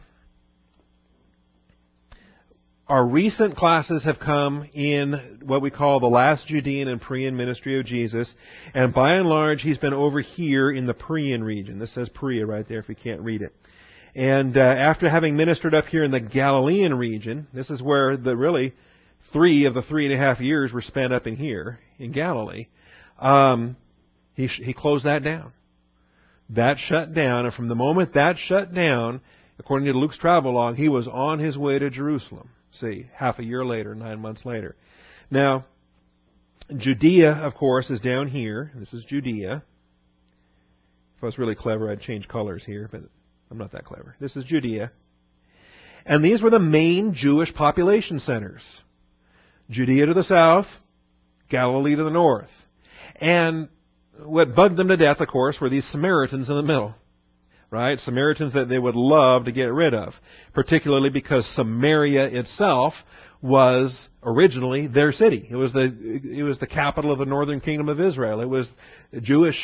our 2.90 3.06
recent 3.06 3.56
classes 3.56 4.04
have 4.04 4.18
come 4.18 4.68
in 4.74 5.40
what 5.44 5.62
we 5.62 5.70
call 5.70 6.00
the 6.00 6.06
last 6.06 6.46
Judean 6.46 6.88
and 6.88 7.00
Perean 7.00 7.34
ministry 7.34 7.78
of 7.78 7.86
Jesus, 7.86 8.34
and 8.74 8.92
by 8.92 9.14
and 9.14 9.28
large, 9.28 9.62
he's 9.62 9.78
been 9.78 9.94
over 9.94 10.20
here 10.20 10.70
in 10.70 10.86
the 10.86 10.94
Perean 10.94 11.42
region. 11.42 11.78
This 11.78 11.94
says 11.94 12.08
Perea 12.08 12.46
right 12.46 12.68
there 12.68 12.80
if 12.80 12.88
you 12.88 12.96
can't 12.96 13.20
read 13.20 13.42
it. 13.42 13.54
And 14.14 14.56
uh, 14.56 14.60
after 14.60 15.08
having 15.08 15.36
ministered 15.36 15.74
up 15.74 15.86
here 15.86 16.04
in 16.04 16.10
the 16.10 16.20
Galilean 16.20 16.94
region, 16.94 17.46
this 17.52 17.70
is 17.70 17.82
where 17.82 18.16
the 18.16 18.36
really 18.36 18.74
three 19.32 19.66
of 19.66 19.74
the 19.74 19.82
three 19.82 20.06
and 20.06 20.14
a 20.14 20.18
half 20.18 20.40
years 20.40 20.72
were 20.72 20.82
spent 20.82 21.12
up 21.12 21.26
in 21.26 21.36
here 21.36 21.78
in 21.98 22.12
Galilee. 22.12 22.66
Um, 23.18 23.76
He, 24.34 24.46
he 24.46 24.72
closed 24.72 25.04
that 25.04 25.22
down. 25.22 25.52
That 26.48 26.78
shut 26.78 27.14
down, 27.14 27.44
and 27.44 27.54
from 27.54 27.68
the 27.68 27.74
moment 27.74 28.14
that 28.14 28.36
shut 28.38 28.74
down, 28.74 29.20
according 29.58 29.86
to 29.86 29.98
Luke's 29.98 30.18
travel 30.18 30.54
log, 30.54 30.76
he 30.76 30.88
was 30.88 31.06
on 31.06 31.38
his 31.38 31.56
way 31.56 31.78
to 31.78 31.90
Jerusalem. 31.90 32.48
See, 32.72 33.06
half 33.14 33.38
a 33.38 33.44
year 33.44 33.64
later, 33.64 33.94
nine 33.94 34.20
months 34.20 34.44
later. 34.44 34.74
Now, 35.30 35.66
Judea, 36.76 37.32
of 37.32 37.54
course, 37.54 37.90
is 37.90 38.00
down 38.00 38.28
here. 38.28 38.72
This 38.74 38.92
is 38.92 39.04
Judea. 39.04 39.62
If 41.16 41.22
I 41.22 41.26
was 41.26 41.38
really 41.38 41.54
clever, 41.54 41.90
I'd 41.90 42.00
change 42.00 42.26
colors 42.26 42.64
here, 42.64 42.88
but 42.90 43.02
I'm 43.50 43.58
not 43.58 43.72
that 43.72 43.84
clever. 43.84 44.16
This 44.20 44.36
is 44.36 44.44
Judea. 44.44 44.92
And 46.06 46.24
these 46.24 46.42
were 46.42 46.50
the 46.50 46.58
main 46.58 47.14
Jewish 47.14 47.52
population 47.52 48.20
centers. 48.20 48.62
Judea 49.70 50.06
to 50.06 50.14
the 50.14 50.24
south, 50.24 50.66
Galilee 51.48 51.96
to 51.96 52.04
the 52.04 52.10
north. 52.10 52.50
And 53.16 53.68
what 54.24 54.54
bugged 54.54 54.76
them 54.76 54.88
to 54.88 54.96
death, 54.96 55.20
of 55.20 55.28
course, 55.28 55.58
were 55.60 55.68
these 55.68 55.86
Samaritans 55.90 56.48
in 56.48 56.56
the 56.56 56.62
middle. 56.62 56.94
Right? 57.70 57.98
Samaritans 57.98 58.54
that 58.54 58.68
they 58.68 58.78
would 58.78 58.96
love 58.96 59.44
to 59.44 59.52
get 59.52 59.72
rid 59.72 59.94
of. 59.94 60.14
Particularly 60.54 61.10
because 61.10 61.46
Samaria 61.54 62.26
itself 62.26 62.94
was 63.42 64.08
originally 64.22 64.86
their 64.86 65.12
city. 65.12 65.46
It 65.50 65.56
was 65.56 65.72
the, 65.72 66.20
it 66.24 66.42
was 66.42 66.58
the 66.58 66.66
capital 66.66 67.12
of 67.12 67.18
the 67.18 67.24
northern 67.24 67.60
kingdom 67.60 67.88
of 67.88 68.00
Israel. 68.00 68.40
It 68.40 68.48
was 68.48 68.68
Jewish 69.22 69.56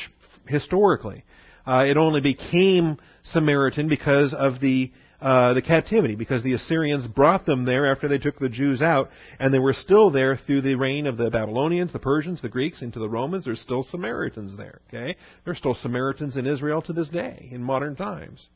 historically. 0.46 1.24
Uh, 1.66 1.84
it 1.86 1.96
only 1.96 2.20
became 2.20 2.98
Samaritan 3.32 3.88
because 3.88 4.34
of 4.34 4.60
the 4.60 4.90
uh, 5.20 5.54
the 5.54 5.62
captivity, 5.62 6.14
because 6.14 6.42
the 6.42 6.52
Assyrians 6.52 7.06
brought 7.06 7.46
them 7.46 7.64
there 7.64 7.90
after 7.90 8.06
they 8.06 8.18
took 8.18 8.38
the 8.38 8.50
Jews 8.50 8.82
out, 8.82 9.08
and 9.38 9.52
they 9.52 9.58
were 9.58 9.72
still 9.72 10.10
there 10.10 10.36
through 10.36 10.60
the 10.60 10.74
reign 10.74 11.06
of 11.06 11.16
the 11.16 11.30
Babylonians, 11.30 11.92
the 11.92 11.98
Persians, 11.98 12.42
the 12.42 12.50
Greeks, 12.50 12.82
into 12.82 12.98
the 12.98 13.08
Romans. 13.08 13.46
There's 13.46 13.62
still 13.62 13.82
Samaritans 13.82 14.56
there. 14.58 14.80
Okay, 14.88 15.16
there's 15.44 15.56
still 15.56 15.74
Samaritans 15.74 16.36
in 16.36 16.46
Israel 16.46 16.82
to 16.82 16.92
this 16.92 17.08
day 17.08 17.48
in 17.50 17.62
modern 17.62 17.96
times, 17.96 18.46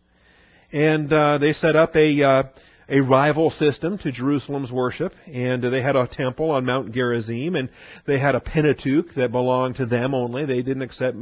and 0.70 1.10
uh, 1.10 1.38
they 1.38 1.54
set 1.54 1.76
up 1.76 1.96
a 1.96 2.22
uh, 2.22 2.42
a 2.90 3.00
rival 3.00 3.50
system 3.50 3.96
to 3.98 4.12
Jerusalem's 4.12 4.72
worship, 4.72 5.12
and 5.32 5.62
they 5.62 5.80
had 5.80 5.96
a 5.96 6.08
temple 6.08 6.50
on 6.50 6.66
Mount 6.66 6.92
Gerizim, 6.92 7.54
and 7.54 7.70
they 8.06 8.18
had 8.18 8.34
a 8.34 8.40
Pentateuch 8.40 9.14
that 9.16 9.32
belonged 9.32 9.76
to 9.76 9.86
them 9.86 10.12
only. 10.12 10.44
They 10.44 10.62
didn't 10.62 10.82
accept 10.82 11.16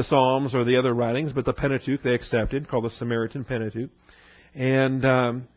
the 0.00 0.04
Psalms 0.04 0.54
or 0.54 0.64
the 0.64 0.76
other 0.76 0.94
writings, 0.94 1.32
but 1.34 1.44
the 1.44 1.52
Pentateuch 1.52 2.02
they 2.02 2.14
accepted, 2.14 2.68
called 2.68 2.84
the 2.84 2.90
Samaritan 2.90 3.44
Pentateuch, 3.44 3.90
and 4.54 5.04
um, 5.04 5.48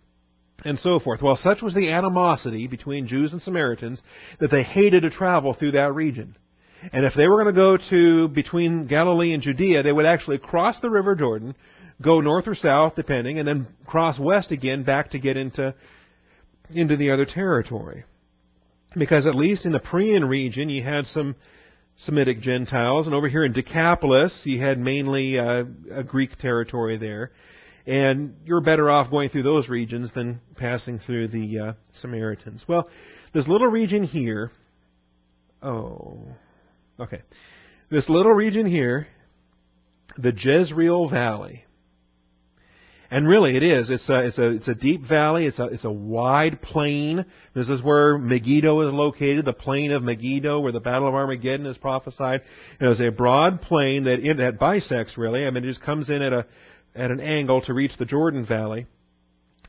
and 0.66 0.78
so 0.80 1.00
forth. 1.00 1.22
Well, 1.22 1.40
such 1.42 1.62
was 1.62 1.74
the 1.74 1.90
animosity 1.90 2.68
between 2.68 3.08
Jews 3.08 3.32
and 3.32 3.42
Samaritans 3.42 4.02
that 4.42 4.52
they 4.52 4.64
hated 4.64 5.04
to 5.04 5.10
travel 5.10 5.54
through 5.54 5.72
that 5.72 5.94
region. 5.94 6.36
And 6.92 7.06
if 7.06 7.14
they 7.16 7.30
were 7.30 7.42
going 7.42 7.56
to 7.56 7.60
go 7.60 7.78
to 7.90 8.28
between 8.28 8.88
Galilee 8.88 9.34
and 9.34 9.42
Judea, 9.42 9.84
they 9.84 9.94
would 9.94 10.06
actually 10.06 10.40
cross 10.40 10.78
the 10.82 10.90
River 10.90 11.16
Jordan, 11.16 11.56
go 12.02 12.20
north 12.20 12.46
or 12.46 12.56
south, 12.56 12.96
depending, 12.96 13.40
and 13.40 13.48
then 13.48 13.68
cross 13.86 14.20
west 14.20 14.52
again 14.52 14.84
back 14.84 15.12
to 15.12 15.20
get 15.20 15.38
into 15.38 15.74
into 16.70 16.98
the 16.98 17.12
other 17.12 17.26
territory. 17.26 18.04
Because 18.98 19.26
at 19.26 19.36
least 19.36 19.66
in 19.66 19.72
the 19.72 19.80
Perean 19.80 20.28
region, 20.28 20.68
you 20.68 20.84
had 20.84 21.06
some 21.08 21.36
Semitic 21.98 22.42
Gentiles, 22.42 23.06
and 23.06 23.16
over 23.16 23.28
here 23.30 23.44
in 23.44 23.54
Decapolis, 23.54 24.42
you 24.44 24.60
had 24.60 24.80
mainly 24.80 25.40
uh, 25.40 25.64
a 25.92 26.04
Greek 26.04 26.38
territory 26.38 26.98
there. 26.98 27.32
And 27.86 28.36
you're 28.46 28.62
better 28.62 28.90
off 28.90 29.12
going 29.12 29.30
through 29.30 29.44
those 29.44 29.68
regions 29.68 30.12
than 30.14 30.40
passing 30.56 31.00
through 31.00 31.28
the 31.30 31.60
uh, 31.60 31.74
Samaritans. 32.00 32.64
Well, 32.68 32.90
this 33.34 33.48
little 33.48 33.68
region 33.68 34.04
here, 34.04 34.52
oh, 35.62 36.20
okay. 37.00 37.22
This 37.90 38.08
little 38.10 38.32
region 38.32 38.66
here, 38.66 39.08
the 40.18 40.34
Jezreel 40.36 41.10
Valley, 41.10 41.63
and 43.14 43.28
really, 43.28 43.56
it 43.56 43.62
is. 43.62 43.92
It's 43.92 44.10
a, 44.10 44.26
it's 44.26 44.40
a, 44.40 44.56
it's 44.56 44.68
a 44.68 44.74
deep 44.74 45.08
valley. 45.08 45.46
It's 45.46 45.60
a, 45.60 45.66
it's 45.66 45.84
a 45.84 45.92
wide 45.92 46.64
plain. 46.64 47.24
This 47.54 47.70
is 47.70 47.80
where 47.84 48.18
Megiddo 48.18 48.88
is 48.88 48.92
located, 48.92 49.46
the 49.46 49.54
plain 49.54 49.92
of 49.92 50.02
Megiddo, 50.02 50.60
where 50.60 50.72
the 50.72 50.80
Battle 50.80 51.08
of 51.08 51.14
Armageddon 51.14 51.68
is 51.68 51.78
prophesied. 51.78 52.42
It 52.82 52.88
is 52.88 53.00
a 53.00 53.12
broad 53.12 53.62
plain 53.62 54.06
that, 54.06 54.22
in, 54.22 54.38
that 54.38 54.58
bisects, 54.58 55.16
really. 55.16 55.46
I 55.46 55.52
mean, 55.52 55.64
it 55.64 55.68
just 55.68 55.84
comes 55.84 56.10
in 56.10 56.24
at 56.24 56.34
a, 56.34 56.48
at 56.96 57.12
an 57.12 57.20
angle 57.20 57.62
to 57.66 57.74
reach 57.76 57.92
the 58.00 58.06
Jordan 58.06 58.48
Valley. 58.48 58.88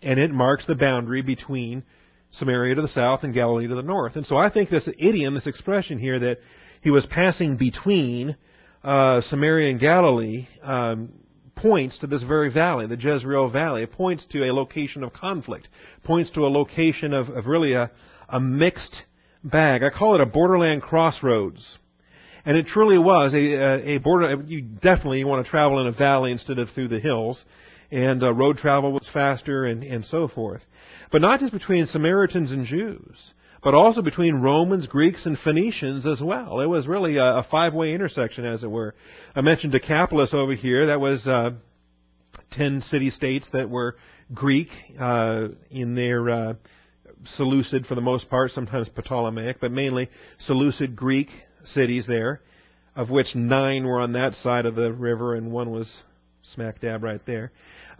And 0.01 0.19
it 0.19 0.31
marks 0.31 0.67
the 0.67 0.75
boundary 0.75 1.21
between 1.21 1.85
Samaria 2.31 2.77
to 2.77 2.81
the 2.81 2.89
south 2.89 3.25
and 3.25 3.35
Galilee 3.35 3.69
to 3.69 3.75
the 3.75 3.83
north. 3.83 4.17
And 4.17 4.25
so 4.25 4.39
I 4.39 4.51
think 4.51 4.71
this 4.71 4.89
idiom, 4.99 5.35
this 5.35 5.47
expression 5.47 5.99
here 5.99 6.19
that 6.19 6.39
he 6.81 6.91
was 6.91 7.05
passing 7.05 7.59
between 7.59 8.39
uh, 8.83 9.21
Samaria 9.21 9.71
and 9.71 9.79
Galilee, 9.79 10.49
um, 10.63 11.11
points 11.57 11.99
to 11.99 12.07
this 12.07 12.23
very 12.23 12.51
valley, 12.53 12.87
the 12.87 12.97
Jezreel 12.97 13.51
Valley. 13.51 13.83
It 13.83 13.93
points 13.93 14.25
to 14.31 14.49
a 14.49 14.53
location 14.53 15.03
of 15.03 15.13
conflict, 15.13 15.69
points 16.03 16.31
to 16.33 16.47
a 16.47 16.49
location 16.49 17.13
of, 17.13 17.29
of 17.29 17.47
really 17.47 17.73
a, 17.73 17.91
a 18.29 18.41
mixed 18.41 19.03
bag. 19.43 19.83
I 19.83 19.91
call 19.91 20.15
it 20.15 20.21
a 20.21 20.27
borderland 20.27 20.83
crossroads. 20.83 21.79
And 22.45 22.57
it 22.57 22.67
truly 22.67 22.99
was 22.99 23.33
a, 23.33 23.95
a 23.95 23.99
border. 23.99 24.43
You 24.47 24.61
definitely 24.61 25.25
want 25.25 25.45
to 25.45 25.51
travel 25.51 25.81
in 25.81 25.87
a 25.87 25.93
valley 25.93 26.31
instead 26.31 26.59
of 26.59 26.69
through 26.71 26.89
the 26.89 27.01
hills, 27.01 27.43
and 27.91 28.23
uh, 28.23 28.33
road 28.35 28.59
travel 28.59 28.93
was 28.93 29.09
faster, 29.13 29.65
and, 29.65 29.83
and 29.83 30.05
so 30.05 30.29
forth. 30.29 30.61
But 31.11 31.23
not 31.23 31.41
just 31.41 31.53
between 31.53 31.87
Samaritans 31.87 32.51
and 32.51 32.67
Jews 32.67 33.33
but 33.65 33.75
also 33.75 34.03
between 34.03 34.37
Romans, 34.37 34.87
Greeks, 34.87 35.25
and 35.25 35.39
Phoenicians 35.39 36.07
as 36.07 36.21
well. 36.21 36.61
It 36.61 36.67
was 36.67 36.87
really 36.87 37.17
a, 37.17 37.39
a 37.39 37.47
five-way 37.51 37.95
intersection, 37.95 38.45
as 38.45 38.63
it 38.63 38.71
were. 38.71 38.95
I 39.35 39.41
mentioned 39.41 39.73
Decapolis 39.73 40.35
over 40.35 40.55
here. 40.55 40.87
That 40.87 41.01
was 41.01 41.27
uh, 41.27 41.53
ten 42.53 42.83
city-states 42.83 43.49
that 43.55 43.71
were 43.71 43.97
Greek 44.33 44.69
uh, 45.01 45.49
in 45.71 45.95
their 45.95 46.29
uh, 46.29 46.55
Seleucid, 47.37 47.87
for 47.87 47.95
the 47.95 48.03
most 48.03 48.29
part, 48.29 48.51
sometimes 48.51 48.89
Ptolemaic, 48.95 49.57
but 49.61 49.73
mainly 49.73 50.11
Seleucid 50.41 50.95
Greek 50.95 51.29
cities 51.65 52.05
there, 52.07 52.43
of 52.95 53.09
which 53.09 53.35
nine 53.35 53.87
were 53.87 54.01
on 54.01 54.13
that 54.13 54.35
side 54.35 54.67
of 54.67 54.75
the 54.75 54.93
river 54.93 55.35
and 55.35 55.51
one 55.51 55.71
was 55.71 55.91
smack 56.53 56.81
dab 56.81 57.03
right 57.03 57.23
there. 57.27 57.51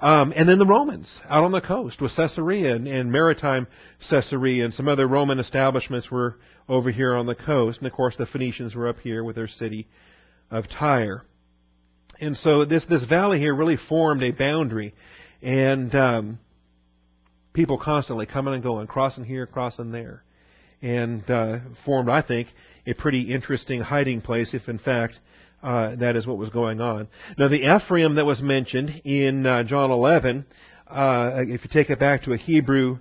Um, 0.05 0.35
and 0.37 0.47
then 0.47 0.59
the 0.59 0.67
Romans 0.67 1.09
out 1.31 1.45
on 1.45 1.53
the 1.53 1.63
coast 1.63 1.99
with 2.03 2.15
Caesarea 2.15 2.75
and, 2.75 2.87
and 2.87 3.11
maritime 3.11 3.67
Caesarea 4.11 4.63
and 4.63 4.75
some 4.75 4.87
other 4.87 5.09
Roman 5.09 5.39
establishments 5.39 6.11
were 6.11 6.37
over 6.69 6.91
here 6.91 7.15
on 7.15 7.25
the 7.25 7.35
coast. 7.35 7.79
And 7.79 7.87
of 7.87 7.95
course 7.95 8.15
the 8.19 8.27
Phoenicians 8.27 8.75
were 8.75 8.87
up 8.87 8.99
here 8.99 9.25
with 9.25 9.35
their 9.35 9.49
city 9.49 9.89
of 10.51 10.67
Tyre. 10.69 11.25
And 12.21 12.37
so 12.37 12.67
this, 12.67 12.85
this 12.85 13.03
valley 13.07 13.39
here 13.39 13.55
really 13.55 13.79
formed 13.89 14.23
a 14.23 14.31
boundary. 14.31 14.95
And 15.41 15.95
um, 15.95 16.39
people 17.55 17.79
constantly 17.79 18.27
coming 18.27 18.53
and 18.53 18.63
going, 18.63 18.87
crossing 18.87 19.25
here, 19.25 19.47
crossing 19.47 19.91
there. 19.91 20.23
And 20.83 21.29
uh, 21.31 21.61
formed, 21.87 22.11
I 22.11 22.21
think, 22.21 22.49
a 22.87 22.93
pretty 22.93 23.33
interesting 23.33 23.81
hiding 23.81 24.21
place 24.21 24.53
if 24.53 24.69
in 24.69 24.79
fact 24.79 25.19
uh, 25.65 25.97
that 25.97 26.15
is 26.15 26.27
what 26.27 26.37
was 26.37 26.51
going 26.51 26.83
on. 26.83 27.09
Now, 27.39 27.49
the 27.49 27.75
Ephraim 27.75 28.17
that 28.17 28.27
was 28.27 28.43
mentioned 28.43 29.01
in 29.05 29.47
uh, 29.47 29.63
John 29.63 29.91
11, 29.91 30.45
uh, 30.87 31.31
if 31.37 31.65
you 31.65 31.71
take 31.73 31.89
it 31.89 31.99
back 31.99 32.25
to 32.25 32.35
a 32.35 32.37
Hebrew 32.37 32.99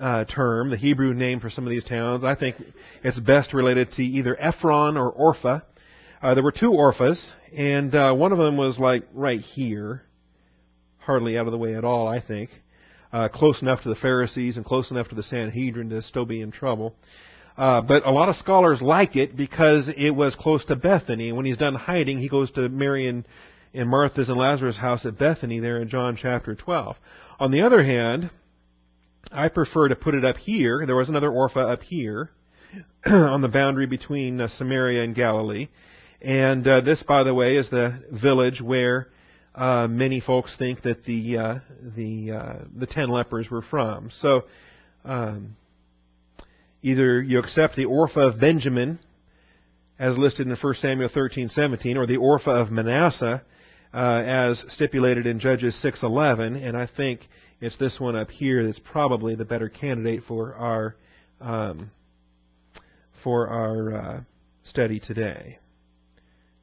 uh, 0.00 0.24
term, 0.24 0.70
the 0.70 0.76
Hebrew 0.76 1.14
name 1.14 1.40
for 1.40 1.50
some 1.50 1.64
of 1.64 1.70
these 1.70 1.82
towns, 1.82 2.22
I 2.22 2.36
think 2.36 2.56
it's 3.02 3.18
best 3.18 3.52
related 3.52 3.90
to 3.92 4.02
either 4.02 4.40
Ephron 4.40 4.96
or 4.96 5.12
Ophrah. 5.14 5.62
Uh, 6.22 6.34
there 6.34 6.44
were 6.44 6.52
two 6.52 6.70
Ophrahs, 6.70 7.32
and 7.56 7.92
uh, 7.92 8.12
one 8.14 8.30
of 8.30 8.38
them 8.38 8.56
was 8.56 8.78
like 8.78 9.02
right 9.12 9.40
here, 9.40 10.02
hardly 10.98 11.36
out 11.36 11.46
of 11.46 11.52
the 11.52 11.58
way 11.58 11.74
at 11.74 11.84
all, 11.84 12.06
I 12.06 12.20
think. 12.20 12.50
Close 13.32 13.62
enough 13.62 13.82
to 13.82 13.88
the 13.88 13.94
Pharisees 13.94 14.58
and 14.58 14.64
close 14.64 14.90
enough 14.90 15.08
to 15.08 15.14
the 15.14 15.22
Sanhedrin 15.22 15.88
to 15.88 16.02
still 16.02 16.26
be 16.26 16.42
in 16.42 16.52
trouble. 16.52 16.94
Uh, 17.56 17.80
but 17.80 18.06
a 18.06 18.10
lot 18.10 18.28
of 18.28 18.36
scholars 18.36 18.82
like 18.82 19.16
it 19.16 19.36
because 19.36 19.90
it 19.96 20.10
was 20.10 20.34
close 20.34 20.64
to 20.66 20.76
Bethany. 20.76 21.32
When 21.32 21.46
he's 21.46 21.56
done 21.56 21.74
hiding, 21.74 22.18
he 22.18 22.28
goes 22.28 22.50
to 22.52 22.68
Mary 22.68 23.08
and, 23.08 23.26
and 23.72 23.88
Martha's 23.88 24.28
and 24.28 24.36
Lazarus' 24.36 24.76
house 24.76 25.06
at 25.06 25.18
Bethany 25.18 25.60
there 25.60 25.80
in 25.80 25.88
John 25.88 26.18
chapter 26.20 26.54
12. 26.54 26.96
On 27.40 27.50
the 27.50 27.62
other 27.62 27.82
hand, 27.82 28.30
I 29.32 29.48
prefer 29.48 29.88
to 29.88 29.96
put 29.96 30.14
it 30.14 30.24
up 30.24 30.36
here. 30.36 30.84
There 30.86 30.96
was 30.96 31.08
another 31.08 31.30
Ophrah 31.30 31.72
up 31.72 31.82
here 31.82 32.30
on 33.06 33.40
the 33.40 33.48
boundary 33.48 33.86
between 33.86 34.40
uh, 34.40 34.48
Samaria 34.48 35.02
and 35.02 35.14
Galilee. 35.14 35.68
And 36.20 36.66
uh, 36.66 36.80
this, 36.82 37.02
by 37.02 37.22
the 37.22 37.34
way, 37.34 37.56
is 37.56 37.70
the 37.70 38.02
village 38.10 38.60
where 38.60 39.08
uh, 39.54 39.86
many 39.88 40.20
folks 40.20 40.54
think 40.58 40.82
that 40.82 41.04
the 41.04 41.38
uh, 41.38 41.58
the 41.96 42.32
uh, 42.32 42.64
the 42.76 42.86
ten 42.86 43.08
lepers 43.08 43.50
were 43.50 43.62
from. 43.62 44.10
So 44.20 44.44
um, 45.04 45.56
Either 46.86 47.20
you 47.20 47.40
accept 47.40 47.74
the 47.74 47.84
Ophrah 47.84 48.32
of 48.32 48.40
Benjamin, 48.40 49.00
as 49.98 50.16
listed 50.16 50.46
in 50.46 50.54
1 50.54 50.74
Samuel 50.74 51.08
13:17, 51.08 51.96
or 51.96 52.06
the 52.06 52.16
Ophrah 52.16 52.62
of 52.62 52.70
Manasseh, 52.70 53.42
uh, 53.92 54.22
as 54.24 54.64
stipulated 54.68 55.26
in 55.26 55.40
Judges 55.40 55.74
6:11, 55.82 56.54
and 56.54 56.76
I 56.76 56.86
think 56.86 57.26
it's 57.60 57.76
this 57.78 57.98
one 57.98 58.14
up 58.14 58.30
here 58.30 58.64
that's 58.64 58.78
probably 58.78 59.34
the 59.34 59.44
better 59.44 59.68
candidate 59.68 60.22
for 60.28 60.54
our 60.54 60.94
um, 61.40 61.90
for 63.24 63.48
our 63.48 63.92
uh, 63.92 64.20
study 64.62 65.00
today. 65.00 65.58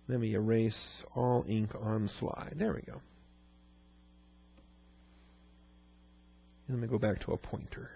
Let 0.07 0.21
me 0.21 0.35
erase 0.35 1.03
all 1.13 1.43
ink 1.49 1.71
on 1.77 2.07
slide. 2.07 2.55
There 2.57 2.71
we 2.71 2.81
go. 2.83 3.01
Let 6.69 6.79
me 6.79 6.87
go 6.87 6.97
back 6.97 7.19
to 7.25 7.33
a 7.33 7.37
pointer. 7.37 7.89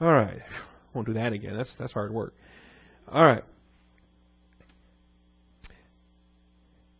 All 0.00 0.12
right. 0.12 0.38
Won't 0.94 1.06
do 1.06 1.14
that 1.14 1.32
again. 1.32 1.56
That's 1.56 1.72
that's 1.78 1.92
hard 1.92 2.12
work. 2.12 2.34
All 3.08 3.24
right. 3.24 3.44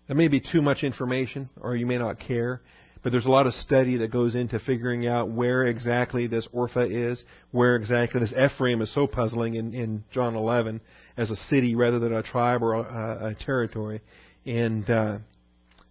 That 0.08 0.16
may 0.16 0.28
be 0.28 0.40
too 0.40 0.60
much 0.60 0.82
information, 0.82 1.50
or 1.60 1.76
you 1.76 1.86
may 1.86 1.96
not 1.96 2.18
care, 2.18 2.60
but 3.02 3.12
there's 3.12 3.26
a 3.26 3.30
lot 3.30 3.46
of 3.46 3.54
study 3.54 3.98
that 3.98 4.10
goes 4.10 4.34
into 4.34 4.58
figuring 4.58 5.06
out 5.06 5.30
where 5.30 5.64
exactly 5.64 6.26
this 6.26 6.48
Ophrah 6.52 6.90
is, 6.90 7.22
where 7.52 7.76
exactly 7.76 8.20
this 8.20 8.32
Ephraim 8.32 8.82
is 8.82 8.92
so 8.92 9.06
puzzling 9.06 9.54
in, 9.54 9.72
in 9.72 10.04
John 10.12 10.34
11 10.34 10.80
as 11.16 11.30
a 11.30 11.36
city 11.36 11.76
rather 11.76 12.00
than 12.00 12.12
a 12.12 12.24
tribe 12.24 12.62
or 12.62 12.74
a, 12.74 13.28
a 13.28 13.34
territory, 13.34 14.00
and 14.44 14.90
uh, 14.90 15.18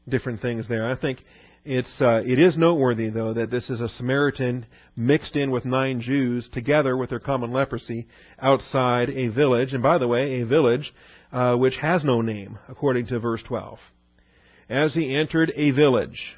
different 0.08 0.41
things 0.41 0.67
there. 0.67 0.91
I 0.91 0.98
think 0.98 1.19
it's 1.65 2.02
uh, 2.02 2.22
it 2.26 2.39
is 2.39 2.58
noteworthy 2.58 3.10
though 3.10 3.34
that 3.34 3.52
this 3.52 3.69
is 3.69 3.82
a 3.82 3.89
Samaritan 3.89 4.65
mixed 4.95 5.36
in 5.36 5.52
with 5.52 5.65
nine 5.65 6.02
Jews 6.02 6.50
together 6.52 6.95
with 6.95 7.10
their 7.10 7.19
common 7.19 7.52
leprosy 7.52 8.08
outside 8.39 9.10
a 9.10 9.28
village, 9.28 9.74
and 9.74 9.84
by 9.84 9.98
the 9.98 10.08
way, 10.08 10.41
a 10.41 10.45
village 10.45 10.93
uh, 11.32 11.56
which 11.56 11.76
has 11.78 12.04
no 12.04 12.22
name 12.22 12.58
according 12.67 13.08
to 13.08 13.19
verse 13.19 13.43
12 13.48 13.78
as 14.69 14.93
he 14.93 15.15
entered 15.15 15.52
a 15.56 15.72
village. 15.72 16.38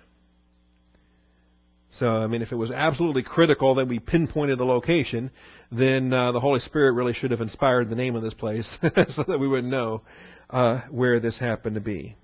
So, 2.00 2.08
I 2.08 2.28
mean, 2.28 2.42
if 2.42 2.52
it 2.52 2.56
was 2.56 2.72
absolutely 2.72 3.22
critical 3.22 3.76
that 3.76 3.88
we 3.88 4.00
pinpointed 4.00 4.58
the 4.58 4.66
location, 4.66 5.30
then 5.72 6.14
uh, 6.14 6.32
the 6.32 6.40
Holy 6.40 6.62
Spirit 6.62 6.94
really 6.94 7.14
should 7.14 7.32
have 7.32 7.42
inspired 7.42 7.90
the 7.90 7.96
name 7.96 8.16
of 8.16 8.22
this 8.22 8.34
place 8.34 8.68
so 8.82 9.24
that 9.28 9.40
we 9.40 9.48
would 9.48 9.66
know 9.66 10.02
uh, 10.50 10.82
where 10.90 11.20
this 11.20 11.38
happened 11.38 11.76
to 11.76 11.82
be. 11.82 12.16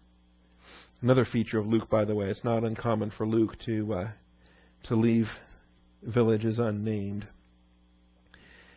Another 1.02 1.26
feature 1.26 1.60
of 1.60 1.68
Luke, 1.68 1.90
by 1.90 2.06
the 2.06 2.16
way, 2.16 2.28
it's 2.28 2.44
not 2.44 2.64
uncommon 2.64 3.12
for 3.16 3.28
Luke 3.28 3.56
to 3.66 3.94
uh, 3.94 4.10
to 4.86 4.96
leave 4.96 5.28
villages 6.02 6.58
unnamed. 6.58 7.28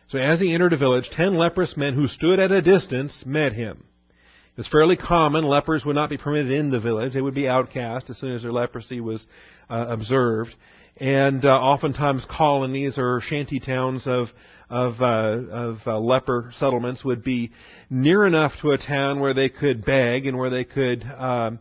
So 0.09 0.19
as 0.19 0.39
he 0.39 0.53
entered 0.53 0.73
a 0.73 0.77
village, 0.77 1.09
ten 1.11 1.35
leprous 1.35 1.75
men 1.75 1.95
who 1.95 2.07
stood 2.07 2.39
at 2.39 2.51
a 2.51 2.61
distance 2.61 3.23
met 3.25 3.53
him. 3.53 3.85
It 4.09 4.57
was 4.57 4.67
fairly 4.67 4.97
common. 4.97 5.45
Lepers 5.45 5.83
would 5.83 5.95
not 5.95 6.11
be 6.11 6.17
permitted 6.17 6.51
in 6.51 6.69
the 6.69 6.79
village. 6.79 7.13
They 7.13 7.21
would 7.21 7.33
be 7.33 7.47
outcast 7.47 8.09
as 8.09 8.19
soon 8.19 8.35
as 8.35 8.43
their 8.43 8.51
leprosy 8.51 8.99
was 8.99 9.25
uh, 9.69 9.85
observed. 9.87 10.53
And 10.97 11.43
uh, 11.43 11.59
oftentimes 11.59 12.25
colonies 12.29 12.97
or 12.97 13.21
shanty 13.21 13.59
towns 13.59 14.05
of 14.05 14.27
of, 14.69 15.01
uh, 15.01 15.41
of 15.51 15.77
uh, 15.85 15.99
leper 15.99 16.53
settlements 16.57 17.03
would 17.03 17.23
be 17.23 17.51
near 17.89 18.25
enough 18.25 18.53
to 18.61 18.71
a 18.71 18.77
town 18.77 19.19
where 19.19 19.33
they 19.33 19.49
could 19.49 19.83
beg 19.83 20.27
and 20.27 20.37
where 20.37 20.49
they 20.49 20.63
could 20.63 21.03
um, 21.03 21.59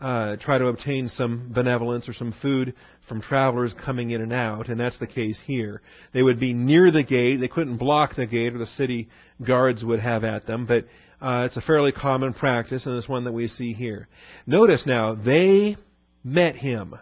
uh, 0.00 0.36
try 0.36 0.58
to 0.58 0.66
obtain 0.66 1.08
some 1.08 1.50
benevolence 1.54 2.08
or 2.08 2.12
some 2.12 2.34
food 2.40 2.74
from 3.08 3.20
travelers 3.20 3.72
coming 3.84 4.10
in 4.10 4.20
and 4.20 4.32
out, 4.32 4.68
and 4.68 4.78
that's 4.78 4.98
the 4.98 5.06
case 5.06 5.40
here. 5.46 5.82
They 6.12 6.22
would 6.22 6.38
be 6.38 6.54
near 6.54 6.90
the 6.90 7.02
gate. 7.02 7.40
They 7.40 7.48
couldn't 7.48 7.78
block 7.78 8.16
the 8.16 8.26
gate, 8.26 8.54
or 8.54 8.58
the 8.58 8.66
city 8.66 9.08
guards 9.44 9.84
would 9.84 10.00
have 10.00 10.24
at 10.24 10.46
them, 10.46 10.66
but 10.66 10.84
uh, 11.20 11.44
it's 11.46 11.56
a 11.56 11.62
fairly 11.62 11.92
common 11.92 12.32
practice, 12.32 12.86
and 12.86 12.96
it's 12.96 13.08
one 13.08 13.24
that 13.24 13.32
we 13.32 13.48
see 13.48 13.72
here. 13.72 14.08
Notice 14.46 14.84
now, 14.86 15.14
they 15.14 15.76
met 16.22 16.54
him. 16.56 16.94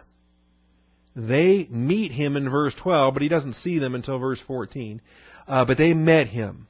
They 1.15 1.67
meet 1.69 2.11
him 2.11 2.35
in 2.35 2.49
verse 2.49 2.73
12, 2.81 3.13
but 3.13 3.23
he 3.23 3.29
doesn't 3.29 3.53
see 3.53 3.79
them 3.79 3.95
until 3.95 4.17
verse 4.19 4.39
14. 4.47 5.01
Uh, 5.47 5.65
but 5.65 5.77
they 5.77 5.93
met 5.93 6.27
him. 6.27 6.67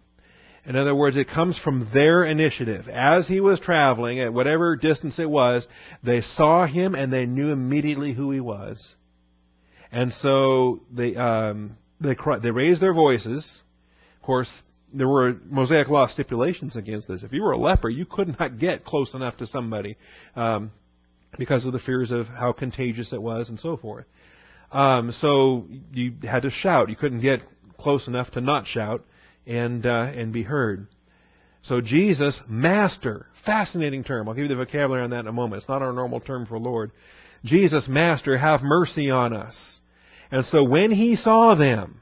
In 0.67 0.75
other 0.75 0.93
words, 0.93 1.15
it 1.15 1.29
comes 1.29 1.57
from 1.57 1.89
their 1.93 2.25
initiative. 2.25 2.89
As 2.89 3.25
he 3.25 3.39
was 3.39 3.57
traveling, 3.57 4.19
at 4.19 4.33
whatever 4.33 4.75
distance 4.75 5.17
it 5.17 5.29
was, 5.29 5.65
they 6.03 6.19
saw 6.19 6.67
him 6.67 6.93
and 6.93 7.11
they 7.11 7.25
knew 7.25 7.51
immediately 7.51 8.13
who 8.13 8.31
he 8.31 8.41
was. 8.41 8.95
And 9.93 10.11
so 10.11 10.81
they 10.91 11.15
um, 11.15 11.77
they 12.01 12.17
they 12.41 12.51
raised 12.51 12.81
their 12.81 12.93
voices. 12.93 13.61
Of 14.17 14.25
course, 14.25 14.49
there 14.93 15.07
were 15.07 15.37
Mosaic 15.45 15.87
law 15.87 16.05
stipulations 16.09 16.75
against 16.75 17.07
this. 17.07 17.23
If 17.23 17.31
you 17.31 17.43
were 17.43 17.53
a 17.53 17.57
leper, 17.57 17.89
you 17.89 18.05
could 18.05 18.37
not 18.37 18.59
get 18.59 18.83
close 18.83 19.13
enough 19.13 19.37
to 19.37 19.47
somebody 19.47 19.95
um, 20.35 20.71
because 21.37 21.65
of 21.65 21.71
the 21.71 21.79
fears 21.79 22.11
of 22.11 22.27
how 22.27 22.51
contagious 22.51 23.13
it 23.13 23.21
was 23.21 23.47
and 23.47 23.57
so 23.57 23.77
forth. 23.77 24.05
Um, 24.73 25.13
so 25.21 25.65
you 25.93 26.15
had 26.23 26.41
to 26.41 26.51
shout. 26.51 26.89
You 26.89 26.97
couldn't 26.97 27.21
get 27.21 27.39
close 27.77 28.05
enough 28.09 28.31
to 28.31 28.41
not 28.41 28.67
shout 28.67 29.05
and 29.47 29.85
uh, 29.85 30.11
and 30.15 30.33
be 30.33 30.43
heard. 30.43 30.87
So 31.63 31.81
Jesus, 31.81 32.39
Master, 32.47 33.25
fascinating 33.45 34.03
term. 34.03 34.27
I'll 34.27 34.35
give 34.35 34.43
you 34.43 34.49
the 34.49 34.55
vocabulary 34.55 35.03
on 35.03 35.09
that 35.09 35.21
in 35.21 35.27
a 35.27 35.33
moment. 35.33 35.61
It's 35.61 35.69
not 35.69 35.81
our 35.81 35.93
normal 35.93 36.19
term 36.19 36.45
for 36.45 36.59
Lord. 36.59 36.91
Jesus, 37.43 37.87
Master, 37.87 38.37
have 38.37 38.61
mercy 38.61 39.09
on 39.09 39.33
us. 39.33 39.55
And 40.31 40.45
so 40.45 40.63
when 40.63 40.91
he 40.91 41.15
saw 41.15 41.55
them, 41.55 42.01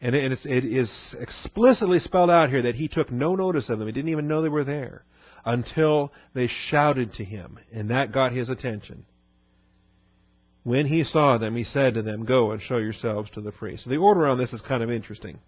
and 0.00 0.14
it 0.14 0.32
is, 0.32 0.44
it 0.44 0.64
is 0.64 1.16
explicitly 1.18 1.98
spelled 1.98 2.30
out 2.30 2.50
here 2.50 2.62
that 2.62 2.74
he 2.74 2.88
took 2.88 3.10
no 3.10 3.34
notice 3.34 3.70
of 3.70 3.78
them. 3.78 3.88
He 3.88 3.92
didn't 3.92 4.10
even 4.10 4.28
know 4.28 4.42
they 4.42 4.48
were 4.48 4.64
there 4.64 5.04
until 5.44 6.12
they 6.34 6.48
shouted 6.68 7.14
to 7.14 7.24
him, 7.24 7.58
and 7.72 7.90
that 7.90 8.12
got 8.12 8.32
his 8.32 8.48
attention. 8.48 9.06
When 10.62 10.86
he 10.86 11.04
saw 11.04 11.38
them, 11.38 11.56
he 11.56 11.64
said 11.64 11.94
to 11.94 12.02
them, 12.02 12.24
Go 12.24 12.50
and 12.50 12.60
show 12.60 12.78
yourselves 12.78 13.30
to 13.30 13.42
the 13.42 13.52
priest. 13.52 13.84
So 13.84 13.90
the 13.90 13.96
order 13.96 14.26
on 14.26 14.38
this 14.38 14.52
is 14.52 14.62
kind 14.62 14.82
of 14.82 14.90
interesting. 14.90 15.38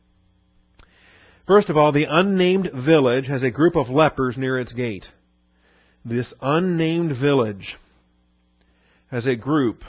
First 1.47 1.71
of 1.71 1.77
all, 1.77 1.93
the 1.93 2.07
unnamed 2.09 2.71
village 2.73 3.27
has 3.27 3.43
a 3.43 3.51
group 3.51 3.77
of 3.77 3.89
lepers 3.89 4.37
near 4.37 4.59
its 4.59 4.73
gate. 4.73 5.07
This 6.05 6.33
unnamed 6.41 7.17
village 7.21 7.77
has 9.11 9.27
a 9.27 9.37
group 9.37 9.83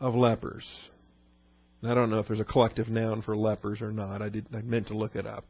of 0.00 0.14
lepers. 0.14 0.66
I 1.84 1.94
don't 1.94 2.10
know 2.10 2.18
if 2.18 2.26
there's 2.26 2.40
a 2.40 2.44
collective 2.44 2.88
noun 2.88 3.22
for 3.22 3.36
lepers 3.36 3.80
or 3.80 3.92
not. 3.92 4.22
I 4.22 4.28
did. 4.28 4.46
I 4.52 4.62
meant 4.62 4.88
to 4.88 4.96
look 4.96 5.14
it 5.14 5.26
up. 5.26 5.44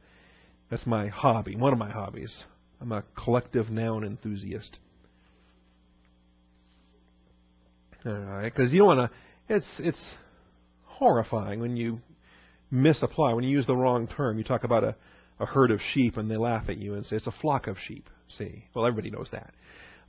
That's 0.70 0.86
my 0.86 1.08
hobby. 1.08 1.56
One 1.56 1.72
of 1.72 1.78
my 1.78 1.90
hobbies. 1.90 2.44
I'm 2.80 2.92
a 2.92 3.02
collective 3.22 3.70
noun 3.70 4.04
enthusiast. 4.04 4.78
All 8.04 8.12
right, 8.12 8.52
because 8.52 8.72
you 8.72 8.84
want 8.84 9.10
to. 9.10 9.54
It's 9.54 9.68
it's 9.78 10.14
horrifying 10.84 11.60
when 11.60 11.76
you 11.76 12.00
misapply 12.70 13.32
when 13.32 13.44
you 13.44 13.50
use 13.50 13.66
the 13.66 13.76
wrong 13.76 14.06
term. 14.06 14.38
You 14.38 14.44
talk 14.44 14.64
about 14.64 14.84
a 14.84 14.96
a 15.40 15.46
herd 15.46 15.70
of 15.70 15.80
sheep 15.92 16.16
and 16.16 16.30
they 16.30 16.36
laugh 16.36 16.68
at 16.68 16.78
you 16.78 16.94
and 16.94 17.06
say 17.06 17.16
it's 17.16 17.26
a 17.26 17.32
flock 17.40 17.66
of 17.66 17.76
sheep. 17.78 18.08
See, 18.36 18.64
well 18.74 18.86
everybody 18.86 19.10
knows 19.10 19.28
that. 19.32 19.52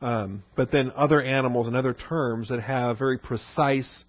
Um, 0.01 0.43
but 0.55 0.71
then 0.71 0.91
other 0.95 1.21
animals 1.21 1.67
and 1.67 1.75
other 1.75 1.93
terms 1.93 2.49
that 2.49 2.61
have 2.61 2.97
very 2.97 3.17
precise 3.17 4.05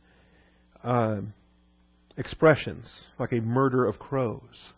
um, 0.84 1.34
expressions, 2.16 3.06
like 3.18 3.32
a 3.32 3.40
murder 3.40 3.84
of 3.86 3.98
crows, 3.98 4.72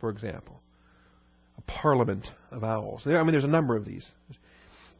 for 0.00 0.10
example, 0.10 0.60
a 1.56 1.60
parliament 1.62 2.26
of 2.50 2.64
owls. 2.64 3.02
I 3.06 3.22
mean, 3.22 3.32
there's 3.32 3.44
a 3.44 3.48
number 3.48 3.76
of 3.76 3.84
these. 3.84 4.08
It's 4.28 4.38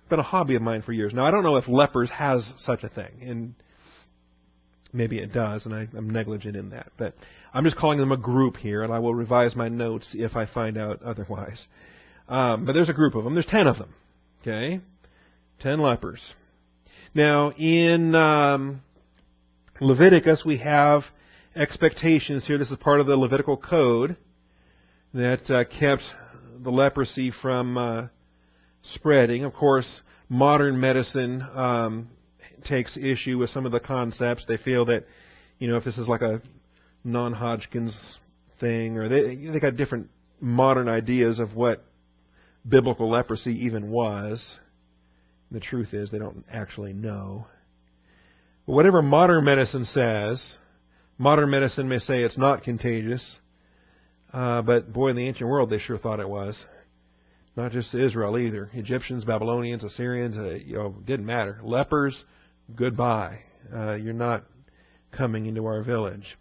been 0.09 0.21
a 0.21 0.25
hobby 0.25 0.55
of 0.55 0.63
mine 0.63 0.83
for 0.83 0.93
years. 0.93 1.13
Now, 1.13 1.25
I 1.25 1.33
don't 1.33 1.43
know 1.43 1.57
if 1.57 1.67
lepers 1.67 2.11
has 2.11 2.49
such 2.59 2.85
a 2.85 2.89
thing, 2.89 3.23
and 3.23 3.55
maybe 4.93 5.19
it 5.19 5.33
does, 5.33 5.67
and 5.67 5.75
I, 5.75 5.89
I'm 5.97 6.11
negligent 6.11 6.57
in 6.57 6.71
that. 6.71 6.93
But 6.97 7.15
I'm 7.53 7.65
just 7.65 7.77
calling 7.77 7.99
them 7.99 8.13
a 8.13 8.17
group 8.17 8.57
here, 8.57 8.83
and 8.83 8.93
I 8.93 8.99
will 8.99 9.15
revise 9.15 9.57
my 9.57 9.69
notes 9.69 10.09
if 10.15 10.37
I 10.37 10.47
find 10.47 10.77
out 10.79 11.03
otherwise. 11.05 11.67
Um, 12.29 12.65
but 12.65 12.73
there's 12.73 12.89
a 12.89 12.95
group 12.95 13.15
of 13.15 13.25
them. 13.25 13.35
There's 13.35 13.47
ten 13.47 13.67
of 13.67 13.79
them. 13.79 13.95
Okay, 14.43 14.81
ten 15.61 15.81
lepers. 15.81 16.35
Now, 17.13 17.51
in 17.51 18.15
um, 18.15 18.83
Leviticus, 19.81 20.43
we 20.47 20.59
have 20.59 21.03
expectations 21.57 22.47
here. 22.47 22.57
This 22.57 22.71
is 22.71 22.77
part 22.77 23.01
of 23.01 23.07
the 23.07 23.17
Levitical 23.17 23.57
code 23.57 24.17
that 25.13 25.51
uh, 25.51 25.65
kept 25.65 26.03
the 26.63 26.71
leprosy 26.71 27.33
from 27.43 27.77
uh, 27.77 28.07
spreading. 28.83 29.45
Of 29.45 29.55
course, 29.55 30.03
modern 30.29 30.79
medicine 30.79 31.43
um, 31.43 32.09
takes 32.65 32.97
issue 32.97 33.39
with 33.39 33.51
some 33.51 33.67
of 33.67 33.73
the 33.73 33.81
concepts. 33.81 34.45
They 34.47 34.57
feel 34.57 34.85
that, 34.87 35.07
you 35.59 35.69
know, 35.69 35.77
if 35.77 35.85
this 35.85 35.99
is 35.99 36.09
like 36.09 36.23
a 36.23 36.43
non-Hodgkin's 37.05 37.97
thing, 38.59 38.99
or 38.99 39.09
they 39.09 39.35
they 39.35 39.61
got 39.61 39.77
different 39.77 40.09
modern 40.41 40.89
ideas 40.89 41.39
of 41.39 41.55
what 41.55 41.85
biblical 42.69 43.11
leprosy 43.11 43.67
even 43.67 43.91
was. 43.91 44.59
The 45.51 45.61
truth 45.61 45.95
is, 45.95 46.11
they 46.11 46.19
don't 46.19 46.45
actually 46.51 46.93
know. 46.93 47.47
But 48.67 48.75
whatever 48.75 49.03
modern 49.03 49.45
medicine 49.45 49.85
says, 49.85 50.57
Modern 51.21 51.51
medicine 51.51 51.87
may 51.87 51.99
say 51.99 52.23
it's 52.23 52.39
not 52.39 52.63
contagious, 52.63 53.37
uh, 54.33 54.63
but 54.63 54.91
boy, 54.91 55.09
in 55.09 55.17
the 55.17 55.29
ancient 55.29 55.51
world, 55.51 55.69
they 55.69 55.79
sure 55.79 55.99
thought 55.99 56.19
it 56.19 56.27
was. 56.27 56.59
Not 57.57 57.73
just 57.73 57.95
Israel 57.95 58.39
either. 58.39 58.71
Egyptians, 58.73 59.27
Babylonians, 59.27 59.85
Assyrians, 59.85 60.39
uh, 60.39 60.55
you 60.65 60.77
know, 60.77 60.95
didn't 61.05 61.27
matter. 61.27 61.61
Lepers, 61.63 62.25
goodbye. 62.77 63.41
Uh, 63.75 63.95
you're 63.95 64.13
not 64.13 64.45
coming 65.17 65.47
into 65.47 65.67
our 65.67 65.83
village. 65.83 66.37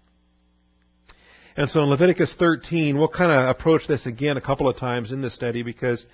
And 1.56 1.70
so 1.70 1.84
in 1.84 1.90
Leviticus 1.90 2.34
13, 2.40 2.98
we'll 2.98 3.10
kind 3.10 3.32
of 3.32 3.50
approach 3.50 3.82
this 3.88 4.06
again 4.06 4.38
a 4.38 4.42
couple 4.42 4.70
of 4.70 4.78
times 4.78 5.12
in 5.12 5.22
this 5.22 5.36
study 5.36 5.64
because 5.64 6.06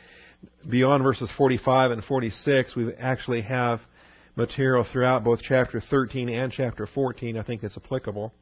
beyond 0.68 1.04
verses 1.04 1.30
45 1.38 1.92
and 1.92 2.04
46, 2.04 2.76
we 2.76 2.94
actually 2.96 3.42
have 3.42 3.80
material 4.36 4.86
throughout 4.92 5.24
both 5.24 5.40
chapter 5.42 5.82
13 5.82 6.30
and 6.30 6.52
chapter 6.52 6.88
14. 6.88 7.38
I 7.38 7.44
think 7.44 7.64
it's 7.64 7.78
applicable. 7.78 8.34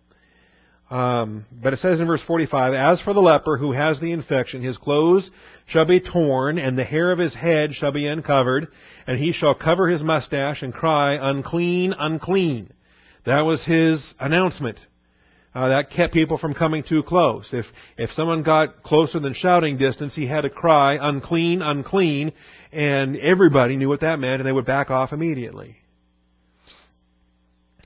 Um, 0.89 1.45
but 1.51 1.73
it 1.73 1.79
says 1.79 1.99
in 1.99 2.07
verse 2.07 2.21
45, 2.27 2.73
As 2.73 3.01
for 3.01 3.13
the 3.13 3.21
leper 3.21 3.57
who 3.57 3.71
has 3.71 3.99
the 3.99 4.11
infection, 4.11 4.61
his 4.61 4.77
clothes 4.77 5.29
shall 5.65 5.85
be 5.85 5.99
torn, 5.99 6.57
and 6.59 6.77
the 6.77 6.83
hair 6.83 7.11
of 7.11 7.19
his 7.19 7.33
head 7.33 7.73
shall 7.73 7.91
be 7.91 8.07
uncovered, 8.07 8.67
and 9.07 9.17
he 9.17 9.33
shall 9.33 9.55
cover 9.55 9.87
his 9.87 10.03
mustache 10.03 10.61
and 10.61 10.73
cry, 10.73 11.13
Unclean, 11.13 11.93
unclean. 11.97 12.71
That 13.25 13.41
was 13.41 13.63
his 13.65 14.13
announcement. 14.19 14.77
Uh, 15.55 15.69
that 15.69 15.91
kept 15.91 16.13
people 16.13 16.37
from 16.37 16.53
coming 16.53 16.83
too 16.83 17.03
close. 17.03 17.47
If 17.53 17.65
if 17.95 18.09
someone 18.13 18.41
got 18.41 18.81
closer 18.81 19.19
than 19.19 19.35
shouting 19.35 19.77
distance, 19.77 20.15
he 20.15 20.25
had 20.25 20.41
to 20.41 20.49
cry, 20.49 20.97
"Unclean, 20.99 21.61
unclean," 21.61 22.33
and 22.71 23.15
everybody 23.17 23.77
knew 23.77 23.87
what 23.87 23.99
that 23.99 24.19
meant, 24.19 24.41
and 24.41 24.47
they 24.47 24.51
would 24.51 24.65
back 24.65 24.89
off 24.89 25.13
immediately. 25.13 25.77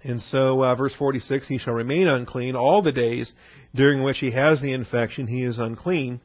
And 0.04 0.22
so, 0.22 0.64
uh, 0.64 0.76
verse 0.76 0.94
46, 0.98 1.48
he 1.48 1.58
shall 1.58 1.74
remain 1.74 2.08
unclean 2.08 2.56
all 2.56 2.82
the 2.82 2.92
days 2.92 3.34
during 3.74 4.04
which 4.04 4.20
he 4.20 4.32
has 4.32 4.62
the 4.62 4.74
infection. 4.74 5.28
He 5.28 5.44
is 5.44 5.58
unclean. 5.58 6.22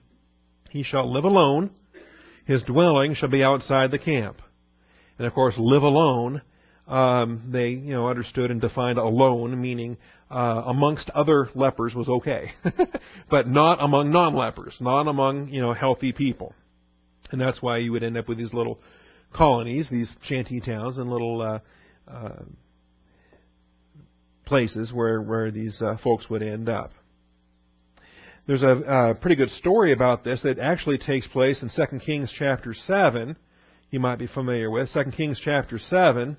He 0.71 0.83
shall 0.83 1.11
live 1.11 1.25
alone. 1.25 1.71
His 2.45 2.63
dwelling 2.65 3.15
shall 3.15 3.31
be 3.31 3.43
outside 3.43 3.91
the 3.91 3.99
camp. 3.99 4.41
And 5.19 5.27
of 5.27 5.33
course, 5.33 5.55
live 5.57 5.83
alone, 5.83 6.43
um, 6.89 7.49
they 7.53 7.69
you 7.69 7.93
know 7.93 8.09
understood 8.09 8.51
and 8.51 8.61
defined 8.61 8.99
alone, 8.99 9.61
meaning 9.61 9.97
uh, 10.31 10.63
amongst 10.67 11.11
other 11.11 11.49
lepers 11.55 11.95
was 11.95 12.09
okay, 12.09 12.51
but 13.31 13.47
not 13.47 13.83
among 13.83 14.11
non-lepers, 14.11 14.77
not 14.81 15.07
among 15.07 15.49
you 15.49 15.61
know 15.61 15.73
healthy 15.73 16.13
people. 16.13 16.55
And 17.31 17.41
that's 17.41 17.63
why 17.63 17.79
you 17.79 17.93
would 17.93 18.03
end 18.03 18.17
up 18.17 18.29
with 18.29 18.39
these 18.39 18.53
little 18.53 18.81
colonies, 19.33 19.89
these 19.91 20.11
shanty 20.23 20.61
towns, 20.61 20.99
and 20.99 21.09
little 21.09 21.41
uh, 21.41 21.59
uh, 22.11 22.43
places 24.53 24.93
where 24.93 25.23
where 25.23 25.51
these 25.51 25.81
uh, 25.81 25.97
folks 26.05 26.29
would 26.29 26.43
end 26.43 26.69
up. 26.69 26.91
There's 28.47 28.63
a, 28.63 28.67
a 28.67 29.15
pretty 29.15 29.37
good 29.37 29.49
story 29.49 29.95
about 29.95 30.25
this 30.25 30.43
that 30.43 30.59
actually 30.59 30.99
takes 30.99 31.27
place 31.27 31.63
in 31.63 31.71
2 31.75 32.01
Kings 32.01 32.31
chapter 32.39 32.75
7. 32.75 33.35
You 33.91 33.99
might 33.99 34.19
be 34.19 34.27
familiar 34.27 34.71
with 34.71 34.91
2 34.93 35.05
Kings 35.17 35.41
chapter 35.43 35.79
7 35.79 36.37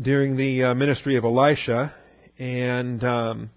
during 0.00 0.38
the 0.38 0.64
uh, 0.64 0.74
ministry 0.74 1.16
of 1.16 1.24
Elisha, 1.24 1.94
and 2.38 3.04
um, 3.04 3.50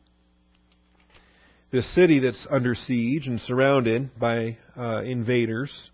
this 1.71 1.95
city 1.95 2.19
that's 2.19 2.45
under 2.51 2.75
siege 2.75 3.27
and 3.27 3.39
surrounded 3.39 4.19
by 4.19 4.57
uh, 4.77 5.01
invaders 5.03 5.91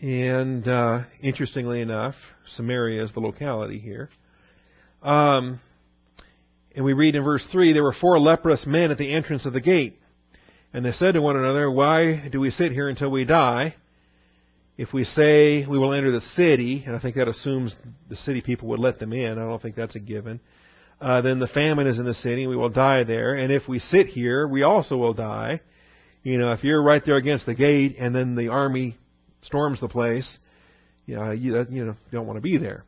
And 0.00 0.66
uh, 0.68 1.04
interestingly 1.20 1.80
enough, 1.80 2.14
Samaria 2.54 3.02
is 3.02 3.12
the 3.12 3.20
locality 3.20 3.78
here. 3.78 4.10
Um, 5.02 5.60
and 6.74 6.84
we 6.84 6.92
read 6.92 7.16
in 7.16 7.24
verse 7.24 7.44
3 7.50 7.72
there 7.72 7.82
were 7.82 7.96
four 8.00 8.20
leprous 8.20 8.64
men 8.64 8.92
at 8.92 8.98
the 8.98 9.12
entrance 9.12 9.44
of 9.44 9.52
the 9.52 9.60
gate. 9.60 9.98
And 10.72 10.84
they 10.84 10.92
said 10.92 11.14
to 11.14 11.22
one 11.22 11.36
another, 11.36 11.68
Why 11.68 12.28
do 12.28 12.38
we 12.38 12.50
sit 12.50 12.70
here 12.70 12.88
until 12.88 13.10
we 13.10 13.24
die? 13.24 13.74
If 14.76 14.92
we 14.92 15.02
say 15.02 15.66
we 15.66 15.78
will 15.78 15.92
enter 15.92 16.12
the 16.12 16.20
city, 16.20 16.84
and 16.86 16.94
I 16.94 17.00
think 17.00 17.16
that 17.16 17.26
assumes 17.26 17.74
the 18.08 18.14
city 18.14 18.40
people 18.40 18.68
would 18.68 18.78
let 18.78 19.00
them 19.00 19.12
in, 19.12 19.32
I 19.32 19.42
don't 19.42 19.60
think 19.60 19.74
that's 19.74 19.96
a 19.96 20.00
given, 20.00 20.38
uh, 21.00 21.22
then 21.22 21.40
the 21.40 21.48
famine 21.48 21.88
is 21.88 21.98
in 21.98 22.04
the 22.04 22.14
city, 22.14 22.42
and 22.42 22.50
we 22.50 22.56
will 22.56 22.68
die 22.68 23.02
there. 23.02 23.34
And 23.34 23.52
if 23.52 23.66
we 23.66 23.80
sit 23.80 24.06
here, 24.06 24.46
we 24.46 24.62
also 24.62 24.96
will 24.96 25.14
die. 25.14 25.60
You 26.22 26.38
know, 26.38 26.52
if 26.52 26.62
you're 26.62 26.82
right 26.82 27.02
there 27.04 27.16
against 27.16 27.46
the 27.46 27.54
gate 27.56 27.96
and 27.98 28.14
then 28.14 28.36
the 28.36 28.48
army 28.48 28.96
storms 29.42 29.80
the 29.80 29.88
place, 29.88 30.38
you 31.06 31.16
know, 31.16 31.30
you, 31.30 31.66
you 31.70 31.84
know, 31.84 31.96
don't 32.12 32.26
want 32.26 32.36
to 32.36 32.42
be 32.42 32.58
there. 32.58 32.84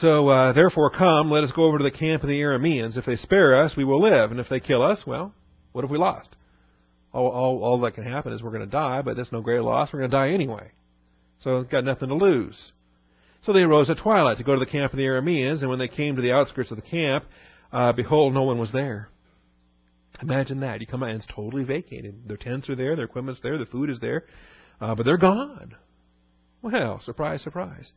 So, 0.00 0.28
uh, 0.28 0.52
therefore, 0.54 0.90
come, 0.90 1.30
let 1.30 1.44
us 1.44 1.52
go 1.52 1.64
over 1.64 1.78
to 1.78 1.84
the 1.84 1.90
camp 1.90 2.22
of 2.22 2.28
the 2.28 2.40
Arameans. 2.40 2.96
If 2.96 3.04
they 3.04 3.16
spare 3.16 3.60
us, 3.62 3.76
we 3.76 3.84
will 3.84 4.00
live, 4.00 4.30
and 4.30 4.40
if 4.40 4.48
they 4.48 4.58
kill 4.58 4.82
us, 4.82 5.02
well, 5.06 5.34
what 5.72 5.82
have 5.82 5.90
we 5.90 5.98
lost? 5.98 6.30
All, 7.12 7.28
all, 7.28 7.62
all 7.62 7.80
that 7.82 7.94
can 7.94 8.04
happen 8.04 8.32
is 8.32 8.42
we're 8.42 8.50
going 8.50 8.64
to 8.64 8.66
die, 8.66 9.02
but 9.02 9.16
that's 9.16 9.32
no 9.32 9.42
great 9.42 9.60
loss. 9.60 9.92
We're 9.92 9.98
going 10.00 10.10
to 10.10 10.16
die 10.16 10.30
anyway. 10.30 10.70
So, 11.42 11.62
got 11.62 11.84
nothing 11.84 12.08
to 12.08 12.14
lose. 12.14 12.72
So 13.44 13.52
they 13.52 13.62
arose 13.62 13.90
at 13.90 13.98
twilight 13.98 14.38
to 14.38 14.44
go 14.44 14.54
to 14.54 14.60
the 14.60 14.70
camp 14.70 14.92
of 14.92 14.96
the 14.96 15.04
Arameans, 15.04 15.60
and 15.60 15.68
when 15.68 15.80
they 15.80 15.88
came 15.88 16.16
to 16.16 16.22
the 16.22 16.32
outskirts 16.32 16.70
of 16.70 16.76
the 16.76 16.82
camp, 16.82 17.24
uh, 17.72 17.92
behold, 17.92 18.32
no 18.32 18.44
one 18.44 18.58
was 18.58 18.72
there. 18.72 19.08
Imagine 20.20 20.60
that. 20.60 20.80
You 20.80 20.86
come 20.86 21.02
out 21.02 21.10
and 21.10 21.18
it's 21.20 21.34
totally 21.34 21.64
vacated. 21.64 22.28
Their 22.28 22.36
tents 22.36 22.68
are 22.68 22.76
there, 22.76 22.94
their 22.94 23.06
equipment's 23.06 23.40
there, 23.42 23.58
the 23.58 23.66
food 23.66 23.90
is 23.90 23.98
there. 23.98 24.24
Uh, 24.80 24.94
but 24.94 25.04
they're 25.06 25.16
gone. 25.16 25.74
Well, 26.62 27.00
surprise, 27.00 27.42
surprise. 27.42 27.92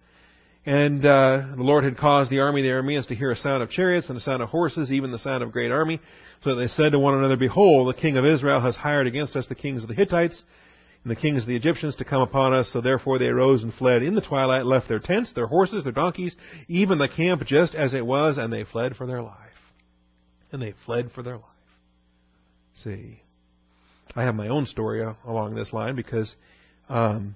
And 0.66 1.06
uh, 1.06 1.44
the 1.56 1.64
Lord 1.64 1.84
had 1.84 1.98
caused 1.98 2.32
the 2.32 2.40
army 2.40 2.62
of 2.62 2.66
the 2.66 2.72
Arameans 2.72 3.08
to 3.08 3.16
hear 3.16 3.32
a 3.32 3.36
sound 3.36 3.62
of 3.62 3.70
chariots 3.70 4.10
and 4.10 4.18
a 4.18 4.22
sound 4.22 4.42
of 4.42 4.50
horses, 4.50 4.92
even 4.92 5.12
the 5.12 5.20
sound 5.20 5.44
of 5.44 5.52
great 5.52 5.72
army. 5.72 6.00
So 6.44 6.56
that 6.56 6.62
they 6.62 6.68
said 6.68 6.92
to 6.94 7.00
one 7.00 7.14
another, 7.14 7.38
Behold, 7.38 7.88
the 7.88 8.00
king 8.00 8.18
of 8.18 8.26
Israel 8.26 8.62
has 8.62 8.76
hired 8.76 9.06
against 9.06 9.36
us 9.36 9.48
the 9.48 9.56
kings 9.56 9.84
of 9.84 9.90
the 9.90 9.96
Hittites 9.96 10.44
and 11.04 11.12
the 11.12 11.16
kings 11.16 11.44
of 11.44 11.48
the 11.48 11.56
Egyptians 11.56 11.96
to 11.98 12.06
come 12.06 12.24
upon 12.24 12.54
us. 12.54 12.72
So 12.74 12.82
therefore 12.82 13.20
they 13.20 13.28
arose 13.28 13.62
and 13.62 13.74
fled 13.76 14.02
in 14.02 14.16
the 14.16 14.22
twilight, 14.22 14.66
left 14.66 14.90
their 14.90 15.00
tents, 15.00 15.34
their 15.34 15.46
horses, 15.46 15.84
their 15.84 15.94
donkeys, 15.94 16.36
even 16.68 16.98
the 16.98 17.08
camp 17.08 17.46
just 17.46 17.76
as 17.76 17.94
it 17.94 18.06
was, 18.06 18.40
and 18.40 18.52
they 18.52 18.64
fled 18.64 18.96
for 18.96 19.06
their 19.06 19.22
life. 19.22 19.36
And 20.52 20.60
they 20.60 20.74
fled 20.86 21.12
for 21.14 21.22
their 21.22 21.38
life. 21.38 21.44
See, 22.84 23.22
I 24.16 24.24
have 24.24 24.36
my 24.36 24.48
own 24.48 24.66
story 24.66 25.06
along 25.28 25.54
this 25.54 25.72
line 25.72 25.96
because 25.96 26.36
um, 26.90 27.36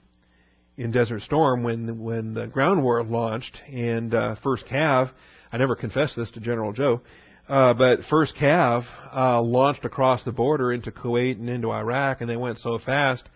in 0.77 0.91
Desert 0.91 1.21
Storm 1.21 1.63
when 1.63 1.85
the, 1.85 1.93
when 1.93 2.33
the 2.33 2.47
ground 2.47 2.83
war 2.83 3.03
launched 3.03 3.62
and 3.67 4.13
uh, 4.13 4.35
first 4.43 4.65
Cav. 4.65 5.12
I 5.51 5.57
never 5.57 5.75
confessed 5.75 6.15
this 6.15 6.31
to 6.31 6.39
General 6.39 6.73
Joe, 6.73 7.01
uh, 7.47 7.73
but 7.73 7.99
first 8.09 8.35
Cav 8.35 8.85
uh, 9.13 9.41
launched 9.41 9.83
across 9.83 10.23
the 10.23 10.31
border 10.31 10.71
into 10.71 10.91
Kuwait 10.91 11.39
and 11.39 11.49
into 11.49 11.71
Iraq, 11.71 12.21
and 12.21 12.29
they 12.29 12.38
went 12.38 12.59
so 12.59 12.79
fast 12.79 13.27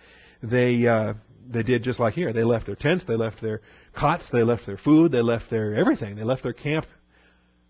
they 0.43 0.85
uh, 0.85 1.13
they 1.49 1.63
did 1.63 1.83
just 1.83 1.99
like 1.99 2.13
here. 2.13 2.33
They 2.33 2.43
left 2.43 2.65
their 2.65 2.75
tents, 2.75 3.03
they 3.07 3.15
left 3.15 3.41
their 3.41 3.61
cots, 3.97 4.27
they 4.31 4.43
left 4.43 4.65
their 4.65 4.77
food, 4.77 5.11
they 5.11 5.21
left 5.21 5.49
their 5.49 5.75
everything. 5.75 6.15
They 6.15 6.23
left 6.23 6.43
their 6.43 6.53
camp 6.53 6.85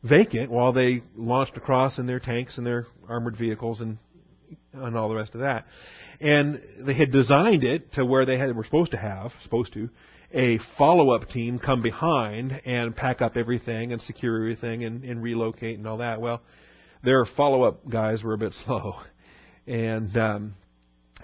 vacant 0.04 0.52
while 0.52 0.74
they 0.74 1.04
launched 1.16 1.56
across 1.56 1.98
in 1.98 2.08
their 2.08 2.20
tanks 2.20 2.58
and 2.58 2.66
their 2.66 2.88
armored 3.08 3.38
vehicles 3.38 3.80
and 3.80 3.98
and 4.74 4.98
all 4.98 5.10
the 5.10 5.16
rest 5.16 5.34
of 5.34 5.42
that 5.42 5.66
and 6.20 6.62
they 6.80 6.94
had 6.94 7.12
designed 7.12 7.64
it 7.64 7.92
to 7.94 8.06
where 8.06 8.26
they 8.26 8.38
had 8.38 8.56
were 8.56 8.64
supposed 8.64 8.92
to 8.92 8.98
have 8.98 9.32
supposed 9.44 9.74
to 9.74 9.90
a 10.34 10.60
follow-up 10.78 11.30
team 11.30 11.60
come 11.60 11.82
behind 11.82 12.60
and 12.66 12.96
pack 12.96 13.22
up 13.22 13.38
everything 13.38 13.92
and 13.92 14.02
secure 14.02 14.36
everything 14.38 14.84
and, 14.84 15.04
and 15.04 15.22
relocate 15.22 15.78
and 15.78 15.88
all 15.88 15.98
that. 15.98 16.20
Well, 16.20 16.42
their 17.04 17.26
follow-up 17.38 17.88
guys 17.88 18.24
were 18.24 18.34
a 18.34 18.38
bit 18.38 18.54
slow, 18.66 18.96
and 19.68 20.16
um, 20.18 20.56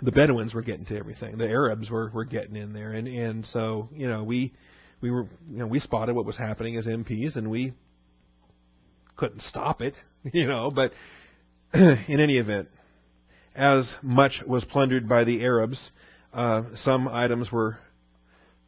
the 0.01 0.11
Bedouins 0.11 0.53
were 0.53 0.61
getting 0.61 0.85
to 0.87 0.97
everything. 0.97 1.37
The 1.37 1.47
Arabs 1.47 1.89
were 1.89 2.11
were 2.13 2.25
getting 2.25 2.55
in 2.55 2.73
there, 2.73 2.91
and 2.91 3.07
and 3.07 3.45
so 3.47 3.89
you 3.93 4.07
know 4.07 4.23
we 4.23 4.53
we 5.01 5.09
were 5.09 5.27
you 5.49 5.57
know 5.57 5.67
we 5.67 5.79
spotted 5.79 6.15
what 6.15 6.25
was 6.25 6.37
happening 6.37 6.75
as 6.75 6.85
MPs, 6.85 7.35
and 7.35 7.49
we 7.49 7.73
couldn't 9.15 9.41
stop 9.41 9.81
it, 9.81 9.95
you 10.33 10.45
know. 10.45 10.71
But 10.71 10.91
in 11.73 12.19
any 12.19 12.37
event, 12.37 12.69
as 13.55 13.91
much 14.01 14.41
was 14.45 14.63
plundered 14.65 15.07
by 15.07 15.23
the 15.23 15.43
Arabs. 15.43 15.91
Uh, 16.33 16.63
some 16.75 17.07
items 17.07 17.51
were 17.51 17.77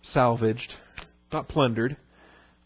salvaged, 0.04 0.74
not 1.32 1.48
plundered, 1.48 1.98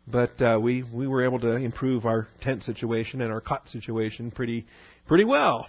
but 0.08 0.40
uh, 0.42 0.58
we 0.60 0.84
we 0.84 1.08
were 1.08 1.24
able 1.24 1.40
to 1.40 1.56
improve 1.56 2.06
our 2.06 2.28
tent 2.42 2.64
situation 2.64 3.22
and 3.22 3.32
our 3.32 3.42
cot 3.42 3.68
situation 3.70 4.32
pretty 4.32 4.66
pretty 5.08 5.26
well 5.26 5.68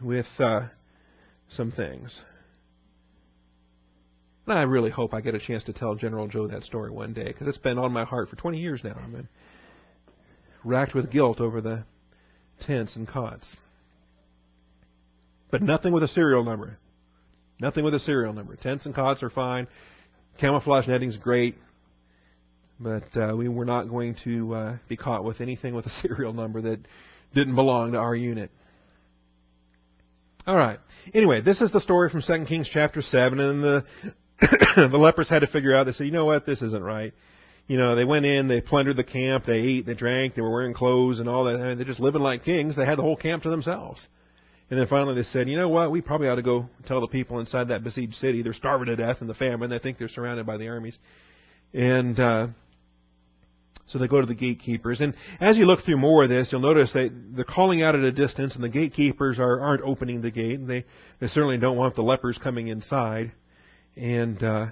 with 0.00 0.26
uh, 0.38 0.66
some 1.50 1.72
things. 1.72 2.22
And 4.46 4.58
I 4.58 4.62
really 4.62 4.90
hope 4.90 5.12
I 5.12 5.20
get 5.20 5.34
a 5.34 5.38
chance 5.38 5.62
to 5.64 5.74
tell 5.74 5.94
General 5.94 6.26
Joe 6.26 6.46
that 6.46 6.64
story 6.64 6.90
one 6.90 7.12
day 7.12 7.26
because 7.26 7.48
it's 7.48 7.58
been 7.58 7.78
on 7.78 7.92
my 7.92 8.04
heart 8.04 8.30
for 8.30 8.36
20 8.36 8.58
years 8.58 8.80
now. 8.82 8.98
I've 8.98 9.12
been 9.12 9.28
racked 10.64 10.94
with 10.94 11.10
guilt 11.10 11.40
over 11.40 11.60
the 11.60 11.84
tents 12.62 12.96
and 12.96 13.06
cots. 13.06 13.56
But 15.50 15.62
nothing 15.62 15.92
with 15.92 16.02
a 16.02 16.08
serial 16.08 16.44
number. 16.44 16.78
Nothing 17.60 17.84
with 17.84 17.94
a 17.94 17.98
serial 18.00 18.32
number. 18.32 18.56
Tents 18.56 18.86
and 18.86 18.94
cots 18.94 19.22
are 19.22 19.30
fine. 19.30 19.66
Camouflage 20.40 20.86
netting's 20.86 21.16
great. 21.16 21.56
But 22.78 23.16
uh, 23.16 23.34
we 23.36 23.48
were 23.48 23.64
not 23.64 23.88
going 23.88 24.16
to 24.24 24.54
uh, 24.54 24.76
be 24.88 24.96
caught 24.96 25.24
with 25.24 25.40
anything 25.40 25.74
with 25.74 25.86
a 25.86 25.90
serial 26.02 26.32
number 26.32 26.60
that 26.62 26.80
didn't 27.34 27.56
belong 27.56 27.92
to 27.92 27.98
our 27.98 28.14
unit. 28.14 28.50
All 30.46 30.56
right. 30.56 30.78
Anyway, 31.12 31.40
this 31.42 31.60
is 31.60 31.72
the 31.72 31.80
story 31.80 32.08
from 32.08 32.22
2 32.22 32.46
Kings 32.46 32.70
chapter 32.72 33.02
7, 33.02 33.38
and 33.38 33.62
the 33.62 33.84
the 34.90 34.96
lepers 34.96 35.28
had 35.28 35.40
to 35.40 35.46
figure 35.46 35.74
out. 35.74 35.84
They 35.84 35.92
said, 35.92 36.06
you 36.06 36.12
know 36.12 36.24
what, 36.24 36.46
this 36.46 36.62
isn't 36.62 36.82
right. 36.82 37.12
you 37.66 37.76
know, 37.76 37.94
they 37.96 38.04
went 38.04 38.24
in, 38.24 38.48
they 38.48 38.60
plundered 38.60 38.96
the 38.96 39.04
camp, 39.04 39.44
they 39.44 39.58
ate, 39.58 39.86
they 39.86 39.94
drank, 39.94 40.34
they 40.34 40.42
were 40.42 40.50
wearing 40.50 40.74
clothes 40.74 41.20
and 41.20 41.28
all 41.28 41.44
that. 41.44 41.56
I 41.56 41.68
mean, 41.68 41.76
they're 41.76 41.86
just 41.86 42.00
living 42.00 42.22
like 42.22 42.44
kings. 42.44 42.76
They 42.76 42.86
had 42.86 42.96
the 42.96 43.02
whole 43.02 43.16
camp 43.16 43.42
to 43.42 43.50
themselves. 43.50 44.00
And 44.70 44.78
then 44.78 44.86
finally 44.86 45.14
they 45.14 45.22
said, 45.22 45.48
you 45.48 45.56
know 45.56 45.68
what, 45.68 45.90
we 45.90 46.00
probably 46.00 46.28
ought 46.28 46.34
to 46.34 46.42
go 46.42 46.68
tell 46.86 47.00
the 47.00 47.08
people 47.08 47.40
inside 47.40 47.68
that 47.68 47.82
besieged 47.82 48.14
city 48.14 48.42
they're 48.42 48.52
starving 48.52 48.86
to 48.86 48.96
death 48.96 49.18
in 49.20 49.26
the 49.26 49.34
famine. 49.34 49.70
They 49.70 49.78
think 49.78 49.98
they're 49.98 50.08
surrounded 50.08 50.46
by 50.46 50.58
the 50.58 50.68
armies. 50.68 50.98
And, 51.72 52.18
uh, 52.18 52.48
so 53.86 53.98
they 53.98 54.06
go 54.06 54.20
to 54.20 54.26
the 54.26 54.34
gatekeepers. 54.34 55.00
And 55.00 55.14
as 55.40 55.56
you 55.56 55.64
look 55.64 55.80
through 55.84 55.96
more 55.96 56.24
of 56.24 56.28
this, 56.28 56.48
you'll 56.52 56.60
notice 56.60 56.92
that 56.92 57.10
they're 57.34 57.44
calling 57.44 57.82
out 57.82 57.94
at 57.94 58.02
a 58.02 58.12
distance 58.12 58.54
and 58.54 58.62
the 58.62 58.68
gatekeepers 58.68 59.38
are, 59.38 59.60
aren't 59.60 59.82
opening 59.82 60.20
the 60.20 60.30
gate. 60.30 60.66
They, 60.66 60.84
they 61.20 61.28
certainly 61.28 61.56
don't 61.56 61.78
want 61.78 61.96
the 61.96 62.02
lepers 62.02 62.38
coming 62.42 62.68
inside. 62.68 63.32
And, 63.96 64.42
uh, 64.42 64.66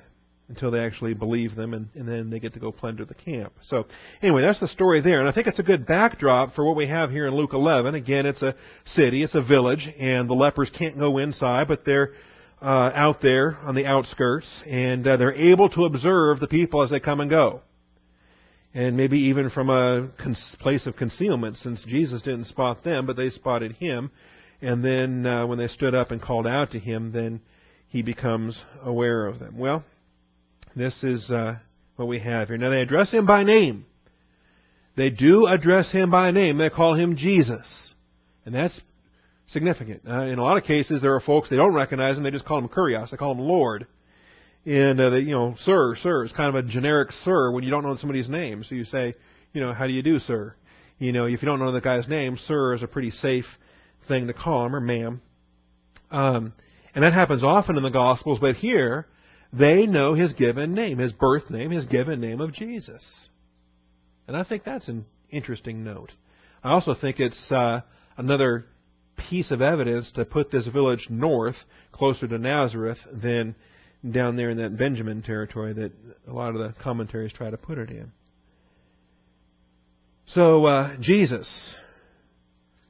until 0.48 0.70
they 0.70 0.80
actually 0.80 1.14
believe 1.14 1.56
them, 1.56 1.74
and, 1.74 1.88
and 1.94 2.06
then 2.06 2.30
they 2.30 2.38
get 2.38 2.54
to 2.54 2.60
go 2.60 2.70
plunder 2.70 3.04
the 3.04 3.14
camp. 3.14 3.52
So, 3.62 3.86
anyway, 4.22 4.42
that's 4.42 4.60
the 4.60 4.68
story 4.68 5.00
there, 5.00 5.20
and 5.20 5.28
I 5.28 5.32
think 5.32 5.48
it's 5.48 5.58
a 5.58 5.64
good 5.64 5.86
backdrop 5.86 6.54
for 6.54 6.64
what 6.64 6.76
we 6.76 6.86
have 6.86 7.10
here 7.10 7.26
in 7.26 7.34
Luke 7.34 7.52
11. 7.52 7.94
Again, 7.94 8.26
it's 8.26 8.42
a 8.42 8.54
city, 8.84 9.24
it's 9.24 9.34
a 9.34 9.42
village, 9.42 9.88
and 9.98 10.30
the 10.30 10.34
lepers 10.34 10.70
can't 10.76 10.98
go 10.98 11.18
inside, 11.18 11.66
but 11.66 11.84
they're 11.84 12.12
uh, 12.62 12.90
out 12.94 13.20
there 13.20 13.58
on 13.62 13.74
the 13.74 13.86
outskirts, 13.86 14.46
and 14.66 15.06
uh, 15.06 15.16
they're 15.16 15.34
able 15.34 15.68
to 15.70 15.84
observe 15.84 16.40
the 16.40 16.46
people 16.46 16.82
as 16.82 16.90
they 16.90 17.00
come 17.00 17.20
and 17.20 17.28
go. 17.28 17.60
And 18.72 18.96
maybe 18.96 19.18
even 19.18 19.50
from 19.50 19.70
a 19.70 20.08
cons- 20.22 20.56
place 20.60 20.86
of 20.86 20.96
concealment, 20.96 21.56
since 21.56 21.82
Jesus 21.88 22.22
didn't 22.22 22.44
spot 22.44 22.84
them, 22.84 23.06
but 23.06 23.16
they 23.16 23.30
spotted 23.30 23.72
him. 23.72 24.10
And 24.60 24.84
then 24.84 25.26
uh, 25.26 25.46
when 25.46 25.58
they 25.58 25.68
stood 25.68 25.94
up 25.94 26.10
and 26.10 26.20
called 26.20 26.46
out 26.46 26.70
to 26.72 26.78
him, 26.78 27.12
then 27.12 27.40
he 27.88 28.02
becomes 28.02 28.62
aware 28.82 29.26
of 29.26 29.38
them. 29.38 29.56
Well, 29.56 29.84
this 30.76 31.02
is 31.02 31.30
uh, 31.30 31.56
what 31.96 32.06
we 32.06 32.20
have 32.20 32.48
here. 32.48 32.58
Now 32.58 32.70
they 32.70 32.82
address 32.82 33.10
him 33.10 33.26
by 33.26 33.42
name. 33.42 33.86
They 34.96 35.10
do 35.10 35.46
address 35.46 35.90
him 35.90 36.10
by 36.10 36.30
name. 36.30 36.58
They 36.58 36.70
call 36.70 36.94
him 36.94 37.16
Jesus. 37.16 37.66
And 38.44 38.54
that's 38.54 38.78
significant. 39.48 40.02
Uh, 40.08 40.22
in 40.22 40.38
a 40.38 40.42
lot 40.42 40.56
of 40.56 40.64
cases, 40.64 41.02
there 41.02 41.14
are 41.14 41.20
folks, 41.20 41.50
they 41.50 41.56
don't 41.56 41.74
recognize 41.74 42.16
him, 42.16 42.24
they 42.24 42.30
just 42.30 42.44
call 42.44 42.58
him 42.58 42.68
Kurios. 42.68 43.10
They 43.10 43.16
call 43.16 43.32
him 43.32 43.40
Lord. 43.40 43.86
And, 44.64 45.00
uh, 45.00 45.10
they, 45.10 45.20
you 45.20 45.32
know, 45.32 45.54
sir, 45.60 45.96
sir 46.02 46.24
is 46.24 46.32
kind 46.32 46.54
of 46.54 46.64
a 46.64 46.68
generic 46.68 47.10
sir 47.24 47.50
when 47.50 47.64
you 47.64 47.70
don't 47.70 47.84
know 47.84 47.96
somebody's 47.96 48.28
name. 48.28 48.64
So 48.64 48.74
you 48.74 48.84
say, 48.84 49.14
you 49.52 49.60
know, 49.60 49.72
how 49.72 49.86
do 49.86 49.92
you 49.92 50.02
do, 50.02 50.18
sir? 50.18 50.54
You 50.98 51.12
know, 51.12 51.26
if 51.26 51.42
you 51.42 51.46
don't 51.46 51.58
know 51.58 51.72
the 51.72 51.80
guy's 51.80 52.08
name, 52.08 52.38
sir 52.46 52.74
is 52.74 52.82
a 52.82 52.86
pretty 52.86 53.10
safe 53.10 53.44
thing 54.08 54.26
to 54.26 54.32
call 54.32 54.66
him, 54.66 54.74
or 54.74 54.80
ma'am. 54.80 55.20
Um, 56.10 56.52
and 56.94 57.04
that 57.04 57.12
happens 57.12 57.44
often 57.44 57.76
in 57.76 57.82
the 57.82 57.90
Gospels, 57.90 58.38
but 58.40 58.56
here, 58.56 59.06
they 59.58 59.86
know 59.86 60.14
his 60.14 60.32
given 60.32 60.74
name, 60.74 60.98
his 60.98 61.12
birth 61.12 61.50
name, 61.50 61.70
his 61.70 61.86
given 61.86 62.20
name 62.20 62.40
of 62.40 62.52
Jesus. 62.52 63.28
And 64.28 64.36
I 64.36 64.44
think 64.44 64.64
that's 64.64 64.88
an 64.88 65.06
interesting 65.30 65.84
note. 65.84 66.12
I 66.62 66.72
also 66.72 66.94
think 66.98 67.20
it's 67.20 67.50
uh, 67.50 67.82
another 68.16 68.66
piece 69.28 69.50
of 69.50 69.62
evidence 69.62 70.12
to 70.12 70.24
put 70.24 70.50
this 70.50 70.66
village 70.66 71.06
north, 71.08 71.56
closer 71.92 72.26
to 72.26 72.38
Nazareth, 72.38 72.98
than 73.12 73.54
down 74.08 74.36
there 74.36 74.50
in 74.50 74.58
that 74.58 74.76
Benjamin 74.76 75.22
territory 75.22 75.72
that 75.72 75.92
a 76.28 76.32
lot 76.32 76.54
of 76.54 76.58
the 76.58 76.74
commentaries 76.82 77.32
try 77.32 77.50
to 77.50 77.56
put 77.56 77.78
it 77.78 77.90
in. 77.90 78.12
So, 80.26 80.64
uh, 80.64 80.96
Jesus, 81.00 81.48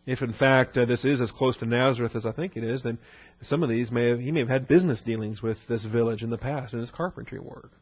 if 0.06 0.22
in 0.22 0.32
fact 0.32 0.76
uh, 0.76 0.84
this 0.84 1.04
is 1.04 1.20
as 1.20 1.30
close 1.32 1.56
to 1.58 1.66
Nazareth 1.66 2.14
as 2.14 2.24
I 2.24 2.32
think 2.32 2.56
it 2.56 2.64
is, 2.64 2.82
then 2.82 2.98
some 3.42 3.62
of 3.62 3.68
these 3.68 3.90
may 3.90 4.08
have 4.08 4.20
he 4.20 4.32
may 4.32 4.40
have 4.40 4.48
had 4.48 4.68
business 4.68 5.02
dealings 5.04 5.42
with 5.42 5.58
this 5.68 5.84
village 5.84 6.22
in 6.22 6.30
the 6.30 6.38
past 6.38 6.72
in 6.72 6.80
his 6.80 6.90
carpentry 6.90 7.40
work. 7.40 7.72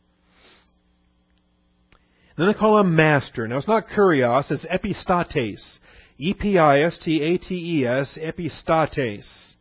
Then 2.37 2.49
they 2.49 2.55
call 2.55 2.81
him 2.81 2.97
master. 2.97 3.47
Now 3.47 3.59
it's 3.59 3.69
not 3.69 3.89
kurios, 3.89 4.51
it's 4.51 4.67
epistates. 4.67 5.79
E 6.17 6.33
P 6.33 6.59
I 6.59 6.81
S 6.81 6.99
T 7.05 7.21
A 7.23 7.39
T 7.39 7.81
E 7.81 7.87
S, 7.87 8.19
epistates. 8.21 9.55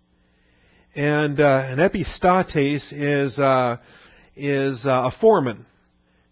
And 0.96 1.40
uh, 1.40 1.66
an 1.68 1.80
epistates 1.80 2.92
is 2.92 3.38
uh, 3.40 3.78
is 4.36 4.86
uh, 4.86 5.10
a 5.10 5.12
foreman. 5.20 5.66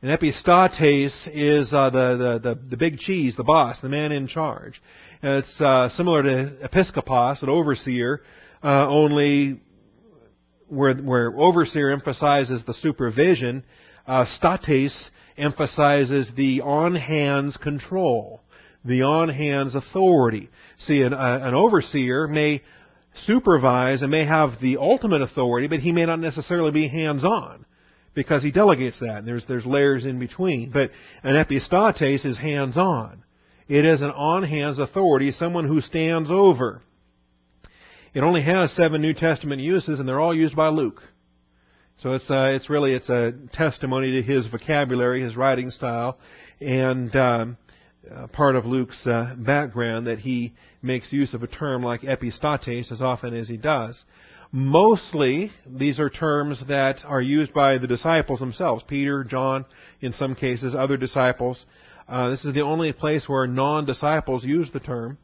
An 0.04 0.10
epistates 0.10 1.28
is 1.32 1.72
uh, 1.72 1.92
the, 1.92 2.40
the, 2.42 2.56
the 2.56 2.60
the 2.72 2.78
big 2.78 2.98
cheese, 2.98 3.36
the 3.38 3.44
boss, 3.44 3.80
the 3.82 3.90
man 3.90 4.12
in 4.12 4.28
charge. 4.28 4.82
It's 5.22 5.62
uh, 5.62 5.90
similar 5.90 6.24
to 6.24 6.68
episkopos, 6.68 7.44
an 7.44 7.50
overseer, 7.50 8.24
uh, 8.64 8.88
only 8.88 9.62
where, 10.70 10.96
where 10.96 11.32
overseer 11.38 11.92
emphasizes 11.92 12.64
the 12.66 12.74
supervision, 12.74 13.64
uh, 14.08 14.26
states 14.26 15.12
emphasizes 15.38 16.32
the 16.36 16.62
on-hands 16.62 17.58
control, 17.58 18.42
the 18.84 19.04
on-hands 19.04 19.76
authority. 19.76 20.50
See, 20.80 21.04
an, 21.04 21.14
uh, 21.14 21.42
an 21.44 21.54
overseer 21.54 22.28
may 22.28 22.64
supervise 23.28 24.02
and 24.02 24.10
may 24.10 24.26
have 24.26 24.54
the 24.60 24.78
ultimate 24.78 25.22
authority, 25.22 25.68
but 25.68 25.82
he 25.82 25.92
may 25.92 26.08
not 26.08 26.20
necessarily 26.20 26.72
be 26.72 26.88
hands-on 26.88 27.68
because 28.14 28.44
he 28.44 28.52
delegates 28.52 29.00
that. 29.00 29.20
And 29.20 29.28
there's 29.28 29.46
there's 29.48 29.66
layers 29.66 30.06
in 30.06 30.20
between. 30.20 30.72
But 30.72 30.92
an 31.24 31.36
epistates 31.36 32.26
is 32.26 32.38
hands-on. 32.38 33.24
It 33.68 33.86
is 33.86 34.02
an 34.02 34.12
on-hands 34.12 34.80
authority, 34.80 35.32
someone 35.32 35.66
who 35.66 35.82
stands 35.82 36.30
over. 36.30 36.82
It 38.14 38.22
only 38.22 38.42
has 38.44 38.72
seven 38.76 39.02
New 39.02 39.14
Testament 39.14 39.62
uses, 39.62 40.00
and 40.00 40.08
they're 40.10 40.20
all 40.20 40.36
used 40.36 40.56
by 40.56 40.68
Luke. 40.68 41.02
So 42.00 42.14
it's 42.14 42.30
uh, 42.30 42.52
it's 42.54 42.70
really 42.70 42.94
it's 42.94 43.10
a 43.10 43.34
testimony 43.54 44.12
to 44.14 44.24
his 44.24 44.48
vocabulary, 44.48 45.22
his 45.22 45.38
writing 45.38 45.70
style, 45.70 46.18
and 46.60 47.16
um, 47.16 47.58
uh, 48.12 48.28
part 48.28 48.56
of 48.56 48.66
Luke's 48.66 49.06
uh, 49.06 49.36
background 49.38 50.08
that 50.08 50.20
he 50.20 50.54
makes 50.82 51.14
use 51.14 51.34
of 51.34 51.44
a 51.44 51.48
term 51.48 51.84
like 51.84 52.02
epistates 52.02 52.92
as 52.92 53.02
often 53.02 53.36
as 53.36 53.48
he 53.48 53.56
does. 53.56 54.04
Mostly, 54.52 55.52
these 55.66 55.98
are 56.00 56.10
terms 56.10 56.62
that 56.68 57.06
are 57.06 57.22
used 57.22 57.54
by 57.54 57.78
the 57.78 57.88
disciples 57.88 58.40
themselves. 58.40 58.84
Peter, 58.86 59.24
John, 59.24 59.66
in 60.02 60.12
some 60.12 60.36
cases, 60.36 60.76
other 60.76 60.98
disciples. 60.98 61.66
Uh, 62.08 62.30
this 62.30 62.44
is 62.44 62.54
the 62.54 62.62
only 62.62 62.92
place 62.92 63.30
where 63.30 63.48
non-disciples 63.48 64.44
use 64.44 64.70
the 64.74 64.82
term. 64.82 65.18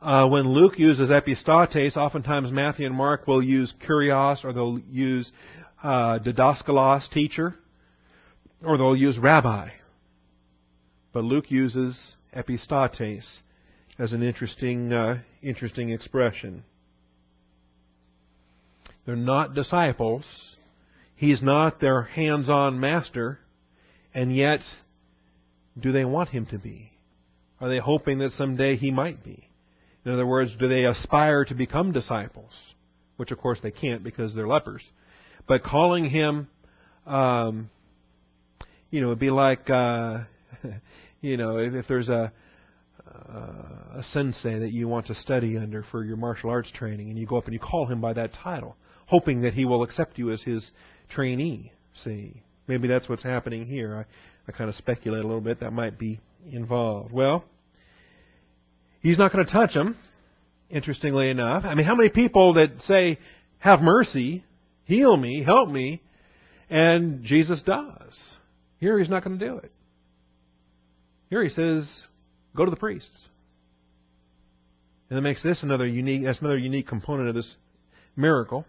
Uh, 0.00 0.28
when 0.28 0.48
Luke 0.48 0.76
uses 0.76 1.10
epistates, 1.10 1.96
oftentimes 1.96 2.50
Matthew 2.50 2.86
and 2.86 2.96
Mark 2.96 3.28
will 3.28 3.40
use 3.40 3.72
kurios, 3.88 4.44
or 4.44 4.52
they'll 4.52 4.80
use 4.90 5.30
uh, 5.84 6.18
didaskalos, 6.18 7.08
teacher, 7.10 7.54
or 8.64 8.76
they'll 8.76 8.96
use 8.96 9.16
rabbi. 9.16 9.68
But 11.12 11.22
Luke 11.22 11.52
uses 11.52 12.16
epistates 12.36 13.38
as 14.00 14.12
an 14.12 14.24
interesting, 14.24 14.92
uh, 14.92 15.18
interesting 15.40 15.90
expression. 15.90 16.64
They're 19.04 19.16
not 19.16 19.54
disciples. 19.54 20.24
He's 21.14 21.42
not 21.42 21.80
their 21.80 22.02
hands-on 22.02 22.80
master, 22.80 23.38
and 24.14 24.34
yet 24.34 24.60
do 25.78 25.92
they 25.92 26.04
want 26.04 26.30
him 26.30 26.46
to 26.46 26.58
be? 26.58 26.92
Are 27.60 27.68
they 27.68 27.78
hoping 27.78 28.18
that 28.18 28.32
someday 28.32 28.76
he 28.76 28.90
might 28.90 29.24
be? 29.24 29.48
In 30.04 30.12
other 30.12 30.26
words, 30.26 30.52
do 30.58 30.68
they 30.68 30.84
aspire 30.84 31.44
to 31.44 31.54
become 31.54 31.92
disciples? 31.92 32.50
Which, 33.16 33.30
of 33.30 33.38
course, 33.38 33.60
they 33.62 33.70
can't 33.70 34.02
because 34.02 34.34
they're 34.34 34.48
lepers. 34.48 34.82
But 35.46 35.62
calling 35.62 36.04
him, 36.10 36.48
um, 37.06 37.70
you 38.90 39.00
know, 39.00 39.08
it'd 39.08 39.20
be 39.20 39.30
like, 39.30 39.70
uh, 39.70 40.24
you 41.20 41.36
know, 41.36 41.58
if, 41.58 41.72
if 41.74 41.86
there's 41.86 42.08
a, 42.08 42.32
uh, 43.08 43.98
a 43.98 44.02
sensei 44.10 44.58
that 44.58 44.72
you 44.72 44.88
want 44.88 45.06
to 45.06 45.14
study 45.14 45.56
under 45.56 45.84
for 45.90 46.04
your 46.04 46.16
martial 46.16 46.50
arts 46.50 46.70
training, 46.72 47.10
and 47.10 47.18
you 47.18 47.26
go 47.26 47.36
up 47.36 47.44
and 47.44 47.54
you 47.54 47.60
call 47.60 47.86
him 47.86 48.00
by 48.00 48.12
that 48.12 48.32
title, 48.32 48.76
hoping 49.12 49.42
that 49.42 49.52
he 49.52 49.64
will 49.64 49.82
accept 49.82 50.18
you 50.18 50.32
as 50.32 50.40
his 50.42 50.72
trainee. 51.10 51.70
See, 52.02 52.42
maybe 52.66 52.88
that's 52.88 53.08
what's 53.08 53.22
happening 53.22 53.66
here. 53.66 53.90
I, 53.94 54.50
I 54.50 54.56
kind 54.56 54.70
of 54.70 54.74
speculate 54.76 55.22
a 55.22 55.26
little 55.26 55.42
bit 55.42 55.60
that 55.60 55.72
might 55.72 55.98
be 55.98 56.18
involved. 56.50 57.12
Well, 57.12 57.44
he's 59.00 59.18
not 59.18 59.32
going 59.32 59.44
to 59.44 59.52
touch 59.52 59.72
him. 59.72 59.96
interestingly 60.72 61.28
enough. 61.28 61.64
I 61.64 61.74
mean, 61.74 61.86
how 61.86 61.94
many 61.94 62.08
people 62.08 62.54
that 62.54 62.70
say, 62.80 63.18
have 63.58 63.80
mercy, 63.80 64.44
heal 64.84 65.16
me, 65.16 65.44
help 65.44 65.68
me, 65.68 66.02
and 66.68 67.22
Jesus 67.22 67.62
does? 67.64 68.36
Here 68.78 68.98
he's 68.98 69.10
not 69.10 69.22
going 69.22 69.38
to 69.38 69.46
do 69.46 69.58
it. 69.58 69.70
Here 71.30 71.42
he 71.44 71.50
says, 71.50 71.88
go 72.56 72.64
to 72.64 72.70
the 72.70 72.76
priests. 72.76 73.28
And 75.08 75.18
that 75.18 75.22
makes 75.22 75.42
this 75.42 75.62
another 75.62 75.86
unique, 75.86 76.24
that's 76.24 76.40
another 76.40 76.58
unique 76.58 76.88
component 76.88 77.28
of 77.28 77.34
this 77.34 77.56
miracle, 78.16 78.64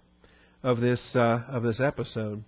of 0.64 0.80
this, 0.80 1.01
uh, 1.14 1.43
of 1.49 1.64
this 1.64 1.80
episode. 1.80 2.43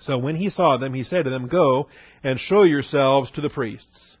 So 0.00 0.18
when 0.18 0.36
he 0.36 0.50
saw 0.50 0.76
them, 0.76 0.94
he 0.94 1.04
said 1.04 1.24
to 1.24 1.30
them, 1.30 1.48
Go 1.48 1.88
and 2.22 2.38
show 2.38 2.64
yourselves 2.64 3.30
to 3.32 3.40
the 3.40 3.50
priests. 3.50 4.16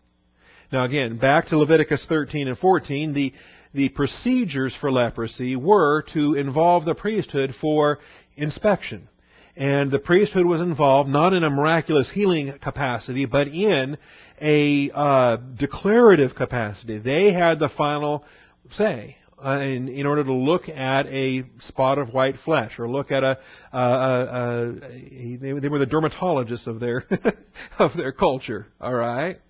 Now 0.72 0.84
again, 0.84 1.18
back 1.18 1.48
to 1.48 1.58
Leviticus 1.58 2.06
13 2.08 2.48
and 2.48 2.58
14, 2.58 3.12
the, 3.12 3.32
the 3.74 3.88
procedures 3.88 4.74
for 4.80 4.92
leprosy 4.92 5.56
were 5.56 6.04
to 6.14 6.34
involve 6.34 6.84
the 6.84 6.94
priesthood 6.94 7.54
for 7.60 7.98
inspection. 8.36 9.08
And 9.56 9.90
the 9.90 9.98
priesthood 9.98 10.46
was 10.46 10.60
involved 10.60 11.10
not 11.10 11.32
in 11.32 11.42
a 11.42 11.50
miraculous 11.50 12.10
healing 12.14 12.54
capacity, 12.62 13.26
but 13.26 13.48
in 13.48 13.98
a 14.40 14.90
uh, 14.94 15.36
declarative 15.58 16.34
capacity. 16.34 16.98
They 16.98 17.32
had 17.32 17.58
the 17.58 17.68
final 17.68 18.24
say. 18.72 19.16
Uh, 19.42 19.60
in, 19.60 19.88
in 19.88 20.06
order 20.06 20.22
to 20.22 20.32
look 20.32 20.68
at 20.68 21.06
a 21.06 21.42
spot 21.68 21.96
of 21.96 22.12
white 22.12 22.34
flesh 22.44 22.78
or 22.78 22.88
look 22.88 23.10
at 23.10 23.24
a, 23.24 23.38
uh, 23.72 23.76
uh, 23.76 24.72
they, 24.80 25.52
they 25.60 25.68
were 25.68 25.78
the 25.78 25.86
dermatologists 25.86 26.66
of 26.66 26.78
their 26.78 27.06
of 27.78 27.90
their 27.96 28.12
culture. 28.12 28.66
All 28.80 28.92
right, 28.92 29.40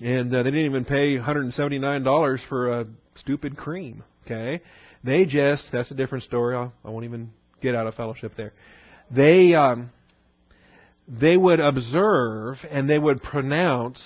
and 0.00 0.34
uh, 0.34 0.42
they 0.42 0.50
didn't 0.50 0.66
even 0.66 0.84
pay 0.86 1.16
179 1.16 2.02
dollars 2.02 2.40
for 2.48 2.80
a 2.80 2.86
stupid 3.16 3.56
cream. 3.56 4.02
Okay, 4.24 4.62
they 5.04 5.26
just 5.26 5.66
that's 5.70 5.90
a 5.90 5.94
different 5.94 6.24
story. 6.24 6.56
I'll, 6.56 6.72
I 6.82 6.88
won't 6.88 7.04
even 7.04 7.30
get 7.60 7.74
out 7.74 7.86
of 7.86 7.94
fellowship 7.94 8.32
there. 8.36 8.54
They 9.14 9.54
um, 9.54 9.90
they 11.08 11.36
would 11.36 11.60
observe 11.60 12.56
and 12.70 12.88
they 12.88 12.98
would 12.98 13.22
pronounce 13.22 14.00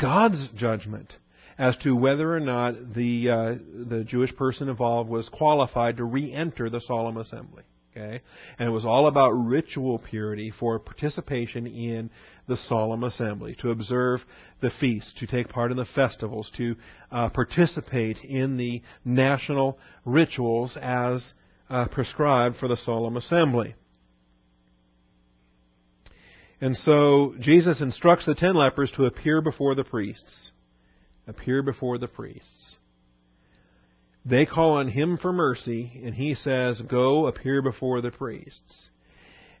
God's 0.00 0.48
judgment 0.56 1.12
as 1.58 1.76
to 1.78 1.96
whether 1.96 2.34
or 2.34 2.40
not 2.40 2.94
the 2.94 3.30
uh, 3.30 3.54
the 3.88 4.04
Jewish 4.04 4.34
person 4.36 4.68
involved 4.68 5.08
was 5.08 5.28
qualified 5.28 5.96
to 5.96 6.04
re-enter 6.04 6.68
the 6.68 6.80
solemn 6.80 7.16
assembly. 7.16 7.62
Okay, 7.96 8.20
and 8.58 8.68
it 8.68 8.72
was 8.72 8.84
all 8.84 9.06
about 9.06 9.30
ritual 9.30 9.98
purity 9.98 10.52
for 10.60 10.78
participation 10.78 11.66
in 11.66 12.10
the 12.46 12.56
solemn 12.56 13.02
assembly, 13.04 13.56
to 13.60 13.70
observe 13.70 14.20
the 14.60 14.70
feasts, 14.78 15.14
to 15.18 15.26
take 15.26 15.48
part 15.48 15.70
in 15.70 15.78
the 15.78 15.86
festivals, 15.86 16.50
to 16.58 16.76
uh, 17.10 17.30
participate 17.30 18.18
in 18.18 18.58
the 18.58 18.82
national 19.04 19.78
rituals 20.04 20.76
as 20.80 21.32
uh, 21.70 21.88
prescribed 21.88 22.56
for 22.56 22.68
the 22.68 22.76
solemn 22.76 23.16
assembly. 23.16 23.74
And 26.60 26.76
so 26.76 27.34
Jesus 27.40 27.80
instructs 27.80 28.26
the 28.26 28.34
ten 28.34 28.54
lepers 28.54 28.92
to 28.96 29.06
appear 29.06 29.40
before 29.40 29.74
the 29.74 29.84
priests 29.84 30.50
appear 31.26 31.62
before 31.62 31.98
the 31.98 32.08
priests. 32.08 32.76
They 34.24 34.44
call 34.44 34.72
on 34.72 34.88
him 34.88 35.18
for 35.18 35.32
mercy, 35.32 36.00
and 36.04 36.14
he 36.14 36.34
says, 36.34 36.80
Go 36.80 37.26
appear 37.26 37.62
before 37.62 38.00
the 38.00 38.10
priests. 38.10 38.90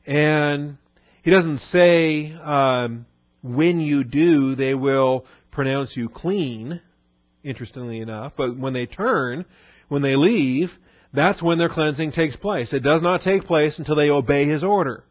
And 0.04 0.78
he 1.22 1.30
doesn't 1.30 1.58
say, 1.58 2.32
um, 2.32 3.06
When 3.42 3.80
you 3.80 4.02
do, 4.02 4.56
they 4.56 4.74
will 4.74 5.24
pronounce 5.52 5.96
you 5.96 6.08
clean, 6.08 6.80
interestingly 7.44 8.00
enough. 8.00 8.32
But 8.36 8.58
when 8.58 8.72
they 8.72 8.86
turn, 8.86 9.44
when 9.88 10.02
they 10.02 10.16
leave, 10.16 10.70
that's 11.12 11.42
when 11.42 11.58
their 11.58 11.68
cleansing 11.68 12.12
takes 12.12 12.36
place. 12.36 12.72
It 12.72 12.82
does 12.82 13.02
not 13.02 13.20
take 13.20 13.44
place 13.44 13.78
until 13.78 13.94
they 13.94 14.10
obey 14.10 14.46
his 14.46 14.64
order. 14.64 15.04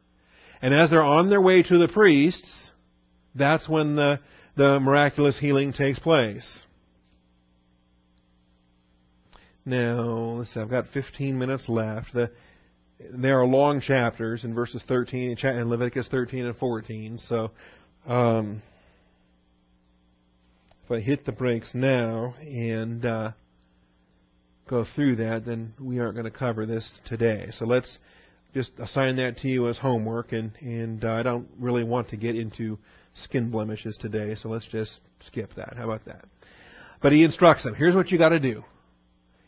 And 0.62 0.74
as 0.74 0.90
they're 0.90 1.02
on 1.02 1.30
their 1.30 1.42
way 1.42 1.64
to 1.64 1.78
the 1.78 1.88
priests, 1.88 2.72
that's 3.34 3.68
when 3.70 3.96
the 3.96 4.20
the 4.56 4.80
miraculous 4.80 5.40
healing 5.40 5.74
takes 5.74 6.00
place. 6.00 6.64
Now, 9.66 10.02
let's 10.38 10.54
see, 10.54 10.60
I've 10.60 10.70
got 10.70 10.86
15 10.94 11.38
minutes 11.38 11.68
left. 11.68 12.14
The, 12.14 12.32
there 13.12 13.40
are 13.40 13.46
long 13.46 13.82
chapters 13.82 14.44
in 14.44 14.54
verses 14.54 14.84
13 14.88 15.38
in 15.42 15.70
Leviticus 15.70 16.08
13 16.10 16.46
and 16.46 16.56
14. 16.56 17.20
So, 17.28 17.52
um, 18.06 18.62
if 20.86 20.92
I 20.92 21.00
hit 21.00 21.26
the 21.26 21.32
brakes 21.32 21.72
now 21.74 22.36
and 22.42 23.04
uh, 23.04 23.32
go 24.70 24.86
through 24.96 25.16
that, 25.18 25.44
then 25.44 25.74
we 25.80 26.00
aren't 26.00 26.14
going 26.14 26.32
to 26.32 26.38
cover 26.38 26.68
this 26.68 26.92
today. 27.08 27.48
So 27.58 27.66
let's 27.66 27.98
just 28.54 28.72
assign 28.78 29.16
that 29.16 29.38
to 29.38 29.48
you 29.48 29.68
as 29.68 29.80
homework, 29.80 30.32
and 30.32 30.52
and 30.62 31.04
uh, 31.04 31.14
I 31.14 31.24
don't 31.24 31.48
really 31.60 31.84
want 31.84 32.10
to 32.10 32.18
get 32.18 32.36
into 32.36 32.78
skin 33.24 33.50
blemishes 33.50 33.98
today, 33.98 34.36
so 34.36 34.50
let's 34.50 34.68
just 34.68 35.00
skip 35.22 35.52
that. 35.56 35.76
How 35.78 35.86
about 35.86 36.06
that? 36.06 36.26
But 37.02 37.12
he 37.12 37.24
instructs 37.24 37.64
them. 37.64 37.76
Here's 37.76 37.96
what 37.96 38.12
you 38.12 38.18
got 38.18 38.30
to 38.30 38.40
do. 38.40 38.64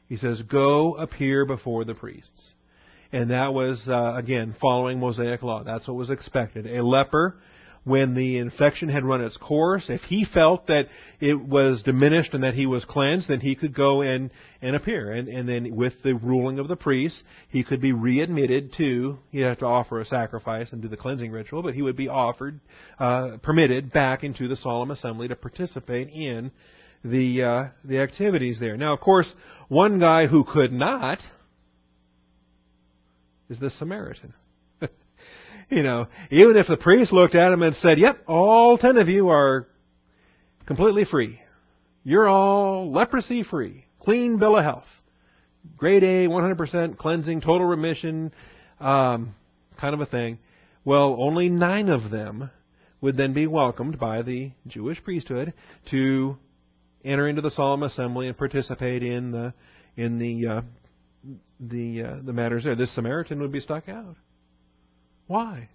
He 0.08 0.18
says, 0.18 0.42
"Go 0.44 0.96
appear 0.96 1.46
before 1.46 1.84
the 1.86 1.94
priests," 1.94 2.54
and 3.12 3.32
that 3.32 3.54
was 3.54 3.84
uh, 3.88 4.14
again 4.16 4.56
following 4.62 5.00
Mosaic 5.00 5.44
law. 5.44 5.64
That's 5.64 5.88
what 5.88 5.98
was 5.98 6.10
expected. 6.10 6.66
A 6.66 6.84
leper 6.84 7.38
when 7.88 8.16
the 8.16 8.38
infection 8.38 8.90
had 8.90 9.06
run 9.06 9.22
its 9.22 9.38
course, 9.38 9.86
if 9.88 10.02
he 10.02 10.26
felt 10.26 10.68
that 10.68 10.90
it 11.22 11.40
was 11.40 11.82
diminished 11.84 12.34
and 12.34 12.44
that 12.44 12.54
he 12.54 12.66
was 12.66 12.84
cleansed, 12.84 13.30
then 13.30 13.40
he 13.40 13.56
could 13.56 13.74
go 13.74 14.02
and, 14.02 14.30
and 14.62 14.76
appear. 14.76 15.10
And, 15.14 15.30
and 15.30 15.48
then 15.48 15.74
with 15.74 15.94
the 16.04 16.14
ruling 16.16 16.60
of 16.60 16.68
the 16.68 16.76
priest, 16.76 17.24
he 17.48 17.64
could 17.64 17.80
be 17.80 17.94
readmitted 17.94 18.74
to, 18.74 19.20
he'd 19.32 19.40
have 19.42 19.60
to 19.60 19.66
offer 19.66 20.02
a 20.02 20.06
sacrifice 20.06 20.68
and 20.74 20.82
do 20.82 20.90
the 20.90 20.98
cleansing 20.98 21.32
ritual, 21.32 21.64
but 21.64 21.76
he 21.76 21.82
would 21.82 21.96
be 21.96 22.10
offered, 22.10 22.60
uh, 23.00 23.38
permitted 23.42 23.94
back 23.94 24.22
into 24.22 24.50
the 24.50 24.58
solemn 24.58 24.92
assembly 24.92 25.30
to 25.30 25.36
participate 25.38 26.10
in 26.10 26.52
the, 27.06 27.42
uh, 27.42 27.64
the 27.86 28.00
activities 28.00 28.60
there. 28.60 28.76
Now, 28.76 28.92
of 28.92 29.00
course, 29.00 29.34
one 29.70 29.98
guy 29.98 30.28
who 30.28 30.44
could 30.44 30.74
not 30.74 31.20
is 33.50 33.60
the 33.60 33.70
Samaritan 33.70 34.34
you 35.70 35.84
know, 35.84 36.08
even 36.32 36.58
if 36.58 36.68
the 36.68 36.78
priest 36.78 37.12
looked 37.12 37.36
at 37.36 37.52
him 37.52 37.62
and 37.62 37.76
said, 37.76 38.00
"Yep, 38.00 38.24
all 38.28 38.78
ten 38.78 38.98
of 38.98 39.08
you 39.10 39.30
are 39.30 39.68
completely 40.66 41.06
free. 41.06 41.40
You're 42.04 42.28
all 42.28 42.92
leprosy 42.92 43.44
free, 43.44 43.86
clean 44.00 44.38
bill 44.38 44.58
of 44.58 44.64
health, 44.64 44.88
grade 45.76 46.04
A, 46.04 46.28
100% 46.28 46.98
cleansing, 46.98 47.42
total 47.42 47.68
remission, 47.68 48.32
um, 48.80 49.36
kind 49.80 49.94
of 49.94 50.02
a 50.02 50.06
thing." 50.06 50.40
Well, 50.86 51.18
only 51.20 51.50
nine 51.50 51.90
of 51.90 52.12
them 52.12 52.50
would 53.02 53.18
then 53.18 53.34
be 53.34 53.46
welcomed 53.46 54.00
by 54.00 54.22
the 54.22 54.52
Jewish 54.68 55.04
priesthood 55.04 55.54
to 55.92 56.38
enter 57.04 57.28
into 57.28 57.42
the 57.42 57.52
solemn 57.52 57.84
assembly 57.84 58.28
and 58.28 58.38
participate 58.38 59.04
in 59.04 59.32
the 59.32 59.54
in 59.98 60.18
the 60.20 60.48
uh, 60.48 60.62
the 61.60 62.04
uh, 62.04 62.16
the 62.24 62.34
matters 62.34 62.64
there. 62.64 62.76
This 62.76 62.94
Samaritan 62.96 63.42
would 63.42 63.52
be 63.52 63.60
stuck 63.60 63.90
out. 63.90 64.16
Why? 65.28 65.70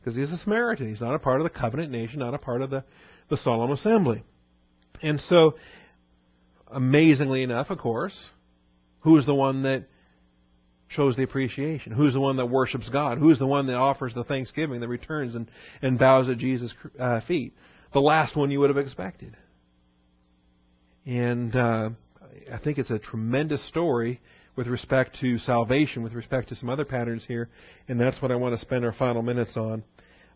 Because 0.00 0.16
he's 0.16 0.30
a 0.30 0.38
Samaritan. 0.38 0.88
He's 0.88 1.00
not 1.00 1.14
a 1.14 1.18
part 1.18 1.40
of 1.40 1.44
the 1.44 1.50
covenant 1.50 1.90
nation, 1.90 2.20
not 2.20 2.34
a 2.34 2.38
part 2.38 2.62
of 2.62 2.70
the, 2.70 2.84
the 3.28 3.36
solemn 3.36 3.72
assembly. 3.72 4.24
And 5.02 5.20
so, 5.20 5.56
amazingly 6.68 7.42
enough, 7.42 7.70
of 7.70 7.78
course, 7.78 8.16
who's 9.00 9.26
the 9.26 9.34
one 9.34 9.64
that 9.64 9.86
shows 10.88 11.16
the 11.16 11.24
appreciation? 11.24 11.92
Who's 11.92 12.14
the 12.14 12.20
one 12.20 12.36
that 12.36 12.46
worships 12.46 12.88
God? 12.88 13.18
Who's 13.18 13.38
the 13.38 13.46
one 13.46 13.66
that 13.66 13.74
offers 13.74 14.14
the 14.14 14.24
thanksgiving, 14.24 14.80
that 14.80 14.88
returns 14.88 15.34
and, 15.34 15.50
and 15.82 15.98
bows 15.98 16.28
at 16.28 16.38
Jesus' 16.38 16.72
uh, 16.98 17.20
feet? 17.26 17.54
The 17.92 18.00
last 18.00 18.36
one 18.36 18.50
you 18.50 18.60
would 18.60 18.70
have 18.70 18.78
expected. 18.78 19.36
And 21.04 21.54
uh, 21.54 21.90
I 22.52 22.58
think 22.58 22.78
it's 22.78 22.90
a 22.90 22.98
tremendous 22.98 23.66
story 23.68 24.20
with 24.56 24.66
respect 24.66 25.18
to 25.20 25.38
salvation, 25.38 26.02
with 26.02 26.14
respect 26.14 26.48
to 26.48 26.54
some 26.56 26.70
other 26.70 26.84
patterns 26.84 27.24
here, 27.28 27.48
and 27.88 28.00
that's 28.00 28.20
what 28.20 28.32
I 28.32 28.36
want 28.36 28.54
to 28.54 28.60
spend 28.60 28.84
our 28.84 28.92
final 28.92 29.22
minutes 29.22 29.56
on. 29.56 29.84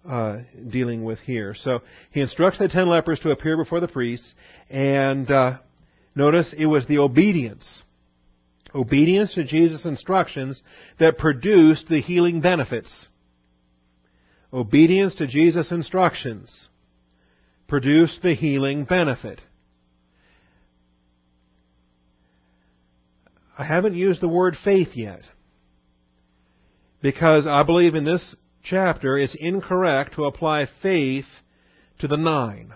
Uh, 0.02 0.38
dealing 0.70 1.04
with 1.04 1.18
here. 1.18 1.54
So 1.54 1.82
he 2.10 2.22
instructs 2.22 2.58
the 2.58 2.68
ten 2.68 2.88
lepers 2.88 3.20
to 3.20 3.32
appear 3.32 3.58
before 3.58 3.80
the 3.80 3.86
priests, 3.86 4.32
and 4.70 5.30
uh, 5.30 5.58
notice 6.14 6.54
it 6.56 6.64
was 6.64 6.86
the 6.86 6.96
obedience, 6.96 7.82
obedience 8.74 9.34
to 9.34 9.44
Jesus' 9.44 9.84
instructions 9.84 10.62
that 10.98 11.18
produced 11.18 11.88
the 11.90 12.00
healing 12.00 12.40
benefits. 12.40 13.08
Obedience 14.50 15.14
to 15.16 15.26
Jesus' 15.26 15.70
instructions 15.70 16.70
produced 17.68 18.22
the 18.22 18.34
healing 18.34 18.84
benefit. 18.84 19.42
I 23.58 23.64
haven't 23.64 23.94
used 23.94 24.20
the 24.20 24.28
word 24.28 24.56
faith 24.62 24.90
yet. 24.94 25.22
Because 27.02 27.46
I 27.46 27.62
believe 27.62 27.94
in 27.94 28.04
this 28.04 28.34
chapter 28.62 29.16
it's 29.16 29.36
incorrect 29.38 30.14
to 30.14 30.24
apply 30.24 30.66
faith 30.82 31.26
to 32.00 32.08
the 32.08 32.16
nine. 32.16 32.72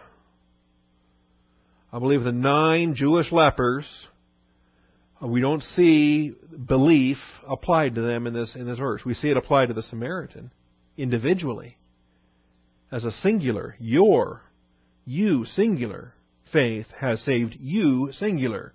I 1.92 1.98
believe 1.98 2.24
the 2.24 2.32
nine 2.32 2.94
Jewish 2.96 3.30
lepers, 3.30 3.86
uh, 5.22 5.28
we 5.28 5.40
don't 5.40 5.62
see 5.62 6.34
belief 6.66 7.18
applied 7.46 7.94
to 7.94 8.00
them 8.00 8.26
in 8.26 8.34
this, 8.34 8.56
in 8.56 8.66
this 8.66 8.78
verse. 8.78 9.04
We 9.04 9.14
see 9.14 9.30
it 9.30 9.36
applied 9.36 9.66
to 9.66 9.74
the 9.74 9.82
Samaritan 9.82 10.50
individually 10.96 11.76
as 12.90 13.04
a 13.04 13.12
singular. 13.12 13.76
Your, 13.78 14.42
you, 15.04 15.44
singular, 15.44 16.14
faith 16.52 16.86
has 16.98 17.20
saved 17.22 17.56
you, 17.60 18.10
singular. 18.12 18.72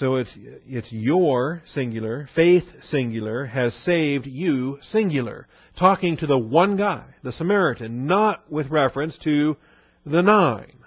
So 0.00 0.14
it's, 0.14 0.30
it's 0.66 0.90
your 0.90 1.62
singular, 1.66 2.26
faith 2.34 2.64
singular, 2.84 3.44
has 3.44 3.74
saved 3.74 4.26
you 4.26 4.78
singular. 4.80 5.46
Talking 5.78 6.16
to 6.16 6.26
the 6.26 6.38
one 6.38 6.78
guy, 6.78 7.04
the 7.22 7.32
Samaritan, 7.32 8.06
not 8.06 8.50
with 8.50 8.70
reference 8.70 9.18
to 9.24 9.58
the 10.06 10.22
nine. 10.22 10.78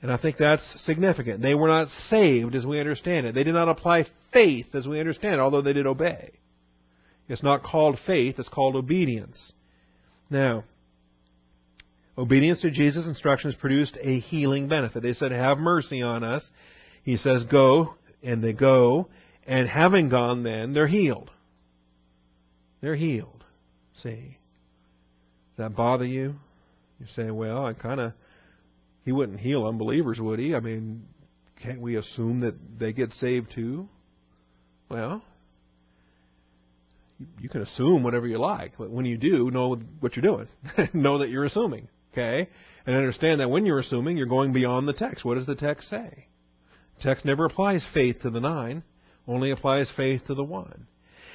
And 0.00 0.10
I 0.10 0.16
think 0.16 0.38
that's 0.38 0.82
significant. 0.86 1.42
They 1.42 1.54
were 1.54 1.68
not 1.68 1.88
saved 2.08 2.54
as 2.54 2.64
we 2.64 2.80
understand 2.80 3.26
it. 3.26 3.34
They 3.34 3.44
did 3.44 3.52
not 3.52 3.68
apply 3.68 4.06
faith 4.32 4.74
as 4.74 4.88
we 4.88 4.98
understand 4.98 5.34
it, 5.34 5.40
although 5.40 5.60
they 5.60 5.74
did 5.74 5.86
obey. 5.86 6.30
It's 7.28 7.42
not 7.42 7.62
called 7.62 7.98
faith, 8.06 8.38
it's 8.38 8.48
called 8.48 8.76
obedience. 8.76 9.52
Now, 10.30 10.64
obedience 12.16 12.62
to 12.62 12.70
Jesus' 12.70 13.06
instructions 13.06 13.54
produced 13.56 13.98
a 14.00 14.20
healing 14.20 14.68
benefit. 14.68 15.02
They 15.02 15.12
said, 15.12 15.32
Have 15.32 15.58
mercy 15.58 16.00
on 16.00 16.24
us. 16.24 16.50
He 17.02 17.16
says, 17.16 17.44
Go, 17.44 17.94
and 18.22 18.42
they 18.42 18.52
go, 18.52 19.08
and 19.46 19.68
having 19.68 20.08
gone 20.08 20.42
then, 20.42 20.72
they're 20.72 20.86
healed. 20.86 21.30
They're 22.80 22.96
healed. 22.96 23.44
See? 24.02 24.38
Does 25.56 25.58
that 25.58 25.76
bother 25.76 26.04
you? 26.04 26.36
You 27.00 27.06
say, 27.14 27.30
Well, 27.30 27.66
I 27.66 27.72
kind 27.72 28.00
of. 28.00 28.12
He 29.04 29.10
wouldn't 29.10 29.40
heal 29.40 29.66
unbelievers, 29.66 30.20
would 30.20 30.38
he? 30.38 30.54
I 30.54 30.60
mean, 30.60 31.06
can't 31.60 31.80
we 31.80 31.96
assume 31.96 32.40
that 32.40 32.54
they 32.78 32.92
get 32.92 33.12
saved 33.14 33.52
too? 33.52 33.88
Well, 34.88 35.24
you 37.40 37.48
can 37.48 37.62
assume 37.62 38.02
whatever 38.02 38.26
you 38.26 38.38
like, 38.38 38.72
but 38.78 38.90
when 38.90 39.04
you 39.04 39.16
do, 39.16 39.50
know 39.50 39.76
what 40.00 40.16
you're 40.16 40.22
doing. 40.22 40.48
know 40.92 41.18
that 41.18 41.30
you're 41.30 41.44
assuming, 41.44 41.88
okay? 42.12 42.48
And 42.86 42.96
understand 42.96 43.40
that 43.40 43.50
when 43.50 43.66
you're 43.66 43.78
assuming, 43.78 44.16
you're 44.16 44.26
going 44.26 44.52
beyond 44.52 44.86
the 44.86 44.92
text. 44.92 45.24
What 45.24 45.34
does 45.34 45.46
the 45.46 45.54
text 45.54 45.88
say? 45.88 46.26
Text 47.00 47.24
never 47.24 47.44
applies 47.44 47.84
faith 47.92 48.20
to 48.22 48.30
the 48.30 48.40
nine, 48.40 48.82
only 49.26 49.50
applies 49.50 49.90
faith 49.96 50.24
to 50.26 50.34
the 50.34 50.44
one. 50.44 50.86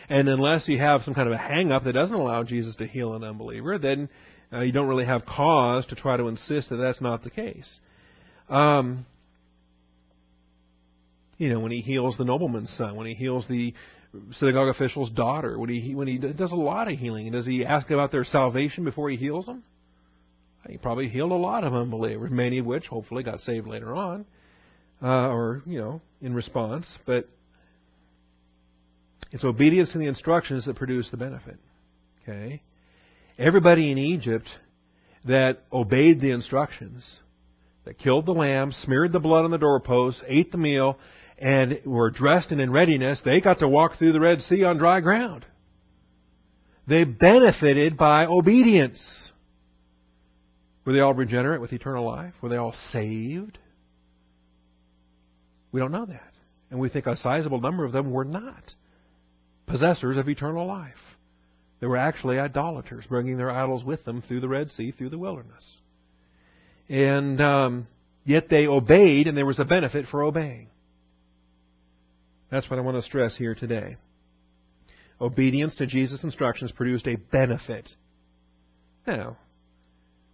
And 0.10 0.30
unless 0.30 0.68
you 0.68 0.78
have 0.78 1.01
some 1.03 1.14
kind 1.14 1.28
of 1.28 1.34
a 1.34 1.38
hang 1.38 1.72
up 1.72 1.84
that 1.84 1.93
doesn't 1.93 2.16
allow 2.16 2.43
Jesus 2.43 2.76
to 2.78 2.88
heal 2.88 3.14
an 3.14 3.24
unbeliever, 3.24 3.78
then 3.78 4.10
uh, 4.53 4.62
you 4.62 4.72
don't 4.72 4.88
really 4.88 5.05
have 5.05 5.26
cause 5.26 5.86
to 5.88 5.95
try 5.95 6.16
to 6.16 6.28
insist 6.28 6.70
that 6.70 6.78
that's 6.78 7.01
not 7.01 7.24
the 7.24 7.30
case. 7.30 7.80
Um, 8.47 9.05
you 11.38 11.49
know, 11.49 11.60
when 11.60 11.72
he 11.72 11.82
heals 11.82 12.16
the 12.18 12.24
nobleman's 12.24 12.74
son, 12.78 12.95
when 12.95 13.08
he 13.08 13.14
heals 13.14 13.45
the 13.49 13.74
synagogue 14.34 14.70
official's 14.70 15.10
daughter, 15.12 15.60
when 15.60 15.70
he 15.70 15.93
when 15.93 16.08
he 16.08 16.18
does 16.18 16.51
a 16.51 16.55
lot 16.55 16.91
of 16.91 16.97
healing, 16.97 17.32
does 17.32 17.45
he 17.45 17.66
ask 17.66 17.89
about 17.91 18.12
their 18.12 18.24
salvation 18.24 18.86
before 18.86 19.10
he 19.10 19.18
heals 19.18 19.45
them? 19.45 19.64
He 20.68 20.78
probably 20.78 21.08
healed 21.08 21.32
a 21.32 21.36
lot 21.36 21.64
of 21.64 21.74
unbelievers, 21.74 22.32
many 22.32 22.58
of 22.58 22.66
which 22.66 22.88
hopefully 22.88 23.24
got 23.24 23.39
saved 23.41 23.68
later 23.68 23.95
on, 23.95 24.26
uh, 25.02 25.30
or 25.30 25.62
you 25.66 25.80
know, 25.80 26.02
in 26.22 26.34
response. 26.34 26.88
But 27.06 27.28
it's 29.32 29.43
obedience 29.43 29.91
to 29.91 29.98
the 29.98 30.08
instructions 30.08 30.66
that 30.66 30.76
produce 30.76 31.10
the 31.12 31.18
benefit. 31.18 31.58
Okay, 32.24 32.62
everybody 33.38 33.91
in 33.91 33.98
Egypt 33.98 34.48
that 35.26 35.64
obeyed 35.72 36.22
the 36.22 36.32
instructions, 36.32 37.20
that 37.86 37.98
killed 37.98 38.26
the 38.26 38.32
lamb, 38.32 38.72
smeared 38.84 39.12
the 39.12 39.20
blood 39.20 39.45
on 39.45 39.52
the 39.52 39.58
doorpost, 39.58 40.22
ate 40.28 40.52
the 40.52 40.58
meal, 40.58 40.98
and 41.38 41.80
were 41.86 42.10
dressed 42.10 42.52
and 42.52 42.60
in 42.60 42.72
readiness, 42.72 43.22
they 43.24 43.41
got 43.41 43.60
to 43.60 43.68
walk 43.68 43.98
through 43.98 44.14
the 44.14 44.20
Red 44.20 44.41
Sea 44.41 44.64
on 44.64 44.78
dry 44.78 45.02
ground. 45.02 45.45
They 46.88 47.04
benefited 47.04 47.98
by 47.98 48.26
obedience. 48.26 49.02
Were 50.86 50.93
they 50.93 51.02
all 51.02 51.14
regenerate 51.14 51.60
with 51.60 51.74
eternal 51.74 52.06
life? 52.06 52.34
Were 52.41 52.50
they 52.50 52.56
all 52.56 52.74
saved? 52.91 53.58
We 55.72 55.80
don't 55.80 55.91
know 55.91 56.05
that. 56.05 56.34
And 56.70 56.80
we 56.80 56.89
think 56.89 57.05
a 57.05 57.18
sizable 57.18 57.61
number 57.61 57.86
of 57.86 57.91
them 57.91 58.11
were 58.11 58.26
not 58.26 58.74
possessors 59.68 60.18
of 60.18 60.30
eternal 60.30 60.65
life. 60.65 60.93
They 61.80 61.88
were 61.88 61.97
actually 61.97 62.39
idolaters, 62.39 63.05
bringing 63.07 63.38
their 63.38 63.51
idols 63.51 63.84
with 63.84 64.03
them 64.03 64.24
through 64.28 64.39
the 64.39 64.47
Red 64.47 64.70
Sea, 64.72 64.91
through 64.91 65.09
the 65.09 65.18
wilderness. 65.18 65.78
And 66.89 67.39
um, 67.39 67.88
yet 68.26 68.49
they 68.49 68.65
obeyed, 68.65 69.28
and 69.28 69.38
there 69.38 69.45
was 69.45 69.59
a 69.59 69.65
benefit 69.65 70.07
for 70.09 70.24
obeying. 70.24 70.70
That's 72.49 72.70
what 72.70 72.80
I 72.80 72.82
want 72.82 72.97
to 72.97 73.03
stress 73.03 73.38
here 73.38 73.55
today. 73.55 73.97
Obedience 75.20 75.76
to 75.76 75.86
Jesus' 75.86 76.24
instructions 76.24 76.72
produced 76.72 77.07
a 77.07 77.15
benefit. 77.15 77.89
Now, 79.05 79.38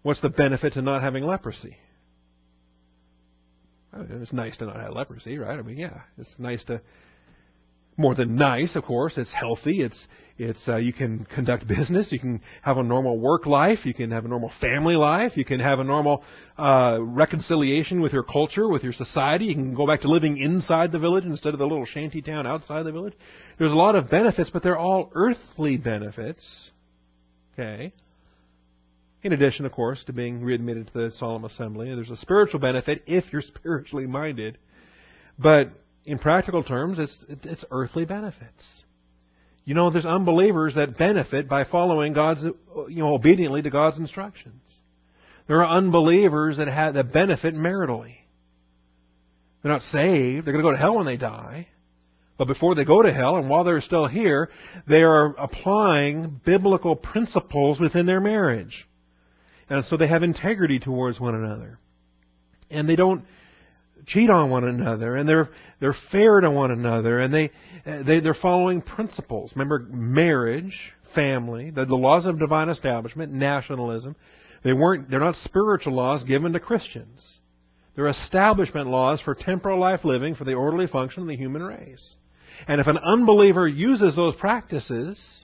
what's 0.04 0.22
the 0.22 0.30
benefit 0.30 0.74
to 0.74 0.82
not 0.82 1.02
having 1.02 1.26
leprosy? 1.26 1.78
It's 3.96 4.34
nice 4.34 4.58
to 4.58 4.66
not 4.66 4.78
have 4.78 4.94
leprosy, 4.94 5.38
right? 5.38 5.58
I 5.58 5.62
mean, 5.62 5.78
yeah, 5.78 6.02
it's 6.18 6.34
nice 6.38 6.64
to 6.66 6.82
more 7.98 8.16
than 8.16 8.36
nice, 8.36 8.76
of 8.76 8.84
course. 8.84 9.18
It's 9.18 9.34
healthy. 9.34 9.82
It's 9.82 10.08
it's 10.38 10.68
uh, 10.68 10.78
you 10.78 10.94
can 10.94 11.26
conduct 11.26 11.68
business. 11.68 12.12
You 12.12 12.20
can 12.20 12.42
have 12.64 12.78
a 12.78 12.84
normal 12.84 13.20
work 13.20 13.46
life. 13.46 13.80
You 13.84 13.94
can 13.94 14.12
have 14.12 14.26
a 14.26 14.28
normal 14.28 14.52
family 14.60 14.96
life. 14.96 15.34
You 15.36 15.46
can 15.46 15.60
have 15.60 15.80
a 15.80 15.84
normal 15.84 16.24
uh, 16.58 16.98
reconciliation 17.00 18.02
with 18.02 18.14
your 18.14 18.24
culture, 18.24 18.68
with 18.68 18.84
your 18.84 18.94
society. 18.94 19.46
You 19.46 19.56
can 19.56 19.76
go 19.76 19.86
back 19.86 20.02
to 20.02 20.08
living 20.10 20.38
inside 20.38 20.92
the 20.92 21.00
village 21.00 21.26
instead 21.26 21.54
of 21.54 21.60
the 21.60 21.68
little 21.68 21.86
shanty 21.86 22.22
town 22.22 22.48
outside 22.48 22.84
the 22.84 22.92
village. 22.92 23.14
There's 23.60 23.72
a 23.72 23.76
lot 23.76 23.96
of 23.96 24.10
benefits, 24.10 24.50
but 24.52 24.64
they're 24.64 24.78
all 24.78 25.12
earthly 25.14 25.78
benefits. 25.78 26.72
Okay. 27.54 27.94
In 29.24 29.32
addition, 29.32 29.66
of 29.66 29.72
course, 29.72 30.04
to 30.06 30.14
being 30.14 30.44
readmitted 30.44 30.88
to 30.88 30.94
the 30.94 31.12
solemn 31.18 31.46
assembly, 31.46 31.94
there's 31.96 32.10
a 32.10 32.18
spiritual 32.18 32.60
benefit 32.60 33.04
if 33.08 33.24
you're 33.32 33.42
spiritually 33.56 34.06
minded. 34.06 34.58
But 35.40 35.72
in 36.06 36.20
practical 36.20 36.64
terms, 36.64 37.00
it's, 37.00 37.18
it's 37.30 37.66
earthly 37.72 38.06
benefits. 38.06 38.84
You 39.66 39.76
know, 39.76 39.90
there's 39.90 40.06
unbelievers 40.06 40.76
that 40.76 40.98
benefit 40.98 41.48
by 41.48 41.64
following 41.64 42.12
God's, 42.12 42.44
you 42.44 42.98
know, 42.98 43.14
obediently 43.14 43.62
to 43.62 43.70
God's 43.70 43.98
instructions. 43.98 44.62
There 45.48 45.64
are 45.64 45.78
unbelievers 45.78 46.58
that 46.58 46.68
have, 46.68 46.96
that 46.96 47.14
benefit 47.14 47.56
maritally. 47.56 48.16
They're 49.62 49.72
not 49.72 49.82
saved. 49.84 50.46
They're 50.46 50.54
going 50.54 50.64
to 50.66 50.70
go 50.70 50.72
to 50.72 50.78
hell 50.78 50.98
when 50.98 51.06
they 51.06 51.16
die. 51.16 51.68
But 52.38 52.48
before 52.48 52.76
they 52.76 52.84
go 52.84 53.02
to 53.02 53.14
hell, 53.14 53.38
and 53.38 53.50
while 53.50 53.64
they're 53.64 53.80
still 53.80 54.08
here, 54.08 54.50
they 54.88 55.04
are 55.04 55.28
applying 55.38 56.42
biblical 56.46 56.96
principles 56.96 57.80
within 57.80 58.06
their 58.06 58.20
marriage. 58.20 58.86
And 59.74 59.84
so 59.86 59.98
they 59.98 60.08
have 60.08 60.22
integrity 60.22 60.78
towards 60.78 61.20
one 61.20 61.34
another. 61.34 61.80
And 62.70 62.88
they 62.88 62.96
don't 62.96 63.26
cheat 64.06 64.30
on 64.30 64.50
one 64.52 64.66
another 64.66 65.16
and 65.16 65.28
they're 65.28 65.50
they're 65.80 65.96
fair 66.12 66.42
to 66.42 66.52
one 66.52 66.72
another 66.72 67.20
and 67.20 67.34
they 67.34 67.50
uh, 67.86 68.04
they 68.04 68.20
they're 68.20 68.36
following 68.36 68.82
principles. 68.82 69.52
Remember 69.56 69.80
marriage, 69.90 70.78
family, 71.16 71.72
the, 71.72 71.86
the 71.86 71.96
laws 71.96 72.28
of 72.28 72.38
divine 72.38 72.70
establishment, 72.70 73.34
nationalism. 73.34 74.16
They 74.64 74.74
weren't 74.74 75.10
they're 75.10 75.20
not 75.20 75.36
spiritual 75.38 75.94
laws 75.94 76.24
given 76.24 76.54
to 76.54 76.60
Christians. 76.60 77.40
They're 77.96 78.10
establishment 78.10 78.90
laws 78.90 79.22
for 79.22 79.34
temporal 79.34 79.80
life 79.80 80.06
living 80.06 80.36
for 80.36 80.44
the 80.44 80.54
orderly 80.54 80.86
function 80.86 81.24
of 81.24 81.28
the 81.28 81.36
human 81.36 81.64
race. 81.64 82.16
And 82.68 82.80
if 82.80 82.86
an 82.86 83.00
unbeliever 83.00 83.68
uses 83.68 84.16
those 84.16 84.36
practices, 84.36 85.43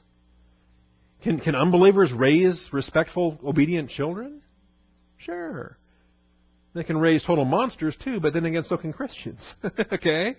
can, 1.23 1.39
can 1.39 1.55
unbelievers 1.55 2.11
raise 2.13 2.61
respectful, 2.71 3.39
obedient 3.45 3.89
children? 3.89 4.41
Sure. 5.17 5.77
They 6.73 6.83
can 6.83 6.97
raise 6.97 7.23
total 7.23 7.45
monsters 7.45 7.97
too, 8.03 8.19
but 8.19 8.33
then 8.33 8.45
again, 8.45 8.63
so 8.67 8.77
can 8.77 8.93
Christians. 8.93 9.41
okay? 9.93 10.35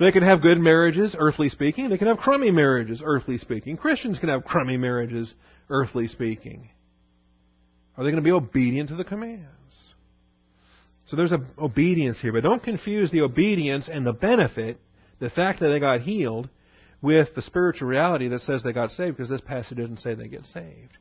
They 0.00 0.10
can 0.10 0.22
have 0.22 0.42
good 0.42 0.58
marriages, 0.58 1.14
earthly 1.16 1.48
speaking. 1.50 1.88
They 1.90 1.98
can 1.98 2.08
have 2.08 2.16
crummy 2.16 2.50
marriages, 2.50 3.02
earthly 3.04 3.38
speaking. 3.38 3.76
Christians 3.76 4.18
can 4.18 4.30
have 4.30 4.44
crummy 4.44 4.76
marriages, 4.76 5.32
earthly 5.68 6.08
speaking. 6.08 6.70
Are 7.96 8.02
they 8.02 8.10
going 8.10 8.22
to 8.22 8.26
be 8.26 8.32
obedient 8.32 8.88
to 8.88 8.96
the 8.96 9.04
commands? 9.04 9.46
So 11.06 11.16
there's 11.16 11.32
a 11.32 11.44
obedience 11.58 12.18
here, 12.20 12.32
but 12.32 12.42
don't 12.42 12.62
confuse 12.62 13.10
the 13.10 13.20
obedience 13.20 13.88
and 13.92 14.06
the 14.06 14.14
benefit, 14.14 14.78
the 15.20 15.28
fact 15.28 15.60
that 15.60 15.68
they 15.68 15.78
got 15.78 16.00
healed, 16.00 16.48
with 17.02 17.34
the 17.34 17.42
spiritual 17.42 17.88
reality 17.88 18.28
that 18.28 18.40
says 18.42 18.62
they 18.62 18.72
got 18.72 18.92
saved, 18.92 19.16
because 19.16 19.28
this 19.28 19.40
passage 19.42 19.76
doesn't 19.76 19.98
say 19.98 20.14
they 20.14 20.28
get 20.28 20.46
saved. 20.46 20.96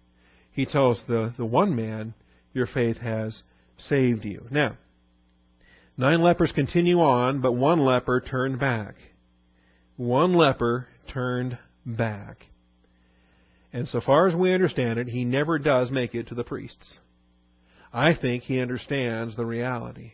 He 0.51 0.65
tells 0.65 1.01
the, 1.07 1.33
the 1.37 1.45
one 1.45 1.75
man, 1.75 2.13
Your 2.53 2.67
faith 2.67 2.97
has 2.97 3.43
saved 3.77 4.25
you. 4.25 4.47
Now, 4.49 4.77
nine 5.95 6.21
lepers 6.21 6.51
continue 6.51 6.99
on, 6.99 7.39
but 7.39 7.53
one 7.53 7.85
leper 7.85 8.19
turned 8.19 8.59
back. 8.59 8.95
One 9.95 10.33
leper 10.33 10.87
turned 11.13 11.57
back. 11.85 12.47
And 13.71 13.87
so 13.87 14.01
far 14.01 14.27
as 14.27 14.35
we 14.35 14.53
understand 14.53 14.99
it, 14.99 15.07
he 15.07 15.23
never 15.23 15.57
does 15.57 15.91
make 15.91 16.13
it 16.13 16.27
to 16.27 16.35
the 16.35 16.43
priests. 16.43 16.97
I 17.93 18.15
think 18.15 18.43
he 18.43 18.59
understands 18.59 19.35
the 19.35 19.45
reality. 19.45 20.13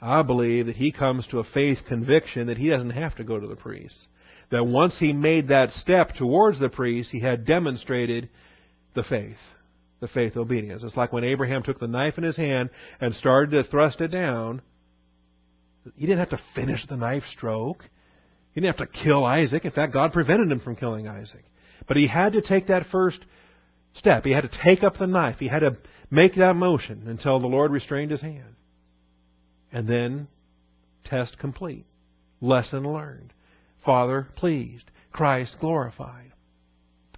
I 0.00 0.22
believe 0.22 0.66
that 0.66 0.76
he 0.76 0.92
comes 0.92 1.26
to 1.28 1.38
a 1.38 1.44
faith 1.44 1.78
conviction 1.88 2.46
that 2.46 2.58
he 2.58 2.68
doesn't 2.68 2.90
have 2.90 3.16
to 3.16 3.24
go 3.24 3.38
to 3.38 3.46
the 3.46 3.56
priests. 3.56 4.06
That 4.50 4.66
once 4.66 4.98
he 4.98 5.12
made 5.12 5.48
that 5.48 5.70
step 5.70 6.14
towards 6.14 6.60
the 6.60 6.68
priest, 6.68 7.10
he 7.10 7.20
had 7.20 7.46
demonstrated 7.46 8.28
the 8.94 9.02
faith 9.02 9.36
the 10.00 10.08
faith 10.08 10.36
obedience. 10.36 10.82
It's 10.82 10.96
like 10.96 11.12
when 11.12 11.24
Abraham 11.24 11.62
took 11.62 11.80
the 11.80 11.88
knife 11.88 12.18
in 12.18 12.24
his 12.24 12.36
hand 12.36 12.70
and 13.00 13.14
started 13.14 13.50
to 13.52 13.68
thrust 13.68 14.00
it 14.00 14.08
down. 14.08 14.62
He 15.96 16.06
didn't 16.06 16.18
have 16.18 16.30
to 16.30 16.40
finish 16.54 16.84
the 16.86 16.96
knife 16.96 17.22
stroke. 17.32 17.82
He 18.52 18.60
didn't 18.60 18.76
have 18.76 18.88
to 18.88 19.04
kill 19.04 19.24
Isaac. 19.24 19.64
In 19.64 19.70
fact, 19.70 19.92
God 19.92 20.12
prevented 20.12 20.50
him 20.50 20.60
from 20.60 20.76
killing 20.76 21.08
Isaac. 21.08 21.44
But 21.86 21.96
he 21.96 22.08
had 22.08 22.32
to 22.34 22.42
take 22.42 22.66
that 22.66 22.86
first 22.90 23.20
step. 23.94 24.24
He 24.24 24.32
had 24.32 24.42
to 24.42 24.58
take 24.64 24.82
up 24.82 24.96
the 24.98 25.06
knife. 25.06 25.36
He 25.38 25.48
had 25.48 25.60
to 25.60 25.76
make 26.10 26.34
that 26.36 26.56
motion 26.56 27.04
until 27.06 27.38
the 27.38 27.46
Lord 27.46 27.70
restrained 27.70 28.10
his 28.10 28.22
hand. 28.22 28.56
And 29.72 29.88
then, 29.88 30.28
test 31.04 31.38
complete. 31.38 31.86
Lesson 32.40 32.90
learned. 32.90 33.32
Father 33.86 34.28
pleased. 34.36 34.90
Christ 35.12 35.56
glorified. 35.60 36.32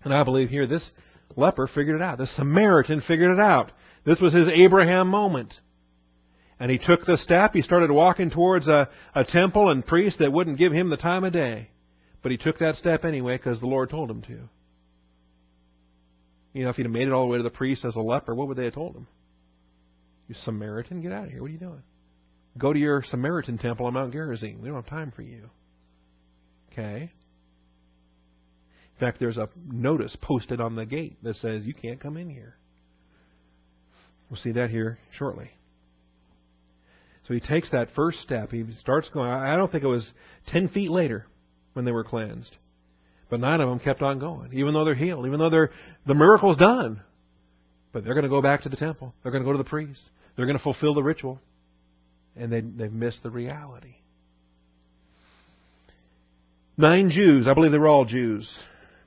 And 0.05 0.15
I 0.15 0.23
believe 0.23 0.51
here 0.51 0.67
this 0.67 0.91
leper 1.35 1.67
figured 1.67 1.97
it 1.97 2.03
out. 2.03 2.19
The 2.19 2.27
Samaritan 2.27 3.01
figured 3.01 3.33
it 3.33 3.41
out. 3.41 3.73
This 4.05 4.21
was 4.21 4.33
his 4.33 4.49
Abraham 4.49 5.09
moment. 5.09 5.55
And 6.61 6.71
he 6.71 6.79
took 6.79 7.05
the 7.05 7.17
step. 7.17 7.53
He 7.55 7.63
started 7.63 7.91
walking 7.91 8.31
towards 8.31 8.69
a, 8.69 8.89
a 9.15 9.25
temple 9.25 9.71
and 9.71 9.85
priest 9.85 10.19
that 10.19 10.33
wouldn't 10.33 10.59
give 10.59 10.73
him 10.73 10.91
the 10.91 10.97
time 10.97 11.25
of 11.25 11.33
day. 11.33 11.71
But 12.23 12.33
he 12.33 12.39
took 12.39 12.59
that 12.59 12.77
step 12.77 13.05
anyway 13.05 13.37
because 13.37 13.61
the 13.61 13.67
Lord 13.67 13.91
told 13.91 14.11
him 14.11 14.23
to. 14.23 14.49
You 16.53 16.65
know, 16.65 16.71
if 16.71 16.77
he'd 16.77 16.85
have 16.85 16.93
made 16.93 17.07
it 17.07 17.13
all 17.13 17.23
the 17.23 17.31
way 17.31 17.37
to 17.37 17.45
the 17.45 17.51
priest 17.51 17.85
as 17.85 17.97
a 17.97 18.01
leper, 18.01 18.35
what 18.35 18.49
would 18.49 18.57
they 18.57 18.65
have 18.65 18.75
told 18.75 18.97
him? 18.97 19.07
You 20.27 20.35
Samaritan, 20.45 21.01
get 21.01 21.13
out 21.13 21.27
of 21.27 21.31
here. 21.31 21.41
What 21.41 21.49
are 21.49 21.53
you 21.53 21.59
doing? 21.59 21.83
Go 22.57 22.73
to 22.73 22.79
your 22.79 23.05
Samaritan 23.05 23.59
temple 23.59 23.87
on 23.87 23.95
Mount 23.95 24.13
Gerizim. 24.13 24.61
We 24.61 24.69
don't 24.69 24.77
have 24.77 24.87
time 24.87 25.13
for 25.15 25.23
you. 25.23 25.49
Okay? 26.79 27.11
In 28.95 29.01
fact, 29.01 29.19
there's 29.21 29.37
a 29.37 29.49
notice 29.67 30.17
posted 30.21 30.61
on 30.61 30.77
the 30.77 30.87
gate 30.87 31.17
that 31.23 31.37
says 31.37 31.65
you 31.65 31.75
can't 31.75 32.01
come 32.01 32.17
in 32.17 32.31
here. 32.31 32.57
We'll 34.31 34.41
see 34.41 34.53
that 34.53 34.71
here 34.71 34.99
shortly. 35.17 35.51
So 37.27 37.35
he 37.35 37.41
takes 37.41 37.71
that 37.71 37.89
first 37.95 38.21
step. 38.21 38.51
He 38.51 38.65
starts 38.81 39.09
going. 39.11 39.31
I 39.31 39.57
don't 39.57 39.71
think 39.71 39.85
it 39.85 39.89
was 39.89 40.09
10 40.49 40.69
feet 40.69 40.91
later 40.91 41.27
when 41.75 41.85
they 41.85 41.93
were 41.93 42.05
cleansed. 42.05 42.57
But 43.31 43.41
nine 43.41 43.61
of 43.61 43.69
them 43.69 43.79
kept 43.79 44.01
on 44.03 44.19
going, 44.19 44.53
even 44.55 44.73
though 44.73 44.85
they're 44.85 44.95
healed, 44.95 45.27
even 45.27 45.39
though 45.39 45.51
they're, 45.51 45.71
the 46.07 46.15
miracle's 46.15 46.57
done. 46.57 47.03
But 47.93 48.05
they're 48.05 48.15
going 48.15 48.25
to 48.25 48.31
go 48.31 48.41
back 48.41 48.63
to 48.63 48.71
the 48.71 48.77
temple. 48.77 49.15
They're 49.23 49.33
going 49.33 49.45
to 49.45 49.49
go 49.49 49.53
to 49.53 49.63
the 49.63 49.69
priest. 49.69 50.01
They're 50.37 50.47
going 50.47 50.57
to 50.57 50.63
fulfill 50.63 50.95
the 50.95 51.03
ritual. 51.03 51.41
And 52.37 52.51
they, 52.51 52.61
they've 52.61 52.93
missed 52.93 53.23
the 53.23 53.31
reality. 53.31 53.97
Nine 56.81 57.11
Jews, 57.11 57.49
I 57.49 57.55
believe 57.55 57.73
they 57.73 57.79
were 57.79 57.89
all 57.89 58.05
Jews, 58.05 58.49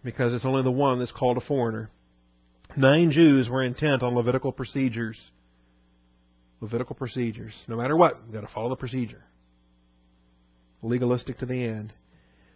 because 0.03 0.33
it's 0.33 0.43
only 0.43 0.61
the 0.61 0.69
one 0.69 0.99
that's 0.99 1.13
called 1.13 1.37
a 1.37 1.41
foreigner. 1.41 1.89
Nine 2.75 3.11
Jews 3.11 3.47
were 3.47 3.63
intent 3.63 4.03
on 4.03 4.13
Levitical 4.13 4.51
procedures. 4.51 5.17
Levitical 6.59 6.97
procedures. 6.97 7.53
No 7.69 7.77
matter 7.77 7.95
what, 7.95 8.19
you've 8.25 8.33
got 8.33 8.41
to 8.41 8.53
follow 8.53 8.67
the 8.67 8.75
procedure. 8.75 9.23
Legalistic 10.81 11.37
to 11.37 11.45
the 11.45 11.63
end. 11.63 11.93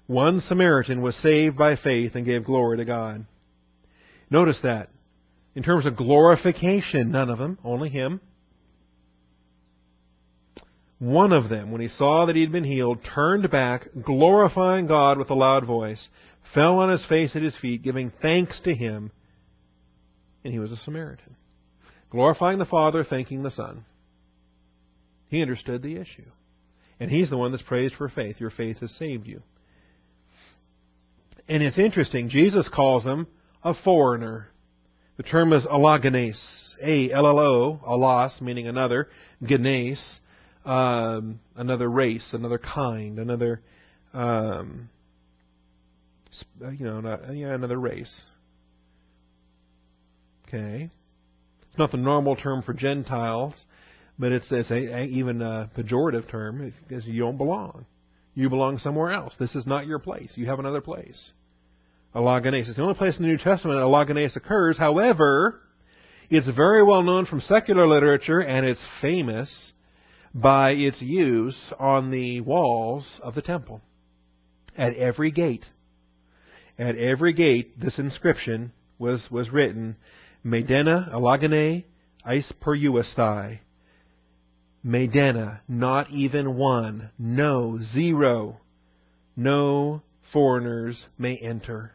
One 0.06 0.42
Samaritan 0.42 1.02
was 1.02 1.16
saved 1.16 1.58
by 1.58 1.78
faith 1.78 2.16
and 2.16 2.26
gave 2.26 2.44
glory 2.44 2.78
to 2.78 2.86
God. 2.86 3.26
Notice 4.30 4.60
that. 4.64 4.90
In 5.56 5.64
terms 5.64 5.86
of 5.86 5.96
glorification, 5.96 7.12
none 7.12 7.30
of 7.30 7.38
them, 7.38 7.58
only 7.64 7.88
him. 7.88 8.20
One 11.06 11.34
of 11.34 11.50
them, 11.50 11.72
when 11.72 11.82
he 11.82 11.88
saw 11.88 12.26
that 12.26 12.36
he 12.36 12.42
had 12.42 12.52
been 12.52 12.64
healed, 12.64 12.98
turned 13.14 13.52
back, 13.52 13.90
glorifying 14.04 14.88
God 14.88 15.20
with 15.20 15.30
a 15.30 15.36
loud 15.36 15.64
voice, 15.64 16.10
fell 16.52 16.80
on 16.80 16.90
his 16.90 17.06
face 17.06 17.36
at 17.36 17.44
his 17.44 17.56
feet, 17.58 17.84
giving 17.84 18.12
thanks 18.24 18.60
to 18.62 18.74
him, 18.74 19.12
and 20.44 20.52
he 20.52 20.58
was 20.58 20.72
a 20.72 20.78
Samaritan. 20.78 21.36
Glorifying 22.10 22.58
the 22.58 22.66
Father, 22.66 23.04
thanking 23.04 23.44
the 23.44 23.52
Son. 23.52 23.86
He 25.30 25.44
understood 25.44 25.84
the 25.84 25.98
issue. 25.98 26.26
And 27.00 27.12
he's 27.12 27.30
the 27.30 27.38
one 27.38 27.52
that's 27.52 27.62
praised 27.62 27.94
for 27.94 28.10
faith. 28.10 28.38
Your 28.40 28.50
faith 28.50 28.80
has 28.80 28.90
saved 28.98 29.28
you. 29.28 29.44
And 31.48 31.62
it's 31.62 31.78
interesting, 31.78 32.30
Jesus 32.30 32.68
calls 32.74 33.04
him 33.04 33.28
a 33.64 33.76
foreigner. 33.76 34.48
The 35.18 35.24
term 35.24 35.54
is 35.54 35.68
allogenes, 35.68 36.76
A-L-L-O, 36.82 37.82
allos, 37.88 38.42
meaning 38.42 38.68
another, 38.68 39.08
genes, 39.44 40.20
um, 40.66 41.40
another 41.56 41.90
race, 41.90 42.30
another 42.34 42.58
kind, 42.58 43.20
another, 43.20 43.62
um, 44.14 44.90
you 46.60 46.86
know, 46.86 47.02
not, 47.02 47.34
yeah, 47.36 47.54
another 47.54 47.80
race. 47.80 48.22
Okay, 50.48 50.90
it's 51.68 51.78
not 51.78 51.92
the 51.92 51.98
normal 51.98 52.36
term 52.36 52.62
for 52.62 52.74
Gentiles, 52.74 53.54
but 54.18 54.32
it's, 54.32 54.52
it's 54.52 54.72
a, 54.72 54.76
a, 54.76 55.06
even 55.06 55.42
a 55.42 55.70
pejorative 55.78 56.30
term 56.30 56.74
because 56.88 57.06
you 57.06 57.22
don't 57.22 57.38
belong. 57.38 57.86
You 58.34 58.50
belong 58.50 58.80
somewhere 58.80 59.12
else. 59.12 59.36
This 59.40 59.56
is 59.56 59.66
not 59.66 59.88
your 59.88 60.00
place. 60.00 60.34
You 60.36 60.48
have 60.48 60.60
another 60.60 60.82
place. 60.82 61.32
Allogenes. 62.14 62.68
It's 62.68 62.78
the 62.78 62.82
only 62.82 62.96
place 62.96 63.18
in 63.18 63.24
the 63.24 63.30
New 63.30 63.38
Testament 63.38 63.80
allogenes 63.80 64.36
occurs. 64.36 64.78
However, 64.78 65.62
it's 66.30 66.50
very 66.56 66.84
well 66.84 67.02
known 67.02 67.26
from 67.26 67.42
secular 67.42 67.88
literature 67.88 68.40
and 68.40 68.66
it's 68.66 68.82
famous 69.02 69.74
by 70.36 70.72
its 70.72 71.02
use 71.02 71.72
on 71.80 72.12
the 72.12 72.42
walls 72.42 73.22
of 73.24 73.36
the 73.36 73.42
temple. 73.42 73.82
At 74.78 74.94
every 74.96 75.32
gate. 75.32 75.66
At 76.78 76.98
every 76.98 77.32
gate, 77.32 77.80
this 77.80 77.98
inscription 77.98 78.74
was, 79.00 79.26
was 79.32 79.50
written, 79.50 79.96
Medena 80.46 81.10
eis 82.26 82.52
per 82.60 82.76
euestai. 82.76 83.60
Medena, 84.86 85.62
not 85.70 86.12
even 86.12 86.58
one. 86.58 87.12
No, 87.18 87.80
zero. 87.82 88.60
No 89.38 90.02
foreigners 90.34 91.08
may 91.18 91.38
enter. 91.38 91.94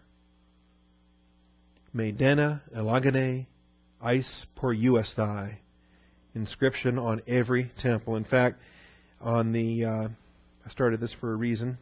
Medena 1.94 2.62
eis 4.02 4.46
per 4.56 4.74
euestai. 4.74 5.58
Inscription 6.34 6.98
on 6.98 7.22
every 7.26 7.72
temple. 7.82 8.16
In 8.16 8.24
fact, 8.24 8.60
on 9.20 9.52
the, 9.52 9.84
uh, 9.84 10.08
I 10.66 10.70
started 10.70 11.00
this 11.00 11.14
for 11.20 11.32
a 11.32 11.36
reason. 11.36 11.78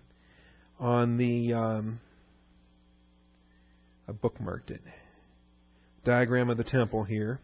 On 0.81 1.17
the, 1.19 1.53
um, 1.53 2.01
I 4.09 4.13
bookmarked 4.13 4.71
it. 4.71 4.81
Diagram 6.05 6.51
of 6.51 6.57
the 6.57 6.65
temple 6.65 7.05
here. 7.05 7.41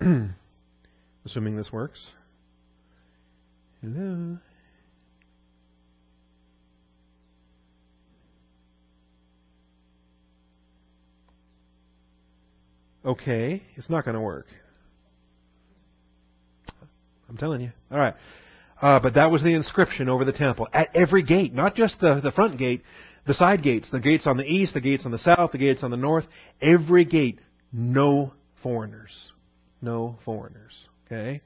assuming 1.26 1.56
this 1.56 1.72
works. 1.72 2.06
Hello. 3.82 4.38
Okay, 13.04 13.62
it's 13.74 13.90
not 13.90 14.04
going 14.04 14.14
to 14.14 14.20
work. 14.20 14.46
I'm 17.28 17.36
telling 17.36 17.60
you. 17.60 17.70
All 17.90 17.98
right. 17.98 18.14
Uh, 18.80 19.00
but 19.00 19.14
that 19.14 19.30
was 19.30 19.42
the 19.42 19.54
inscription 19.54 20.08
over 20.08 20.24
the 20.24 20.32
temple 20.32 20.68
at 20.72 20.94
every 20.94 21.22
gate, 21.22 21.54
not 21.54 21.74
just 21.74 21.98
the, 22.00 22.20
the 22.22 22.32
front 22.32 22.58
gate, 22.58 22.82
the 23.26 23.34
side 23.34 23.62
gates, 23.62 23.88
the 23.90 24.00
gates 24.00 24.26
on 24.26 24.36
the 24.36 24.44
east, 24.44 24.74
the 24.74 24.80
gates 24.80 25.04
on 25.04 25.12
the 25.12 25.18
south, 25.18 25.52
the 25.52 25.58
gates 25.58 25.82
on 25.82 25.90
the 25.90 25.96
north. 25.96 26.24
Every 26.60 27.04
gate, 27.04 27.40
no 27.72 28.32
foreigners. 28.62 29.32
No 29.80 30.18
foreigners. 30.24 30.88
Okay? 31.06 31.40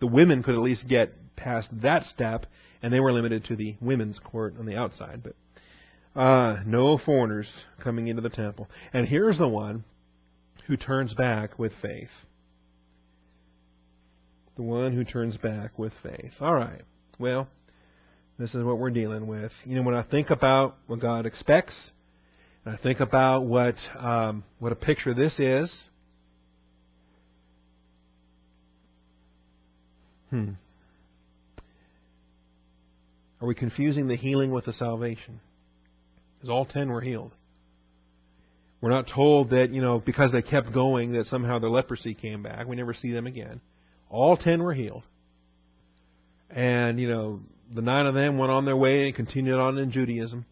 The 0.00 0.06
women 0.06 0.42
could 0.42 0.54
at 0.54 0.60
least 0.60 0.88
get 0.88 1.12
past 1.36 1.68
that 1.82 2.04
step, 2.04 2.46
and 2.82 2.92
they 2.92 3.00
were 3.00 3.12
limited 3.12 3.44
to 3.46 3.56
the 3.56 3.76
women's 3.80 4.18
court 4.18 4.54
on 4.58 4.66
the 4.66 4.76
outside. 4.76 5.22
But 5.22 6.20
uh, 6.20 6.62
no 6.66 6.98
foreigners 6.98 7.48
coming 7.82 8.08
into 8.08 8.22
the 8.22 8.28
temple. 8.28 8.68
And 8.92 9.06
here's 9.06 9.38
the 9.38 9.48
one 9.48 9.84
who 10.66 10.76
turns 10.76 11.14
back 11.14 11.58
with 11.58 11.72
faith. 11.80 12.10
The 14.56 14.62
one 14.62 14.92
who 14.92 15.04
turns 15.04 15.36
back 15.36 15.78
with 15.78 15.92
faith. 16.02 16.32
All 16.40 16.54
right. 16.54 16.82
Well, 17.18 17.48
this 18.38 18.54
is 18.54 18.64
what 18.64 18.78
we're 18.78 18.90
dealing 18.90 19.26
with. 19.26 19.52
You 19.64 19.76
know, 19.76 19.82
when 19.82 19.94
I 19.94 20.02
think 20.02 20.30
about 20.30 20.76
what 20.86 21.00
God 21.00 21.26
expects, 21.26 21.90
and 22.64 22.74
I 22.74 22.78
think 22.78 23.00
about 23.00 23.44
what 23.44 23.76
um, 23.98 24.44
what 24.58 24.72
a 24.72 24.76
picture 24.76 25.14
this 25.14 25.38
is, 25.38 25.88
Hmm. 30.32 30.52
Are 33.42 33.46
we 33.46 33.54
confusing 33.54 34.08
the 34.08 34.16
healing 34.16 34.50
with 34.50 34.64
the 34.64 34.72
salvation? 34.72 35.40
Because 36.34 36.48
all 36.48 36.64
ten 36.64 36.90
were 36.90 37.02
healed. 37.02 37.32
We're 38.80 38.90
not 38.90 39.08
told 39.14 39.50
that, 39.50 39.70
you 39.70 39.82
know, 39.82 40.00
because 40.00 40.32
they 40.32 40.40
kept 40.40 40.72
going 40.72 41.12
that 41.12 41.26
somehow 41.26 41.58
their 41.58 41.68
leprosy 41.68 42.14
came 42.14 42.42
back. 42.42 42.66
We 42.66 42.76
never 42.76 42.94
see 42.94 43.12
them 43.12 43.26
again. 43.26 43.60
All 44.12 44.36
ten 44.36 44.62
were 44.62 44.74
healed. 44.74 45.02
And, 46.50 47.00
you 47.00 47.08
know, 47.08 47.40
the 47.74 47.80
nine 47.80 48.06
of 48.06 48.14
them 48.14 48.36
went 48.36 48.52
on 48.52 48.66
their 48.66 48.76
way 48.76 49.06
and 49.06 49.16
continued 49.16 49.58
on 49.58 49.78
in 49.78 49.90
Judaism. 49.90 50.44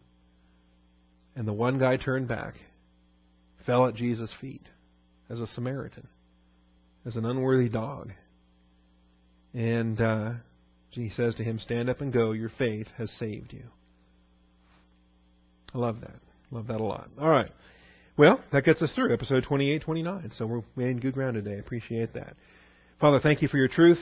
And 1.35 1.47
the 1.47 1.53
one 1.53 1.77
guy 1.77 1.95
turned 1.95 2.27
back, 2.27 2.55
fell 3.65 3.85
at 3.85 3.95
Jesus' 3.95 4.33
feet 4.41 4.63
as 5.29 5.39
a 5.39 5.47
Samaritan, 5.47 6.07
as 7.05 7.15
an 7.15 7.25
unworthy 7.25 7.69
dog. 7.69 8.11
And 9.53 10.01
uh, 10.01 10.31
he 10.89 11.09
says 11.09 11.35
to 11.35 11.43
him, 11.43 11.59
Stand 11.59 11.87
up 11.87 12.01
and 12.01 12.11
go. 12.11 12.31
Your 12.31 12.51
faith 12.57 12.87
has 12.97 13.11
saved 13.11 13.53
you. 13.53 13.65
I 15.73 15.77
love 15.77 16.01
that. 16.01 16.19
Love 16.49 16.67
that 16.67 16.81
a 16.81 16.83
lot. 16.83 17.09
All 17.19 17.29
right. 17.29 17.49
Well, 18.17 18.43
that 18.51 18.65
gets 18.65 18.81
us 18.81 18.91
through 18.93 19.13
episode 19.13 19.43
28, 19.43 19.83
29. 19.83 20.31
So 20.35 20.63
we're 20.75 20.89
in 20.89 20.99
good 20.99 21.13
ground 21.13 21.35
today. 21.35 21.59
Appreciate 21.59 22.13
that. 22.15 22.35
Father, 23.01 23.19
thank 23.19 23.41
you 23.41 23.47
for 23.47 23.57
your 23.57 23.67
truth. 23.67 23.97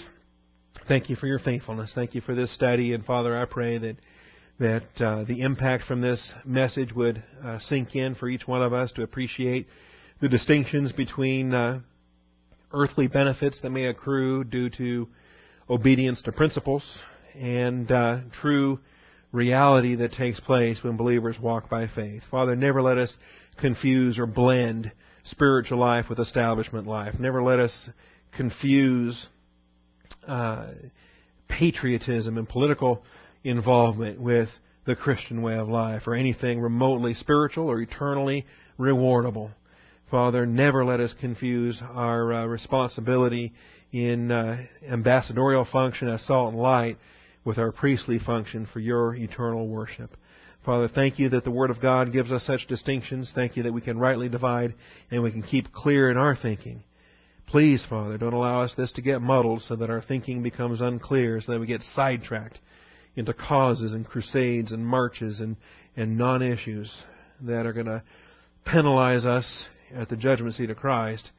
Thank 0.90 1.10
you 1.10 1.16
for 1.16 1.26
your 1.26 1.40
faithfulness. 1.40 1.94
Thank 1.96 2.16
you 2.16 2.20
for 2.20 2.36
this 2.36 2.54
study. 2.54 2.94
And 2.94 3.06
Father, 3.06 3.40
I 3.40 3.46
pray 3.46 3.78
that 3.78 3.96
that 4.60 5.02
uh, 5.02 5.24
the 5.24 5.40
impact 5.40 5.86
from 5.86 6.02
this 6.02 6.34
message 6.44 6.92
would 6.92 7.24
uh, 7.42 7.60
sink 7.60 7.96
in 7.96 8.14
for 8.16 8.28
each 8.28 8.46
one 8.46 8.62
of 8.62 8.74
us 8.74 8.92
to 8.92 9.04
appreciate 9.04 9.68
the 10.20 10.28
distinctions 10.28 10.92
between 10.92 11.54
uh, 11.54 11.80
earthly 12.74 13.08
benefits 13.08 13.62
that 13.62 13.70
may 13.70 13.86
accrue 13.86 14.44
due 14.44 14.70
to 14.72 15.08
obedience 15.70 16.22
to 16.24 16.34
principles 16.34 16.84
and 17.36 17.90
uh, 17.90 18.18
true 18.42 18.82
reality 19.32 19.96
that 19.96 20.12
takes 20.12 20.42
place 20.42 20.80
when 20.84 20.98
believers 20.98 21.38
walk 21.40 21.70
by 21.70 21.88
faith. 21.88 22.24
Father, 22.30 22.54
never 22.54 22.82
let 22.82 22.98
us 22.98 23.16
confuse 23.62 24.20
or 24.20 24.26
blend 24.26 24.92
spiritual 25.24 25.78
life 25.78 26.08
with 26.10 26.20
establishment 26.20 26.86
life. 26.86 27.14
Never 27.18 27.42
let 27.42 27.60
us 27.60 27.90
confuse 28.36 29.28
uh, 30.28 30.68
patriotism 31.48 32.38
and 32.38 32.48
political 32.48 33.04
involvement 33.44 34.20
with 34.20 34.50
the 34.86 34.96
Christian 34.96 35.42
way 35.42 35.58
of 35.58 35.68
life 35.68 36.04
or 36.08 36.16
anything 36.16 36.60
remotely 36.60 37.14
spiritual 37.14 37.70
or 37.70 37.80
eternally 37.82 38.46
rewardable. 38.80 39.52
Father, 40.10 40.46
never 40.46 40.84
let 40.84 41.00
us 41.00 41.14
confuse 41.20 41.80
our 41.94 42.34
uh, 42.34 42.46
responsibility 42.46 43.54
in 43.92 44.32
uh, 44.32 44.66
ambassadorial 44.90 45.68
function 45.72 46.08
as 46.08 46.26
salt 46.26 46.54
and 46.54 46.62
light 46.62 46.98
with 47.46 47.58
our 47.58 47.72
priestly 47.72 48.20
function 48.20 48.68
for 48.72 48.80
your 48.80 49.16
eternal 49.16 49.68
worship. 49.68 50.16
Father, 50.66 50.88
thank 50.88 51.20
you 51.20 51.30
that 51.30 51.44
the 51.44 51.52
Word 51.52 51.70
of 51.70 51.82
God 51.82 52.12
gives 52.12 52.32
us 52.32 52.46
such 52.46 52.68
distinctions. 52.68 53.32
Thank 53.34 53.56
you 53.56 53.64
that 53.64 53.74
we 53.74 53.82
can 53.82 53.98
rightly 53.98 54.30
divide 54.30 54.74
and 55.10 55.24
we 55.24 55.32
can 55.32 55.44
keep 55.44 55.72
clear 55.72 56.12
in 56.12 56.18
our 56.18 56.36
thinking. 56.36 56.84
Please, 57.50 57.84
Father, 57.90 58.20
don't 58.20 58.34
allow 58.34 58.62
us 58.62 58.74
this 58.78 58.92
to 58.92 59.02
get 59.02 59.22
muddled 59.22 59.64
so 59.64 59.76
that 59.76 59.90
our 59.90 60.04
thinking 60.04 60.44
becomes 60.44 60.82
unclear, 60.82 61.42
so 61.42 61.52
that 61.52 61.60
we 61.60 61.66
get 61.66 61.82
sidetracked 61.96 62.60
into 63.16 63.34
causes 63.34 63.92
and 63.92 64.06
crusades 64.06 64.72
and 64.72 64.86
marches 64.86 65.40
and, 65.40 65.56
and 65.98 66.16
non 66.16 66.44
issues 66.44 66.94
that 67.42 67.66
are 67.66 67.74
going 67.74 67.88
to 67.88 68.04
penalize 68.66 69.26
us 69.26 69.66
at 69.96 70.10
the 70.10 70.16
judgment 70.16 70.54
seat 70.54 70.70
of 70.70 70.78
Christ 70.78 71.32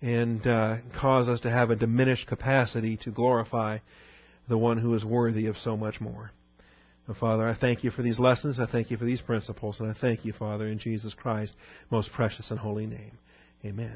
and 0.00 0.46
uh, 0.46 0.76
cause 0.98 1.28
us 1.28 1.40
to 1.40 1.50
have 1.50 1.68
a 1.68 1.76
diminished 1.76 2.26
capacity 2.26 2.98
to 3.04 3.10
glorify 3.10 3.78
the 4.48 4.56
one 4.56 4.78
who 4.78 4.94
is 4.94 5.04
worthy 5.04 5.46
of 5.46 5.56
so 5.58 5.76
much 5.76 6.00
more. 6.00 6.32
Father, 7.18 7.46
I 7.46 7.56
thank 7.56 7.82
you 7.82 7.90
for 7.90 8.02
these 8.02 8.20
lessons. 8.20 8.60
I 8.60 8.66
thank 8.66 8.90
you 8.90 8.96
for 8.96 9.04
these 9.04 9.20
principles. 9.20 9.80
And 9.80 9.90
I 9.90 9.94
thank 10.00 10.24
you, 10.24 10.32
Father, 10.32 10.68
in 10.68 10.78
Jesus 10.78 11.12
Christ's 11.12 11.56
most 11.90 12.12
precious 12.12 12.50
and 12.50 12.58
holy 12.58 12.86
name. 12.86 13.18
Amen. 13.64 13.88